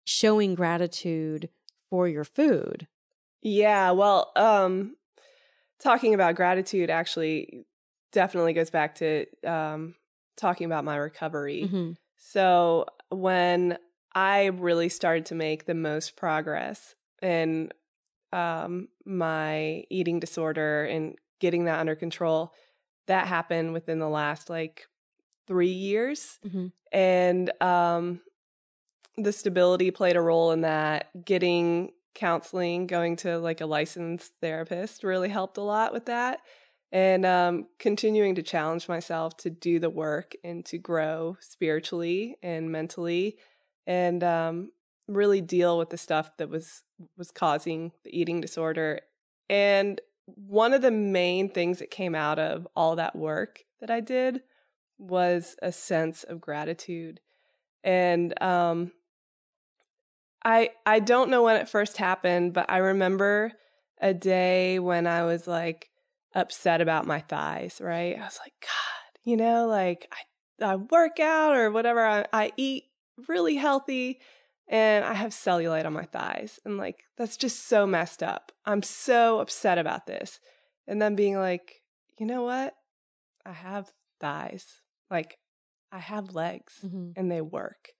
showing 0.04 0.54
gratitude 0.54 1.48
for 1.88 2.08
your 2.08 2.24
food. 2.24 2.86
Yeah, 3.42 3.92
well, 3.92 4.32
um 4.36 4.96
talking 5.78 6.14
about 6.14 6.34
gratitude 6.34 6.90
actually 6.90 7.64
definitely 8.12 8.52
goes 8.52 8.70
back 8.70 8.94
to 8.96 9.26
um 9.44 9.94
talking 10.36 10.66
about 10.66 10.84
my 10.84 10.96
recovery. 10.96 11.68
Mhm. 11.70 11.96
So, 12.16 12.86
when 13.10 13.78
I 14.14 14.46
really 14.46 14.88
started 14.88 15.26
to 15.26 15.34
make 15.34 15.66
the 15.66 15.74
most 15.74 16.16
progress 16.16 16.94
in 17.22 17.70
um 18.32 18.88
my 19.04 19.84
eating 19.88 20.18
disorder 20.20 20.84
and 20.84 21.16
getting 21.40 21.64
that 21.66 21.78
under 21.78 21.94
control, 21.94 22.52
that 23.06 23.26
happened 23.26 23.72
within 23.72 23.98
the 23.98 24.08
last 24.08 24.50
like 24.50 24.86
three 25.46 25.68
years. 25.68 26.38
Mm-hmm. 26.46 26.66
And 26.92 27.62
um, 27.62 28.20
the 29.16 29.32
stability 29.32 29.90
played 29.90 30.16
a 30.16 30.20
role 30.20 30.52
in 30.52 30.62
that. 30.62 31.24
Getting 31.24 31.92
counseling, 32.14 32.86
going 32.86 33.16
to 33.16 33.38
like 33.38 33.60
a 33.60 33.66
licensed 33.66 34.32
therapist 34.40 35.04
really 35.04 35.28
helped 35.28 35.58
a 35.58 35.62
lot 35.62 35.92
with 35.92 36.06
that. 36.06 36.40
And 36.96 37.26
um, 37.26 37.66
continuing 37.78 38.34
to 38.36 38.42
challenge 38.42 38.88
myself 38.88 39.36
to 39.38 39.50
do 39.50 39.78
the 39.78 39.90
work 39.90 40.34
and 40.42 40.64
to 40.64 40.78
grow 40.78 41.36
spiritually 41.40 42.38
and 42.42 42.72
mentally 42.72 43.36
and 43.86 44.24
um, 44.24 44.72
really 45.06 45.42
deal 45.42 45.76
with 45.76 45.90
the 45.90 45.98
stuff 45.98 46.34
that 46.38 46.48
was 46.48 46.84
was 47.18 47.30
causing 47.30 47.92
the 48.02 48.18
eating 48.18 48.40
disorder. 48.40 49.00
And 49.50 50.00
one 50.24 50.72
of 50.72 50.80
the 50.80 50.90
main 50.90 51.50
things 51.50 51.80
that 51.80 51.90
came 51.90 52.14
out 52.14 52.38
of 52.38 52.66
all 52.74 52.96
that 52.96 53.14
work 53.14 53.64
that 53.82 53.90
I 53.90 54.00
did 54.00 54.40
was 54.96 55.54
a 55.60 55.72
sense 55.72 56.24
of 56.24 56.40
gratitude. 56.40 57.20
And 57.84 58.42
um, 58.42 58.92
I 60.42 60.70
I 60.86 61.00
don't 61.00 61.28
know 61.28 61.42
when 61.42 61.56
it 61.56 61.68
first 61.68 61.98
happened, 61.98 62.54
but 62.54 62.70
I 62.70 62.78
remember 62.78 63.52
a 64.00 64.14
day 64.14 64.78
when 64.78 65.06
I 65.06 65.24
was 65.24 65.46
like 65.46 65.90
upset 66.36 66.80
about 66.80 67.06
my 67.06 67.20
thighs, 67.20 67.80
right? 67.80 68.16
I 68.16 68.24
was 68.24 68.38
like, 68.44 68.52
God, 68.60 69.20
you 69.24 69.36
know, 69.36 69.66
like 69.66 70.08
I, 70.12 70.64
I 70.72 70.76
work 70.76 71.18
out 71.18 71.56
or 71.56 71.70
whatever, 71.70 72.04
I, 72.06 72.26
I 72.32 72.52
eat 72.56 72.84
really 73.26 73.56
healthy 73.56 74.20
and 74.68 75.04
I 75.04 75.14
have 75.14 75.30
cellulite 75.32 75.86
on 75.86 75.92
my 75.92 76.04
thighs. 76.04 76.60
And 76.64 76.76
like, 76.76 77.04
that's 77.16 77.36
just 77.36 77.66
so 77.66 77.86
messed 77.86 78.22
up. 78.22 78.52
I'm 78.64 78.82
so 78.82 79.40
upset 79.40 79.78
about 79.78 80.06
this. 80.06 80.38
And 80.86 81.00
then 81.00 81.14
being 81.16 81.36
like, 81.38 81.82
you 82.18 82.26
know 82.26 82.42
what? 82.42 82.74
I 83.44 83.52
have 83.52 83.92
thighs. 84.20 84.80
Like, 85.10 85.38
I 85.92 85.98
have 85.98 86.34
legs 86.34 86.74
Mm-hmm. 86.84 87.10
and 87.16 87.30
they 87.30 87.40
work. 87.40 87.90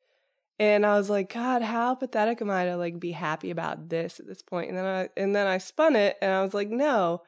And 0.58 0.86
I 0.86 0.96
was 0.96 1.10
like, 1.10 1.32
God, 1.32 1.62
how 1.62 1.94
pathetic 1.94 2.40
am 2.40 2.50
I 2.50 2.64
to 2.64 2.76
like 2.76 2.98
be 2.98 3.12
happy 3.12 3.50
about 3.50 3.90
this 3.90 4.18
at 4.20 4.26
this 4.26 4.42
point? 4.42 4.70
And 4.70 4.78
then 4.78 4.86
I 4.86 5.08
and 5.16 5.36
then 5.36 5.46
I 5.46 5.58
spun 5.58 5.96
it 5.96 6.16
and 6.22 6.32
I 6.32 6.42
was 6.42 6.54
like, 6.54 6.70
no, 6.70 7.22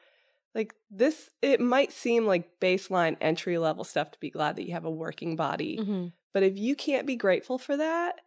like 0.55 0.73
this 0.89 1.29
it 1.41 1.61
might 1.61 1.91
seem 1.91 2.25
like 2.25 2.59
baseline 2.59 3.15
entry 3.21 3.57
level 3.57 3.83
stuff 3.83 4.11
to 4.11 4.19
be 4.19 4.29
glad 4.29 4.55
that 4.55 4.65
you 4.65 4.73
have 4.73 4.85
a 4.85 4.91
working 4.91 5.35
body. 5.35 5.77
Mm-hmm. 5.77 6.07
But 6.33 6.43
if 6.43 6.57
you 6.57 6.75
can't 6.75 7.07
be 7.07 7.15
grateful 7.15 7.57
for 7.57 7.77
that, 7.77 8.21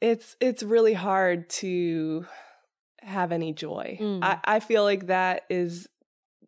it's 0.00 0.36
it's 0.40 0.62
really 0.62 0.94
hard 0.94 1.48
to 1.50 2.26
have 3.02 3.32
any 3.32 3.52
joy. 3.52 3.98
Mm. 4.00 4.22
I, 4.22 4.38
I 4.44 4.60
feel 4.60 4.82
like 4.84 5.06
that 5.06 5.44
is 5.50 5.88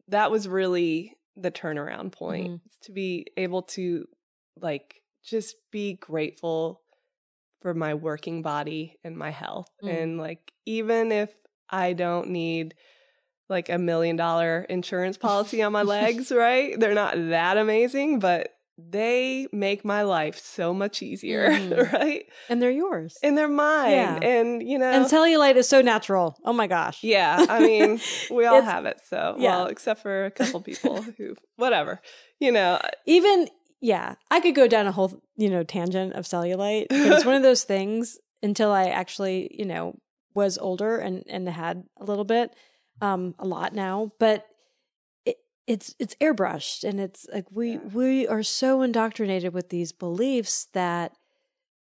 that 0.08 0.30
was 0.30 0.48
really 0.48 1.16
the 1.36 1.50
turnaround 1.50 2.12
point 2.12 2.50
Mhm. 2.50 2.60
to 2.82 2.92
be 2.92 3.26
able 3.36 3.62
to 3.62 4.06
like 4.60 5.02
just 5.24 5.56
be 5.70 5.94
grateful 5.94 6.82
for 7.62 7.72
my 7.74 7.94
working 7.94 8.42
body 8.42 8.98
and 9.04 9.16
my 9.16 9.30
health. 9.30 9.68
Mm. 9.82 10.02
And 10.02 10.18
like 10.18 10.52
even 10.66 11.12
if 11.12 11.32
I 11.70 11.92
don't 11.94 12.28
need 12.30 12.74
like 13.52 13.68
a 13.68 13.78
million 13.78 14.16
dollar 14.16 14.66
insurance 14.68 15.16
policy 15.16 15.62
on 15.62 15.70
my 15.72 15.82
legs, 15.82 16.32
right? 16.46 16.78
They're 16.78 16.94
not 16.94 17.14
that 17.16 17.56
amazing, 17.56 18.18
but 18.18 18.48
they 18.78 19.46
make 19.52 19.84
my 19.84 20.02
life 20.02 20.38
so 20.38 20.72
much 20.74 21.02
easier, 21.02 21.50
Mm. 21.50 21.92
right? 22.00 22.24
And 22.48 22.60
they're 22.60 22.70
yours. 22.70 23.16
And 23.22 23.36
they're 23.38 23.46
mine. 23.46 23.92
Yeah. 23.92 24.16
And 24.16 24.62
you 24.66 24.78
know 24.78 24.90
And 24.90 25.04
cellulite 25.04 25.56
is 25.56 25.68
so 25.68 25.82
natural. 25.82 26.36
Oh 26.44 26.52
my 26.54 26.66
gosh. 26.66 26.98
yeah, 27.04 27.46
I 27.48 27.60
mean, 27.60 28.00
we 28.30 28.46
all 28.46 28.62
have 28.62 28.86
it. 28.86 28.98
So, 29.08 29.36
yeah. 29.38 29.50
well, 29.58 29.66
except 29.66 30.00
for 30.02 30.24
a 30.24 30.30
couple 30.32 30.60
people 30.62 31.02
who, 31.02 31.36
whatever, 31.56 32.00
you 32.40 32.50
know, 32.50 32.80
Even 33.06 33.48
yeah, 33.80 34.14
I 34.30 34.40
could 34.40 34.54
go 34.54 34.66
down 34.66 34.86
a 34.86 34.92
whole 34.92 35.20
you 35.36 35.50
know 35.50 35.62
tangent 35.64 36.14
of 36.14 36.24
cellulite, 36.24 36.86
it's 36.90 37.24
one 37.26 37.34
of 37.34 37.42
those 37.42 37.64
things 37.64 38.18
until 38.42 38.72
I 38.72 38.86
actually 38.86 39.54
you 39.56 39.66
know 39.66 39.98
was 40.34 40.56
older 40.56 40.96
and 40.96 41.24
and 41.28 41.46
had 41.48 41.84
a 42.00 42.04
little 42.04 42.24
bit, 42.24 42.50
um, 43.02 43.34
a 43.38 43.46
lot 43.46 43.74
now, 43.74 44.12
but 44.18 44.46
it, 45.26 45.36
it's 45.66 45.94
it's 45.98 46.14
airbrushed 46.20 46.84
and 46.84 47.00
it's 47.00 47.26
like 47.32 47.46
we 47.50 47.72
Yeah. 47.72 47.78
we 47.92 48.28
are 48.28 48.42
so 48.42 48.80
indoctrinated 48.82 49.52
with 49.52 49.68
these 49.68 49.92
beliefs 49.92 50.68
that 50.72 51.12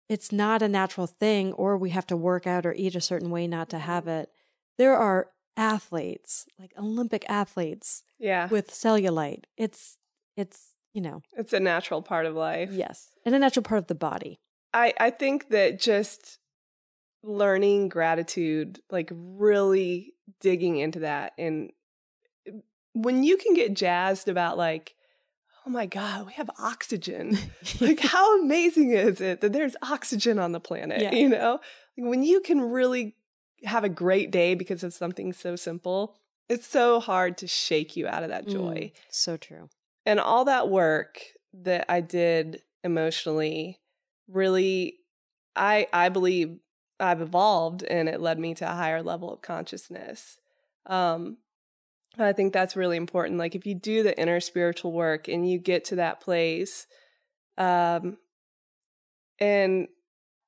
it's 0.08 0.32
not 0.32 0.62
a 0.62 0.68
natural 0.68 1.08
thing 1.08 1.52
or 1.54 1.78
we 1.78 1.90
have 1.90 2.08
to 2.08 2.18
work 2.18 2.48
out 2.48 2.66
or 2.66 2.74
eat 2.74 2.96
a 2.96 3.02
certain 3.02 3.30
way 3.30 3.48
not 3.48 3.70
to 3.70 3.80
have 3.80 4.08
it. 4.08 4.30
There 4.78 4.96
are 4.96 5.30
athletes, 5.58 6.46
like 6.58 6.72
Olympic 6.78 7.26
athletes 7.30 8.04
yeah, 8.18 8.48
with 8.50 8.70
cellulite. 8.72 9.44
It's 9.58 9.98
it's 10.38 10.76
you 10.94 11.02
know 11.02 11.22
it's 11.34 11.54
a 11.54 11.60
natural 11.60 12.02
part 12.02 12.26
of 12.26 12.36
life. 12.36 12.70
yes, 12.72 13.10
and 13.26 13.34
a 13.36 13.40
natural 13.40 13.64
part 13.64 13.80
of 13.80 13.88
the 13.88 13.96
body. 13.96 14.40
I, 14.72 14.94
I 15.00 15.10
think 15.10 15.50
that 15.50 15.80
just 15.80 16.38
learning 17.24 17.90
gratitude, 17.90 18.80
like 18.92 19.10
really 19.12 20.14
digging 20.40 20.78
into 20.78 21.00
that, 21.00 21.34
and 21.38 21.72
when 22.94 23.24
you 23.24 23.38
can 23.38 23.54
get 23.54 23.74
jazzed 23.74 24.28
about, 24.28 24.58
like, 24.58 24.96
oh 25.66 25.70
my 25.70 25.86
God, 25.86 26.26
we 26.26 26.34
have 26.34 26.50
oxygen. 26.60 27.38
like, 27.80 28.00
how 28.02 28.42
amazing 28.42 28.92
is 28.92 29.22
it 29.22 29.42
that 29.42 29.54
there's 29.54 29.76
oxygen 29.82 30.40
on 30.40 30.52
the 30.52 30.60
planet? 30.60 31.02
Yeah. 31.02 31.14
You 31.14 31.30
know, 31.30 31.60
like, 31.98 32.10
when 32.10 32.24
you 32.24 32.42
can 32.42 32.62
really 32.62 33.16
have 33.64 33.84
a 33.84 33.90
great 33.90 34.32
day 34.32 34.56
because 34.56 34.84
of 34.84 34.94
something 34.94 35.34
so 35.34 35.56
simple, 35.56 36.16
it's 36.48 36.68
so 36.68 37.00
hard 37.00 37.38
to 37.38 37.48
shake 37.48 37.96
you 37.96 38.08
out 38.08 38.24
of 38.24 38.30
that 38.30 38.48
joy. 38.48 38.76
Mm, 38.76 38.92
so 39.10 39.38
true. 39.38 39.70
And 40.06 40.20
all 40.20 40.46
that 40.46 40.70
work 40.70 41.22
that 41.54 41.86
I 41.90 42.02
did 42.02 42.62
emotionally 42.84 43.80
really 44.28 45.00
I 45.56 45.88
I 45.92 46.10
believe 46.10 46.60
I've 47.00 47.22
evolved 47.22 47.84
and 47.84 48.10
it 48.10 48.20
led 48.22 48.40
me 48.40 48.54
to 48.56 48.66
a 48.70 48.74
higher 48.76 49.02
level 49.02 49.32
of 49.34 49.42
consciousness. 49.42 50.38
Um 50.86 51.38
I 52.18 52.34
think 52.34 52.52
that's 52.54 52.76
really 52.76 52.98
important. 52.98 53.38
Like 53.38 53.56
if 53.56 53.66
you 53.66 53.76
do 53.76 54.04
the 54.04 54.20
inner 54.20 54.40
spiritual 54.40 54.92
work 54.92 55.28
and 55.28 55.50
you 55.50 55.58
get 55.60 55.86
to 55.86 55.96
that 55.98 56.20
place, 56.22 56.88
um 57.58 58.18
and 59.40 59.88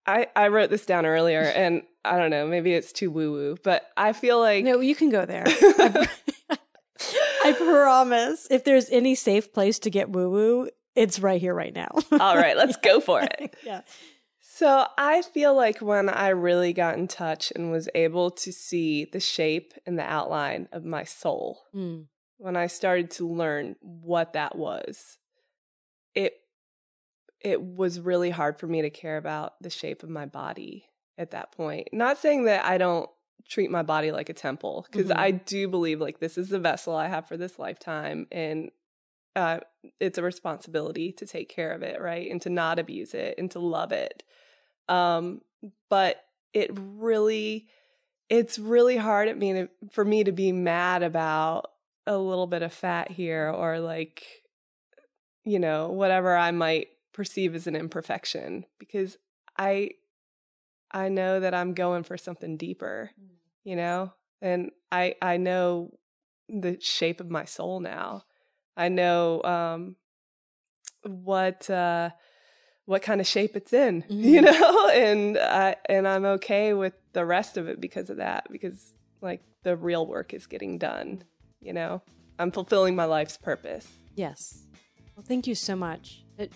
I 0.06 0.28
I 0.36 0.48
wrote 0.50 0.70
this 0.70 0.86
down 0.86 1.06
earlier 1.06 1.42
and 1.56 1.84
I 2.04 2.18
don't 2.18 2.32
know, 2.32 2.48
maybe 2.48 2.74
it's 2.74 2.92
too 2.92 3.12
woo 3.12 3.32
woo, 3.32 3.58
but 3.64 3.86
I 3.96 4.14
feel 4.14 4.40
like 4.40 4.66
No, 4.66 4.80
you 4.80 4.96
can 4.96 5.10
go 5.10 5.26
there. 5.26 5.44
I, 5.48 6.08
I 7.44 7.54
promise. 7.54 8.48
If 8.50 8.64
there's 8.64 8.90
any 8.90 9.16
safe 9.16 9.54
place 9.54 9.80
to 9.80 9.90
get 9.90 10.10
woo 10.10 10.30
woo, 10.30 10.70
it's 10.96 11.20
right 11.20 11.40
here, 11.40 11.54
right 11.54 11.74
now. 11.74 11.90
All 12.12 12.36
right, 12.36 12.58
let's 12.58 12.76
go 12.78 13.00
for 13.00 13.22
it. 13.22 13.56
yeah. 13.66 13.82
So 14.62 14.86
I 14.96 15.24
feel 15.24 15.56
like 15.56 15.80
when 15.80 16.08
I 16.08 16.28
really 16.30 16.72
got 16.72 16.96
in 16.96 17.08
touch 17.08 17.52
and 17.56 17.72
was 17.72 17.90
able 17.96 18.30
to 18.30 18.54
see 18.54 19.06
the 19.06 19.20
shape 19.20 19.74
and 19.88 19.98
the 19.98 20.04
outline 20.04 20.68
of 20.72 20.86
my 20.86 21.04
soul, 21.04 21.64
Mm. 21.74 22.06
when 22.38 22.56
I 22.56 22.68
started 22.68 23.10
to 23.12 23.28
learn 23.28 23.76
what 23.82 24.34
that 24.34 24.56
was, 24.56 25.18
it 26.14 26.34
it 27.40 27.60
was 27.60 28.00
really 28.00 28.30
hard 28.30 28.60
for 28.60 28.68
me 28.68 28.84
to 28.84 28.92
care 28.92 29.18
about 29.18 29.60
the 29.64 29.72
shape 29.72 30.04
of 30.04 30.10
my 30.10 30.28
body 30.28 30.86
at 31.18 31.32
that 31.32 31.52
point. 31.54 31.88
Not 31.92 32.20
saying 32.20 32.44
that 32.44 32.64
I 32.64 32.78
don't 32.78 33.10
treat 33.50 33.72
my 33.72 33.82
body 33.82 34.12
like 34.12 34.30
a 34.30 34.34
temple 34.36 34.86
because 34.92 35.10
Mhm. 35.10 35.18
I 35.18 35.32
do 35.32 35.68
believe 35.68 36.00
like 36.00 36.20
this 36.20 36.38
is 36.38 36.50
the 36.50 36.60
vessel 36.60 36.96
I 36.96 37.08
have 37.08 37.28
for 37.28 37.36
this 37.36 37.58
lifetime 37.58 38.28
and 38.32 38.70
uh, 39.36 39.62
it's 40.00 40.20
a 40.20 40.22
responsibility 40.22 41.12
to 41.14 41.26
take 41.26 41.50
care 41.50 41.72
of 41.72 41.82
it, 41.82 42.00
right? 42.00 42.30
And 42.30 42.40
to 42.44 42.50
not 42.52 42.78
abuse 42.78 43.16
it 43.16 43.40
and 43.40 43.50
to 43.52 43.60
love 43.60 43.92
it. 43.92 44.24
Um, 44.88 45.42
but 45.90 46.24
it 46.54 46.72
really, 46.74 47.68
it's 48.30 48.60
really 48.60 48.98
hard 48.98 49.28
at 49.28 49.38
me 49.38 49.54
to, 49.54 49.70
for 49.92 50.04
me 50.04 50.24
to 50.24 50.32
be 50.32 50.52
mad 50.52 51.04
about 51.04 51.72
a 52.08 52.18
little 52.18 52.48
bit 52.48 52.62
of 52.62 52.74
fat 52.74 53.12
here 53.12 53.50
or 53.50 53.80
like, 53.80 54.26
you 55.44 55.60
know, 55.60 55.90
whatever 55.90 56.36
I 56.36 56.52
might 56.52 56.88
perceive 57.14 57.56
as 57.56 57.68
an 57.68 57.76
imperfection 57.76 58.66
because 58.80 59.18
I, 59.58 59.92
I 60.92 61.10
know 61.10 61.40
that 61.40 61.54
I'm 61.54 61.74
going 61.74 62.04
for 62.04 62.18
something 62.18 62.58
deeper, 62.58 63.12
you 63.64 63.76
know, 63.76 64.14
and 64.42 64.72
I, 64.92 65.16
I 65.22 65.38
know 65.38 65.92
the 66.50 66.78
shape 66.82 67.22
of 67.22 67.30
my 67.30 67.46
soul 67.46 67.80
now. 67.80 68.24
I 68.76 68.90
know 68.90 69.42
um, 69.44 69.96
what 71.04 71.70
uh, 71.70 72.12
what 72.86 73.02
kind 73.02 73.22
of 73.22 73.28
shape 73.28 73.56
it's 73.56 73.74
in, 73.74 74.04
you 74.10 74.42
Mhm. 74.42 74.46
know, 74.46 74.90
and 74.90 75.38
I 75.38 75.76
and 75.88 76.08
I'm 76.08 76.26
okay 76.26 76.74
with 76.74 76.94
the 77.14 77.26
rest 77.26 77.58
of 77.58 77.68
it 77.68 77.80
because 77.82 78.10
of 78.10 78.18
that. 78.18 78.48
Because 78.52 78.94
like 79.22 79.42
the 79.64 79.76
real 79.76 80.06
work 80.06 80.34
is 80.34 80.48
getting 80.48 80.78
done, 80.78 81.24
you 81.60 81.74
know. 81.74 82.02
I'm 82.40 82.52
fulfilling 82.52 82.96
my 82.96 83.06
life's 83.06 83.38
purpose. 83.38 83.88
Yes. 84.16 84.64
Well, 85.16 85.24
thank 85.28 85.46
you 85.46 85.54
so 85.56 85.76
much. 85.76 86.24
It, 86.40 86.52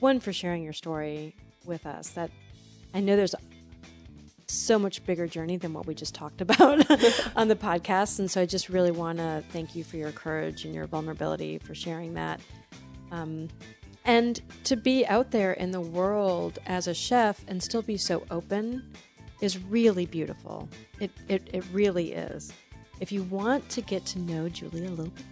one 0.00 0.20
for 0.20 0.32
sharing 0.32 0.62
your 0.62 0.72
story 0.72 1.34
with 1.66 1.84
us. 1.84 2.10
That 2.10 2.30
I 2.94 3.00
know 3.00 3.14
there's 3.16 3.34
so 4.46 4.78
much 4.78 5.04
bigger 5.04 5.26
journey 5.26 5.58
than 5.58 5.74
what 5.74 5.86
we 5.86 5.94
just 5.94 6.14
talked 6.14 6.40
about 6.46 6.90
on 7.36 7.48
the 7.48 7.56
podcast. 7.56 8.18
And 8.18 8.30
so 8.30 8.40
I 8.40 8.46
just 8.46 8.70
really 8.70 8.90
want 8.90 9.18
to 9.18 9.44
thank 9.50 9.76
you 9.76 9.84
for 9.84 9.96
your 9.98 10.12
courage 10.12 10.64
and 10.64 10.74
your 10.74 10.86
vulnerability 10.86 11.58
for 11.58 11.74
sharing 11.74 12.14
that. 12.14 12.40
Um, 13.12 13.48
and 14.08 14.40
to 14.64 14.74
be 14.74 15.06
out 15.06 15.30
there 15.30 15.52
in 15.52 15.70
the 15.70 15.80
world 15.80 16.58
as 16.66 16.88
a 16.88 16.94
chef 16.94 17.44
and 17.46 17.62
still 17.62 17.82
be 17.82 17.98
so 17.98 18.24
open 18.30 18.90
is 19.42 19.62
really 19.64 20.06
beautiful. 20.06 20.66
It, 20.98 21.10
it, 21.28 21.46
it 21.52 21.62
really 21.72 22.12
is. 22.12 22.50
If 23.00 23.12
you 23.12 23.22
want 23.24 23.68
to 23.68 23.82
get 23.82 24.06
to 24.06 24.18
know 24.18 24.48
Julie 24.48 24.86
a 24.86 24.90
little 24.90 25.12
bit 25.12 25.24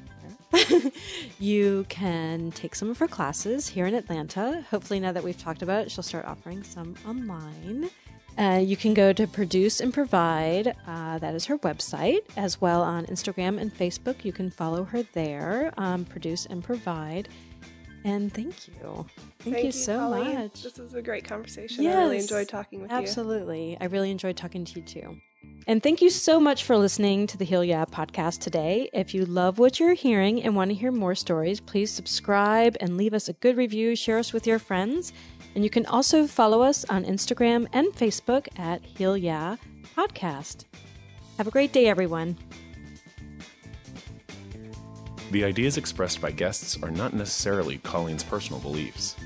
you 1.39 1.85
can 1.89 2.51
take 2.53 2.75
some 2.75 2.91
of 2.91 2.99
her 2.99 3.09
classes 3.09 3.67
here 3.69 3.87
in 3.87 3.95
Atlanta. 3.95 4.65
Hopefully, 4.71 5.01
now 5.01 5.13
that 5.13 5.25
we've 5.25 5.39
talked 5.39 5.63
about 5.63 5.83
it, 5.83 5.91
she'll 5.91 6.05
start 6.05 6.25
offering 6.25 6.63
some 6.63 6.95
online. 7.07 7.91
Uh, 8.39 8.61
you 8.63 8.77
can 8.77 8.93
go 8.93 9.13
to 9.13 9.27
Produce 9.27 9.81
and 9.81 9.93
Provide. 9.93 10.77
Uh, 10.87 11.19
that 11.19 11.35
is 11.35 11.47
her 11.47 11.59
website, 11.59 12.21
as 12.37 12.61
well 12.61 12.83
on 12.83 13.07
Instagram 13.07 13.59
and 13.59 13.75
Facebook. 13.75 14.25
You 14.25 14.33
can 14.33 14.51
follow 14.51 14.85
her 14.85 15.03
there, 15.15 15.73
um, 15.79 16.05
Produce 16.05 16.47
and 16.47 16.63
Provide. 16.63 17.29
And 18.07 18.33
thank 18.33 18.69
you. 18.69 19.05
Thank, 19.41 19.57
thank 19.57 19.65
you, 19.65 19.73
so 19.73 19.99
Colleen. 19.99 20.35
much. 20.35 20.63
This 20.63 20.79
was 20.79 20.95
a 20.95 21.03
great 21.03 21.25
conversation. 21.25 21.83
Yes, 21.83 21.97
I 21.97 21.99
really 21.99 22.19
enjoyed 22.19 22.49
talking 22.49 22.81
with 22.81 22.93
absolutely. 22.93 23.37
you. 23.37 23.73
Absolutely. 23.73 23.79
I 23.81 23.85
really 23.87 24.11
enjoyed 24.13 24.37
talking 24.37 24.65
to 24.65 24.79
you 24.79 24.87
too. 24.87 25.17
And 25.67 25.83
thank 25.83 26.01
you 26.01 26.09
so 26.09 26.39
much 26.39 26.63
for 26.63 26.77
listening 26.77 27.27
to 27.27 27.37
the 27.37 27.45
Heal 27.45 27.65
Yeah 27.65 27.85
podcast 27.85 28.39
today. 28.39 28.89
If 28.93 29.13
you 29.13 29.27
love 29.27 29.59
what 29.59 29.81
you're 29.81 29.95
hearing 29.95 30.41
and 30.45 30.55
want 30.55 30.71
to 30.71 30.77
hear 30.77 30.93
more 30.93 31.17
stories, 31.17 31.59
please 31.59 31.91
subscribe 31.91 32.77
and 32.79 32.97
leave 32.97 33.13
us 33.13 33.29
a 33.29 33.33
good 33.33 33.57
review. 33.57 33.97
Share 33.97 34.19
us 34.19 34.33
with 34.33 34.47
your 34.47 34.61
friends. 34.61 35.13
And 35.57 35.65
you 35.65 35.71
can 35.71 35.85
also 35.87 36.29
follow 36.29 36.63
us 36.63 36.85
on 36.85 37.05
Instagram 37.05 37.67
and 37.73 37.89
Facebook 37.89 38.47
at 38.57 38.85
Heal 38.85 39.17
Yeah 39.17 39.57
Podcast. 39.97 40.67
Have 41.39 41.49
a 41.49 41.51
great 41.51 41.73
day, 41.73 41.87
everyone. 41.87 42.39
The 45.33 45.45
ideas 45.45 45.77
expressed 45.77 46.21
by 46.21 46.31
guests 46.31 46.81
are 46.83 46.91
not 46.91 47.13
necessarily 47.13 47.79
Colleen's 47.79 48.23
personal 48.23 48.61
beliefs. 48.61 49.17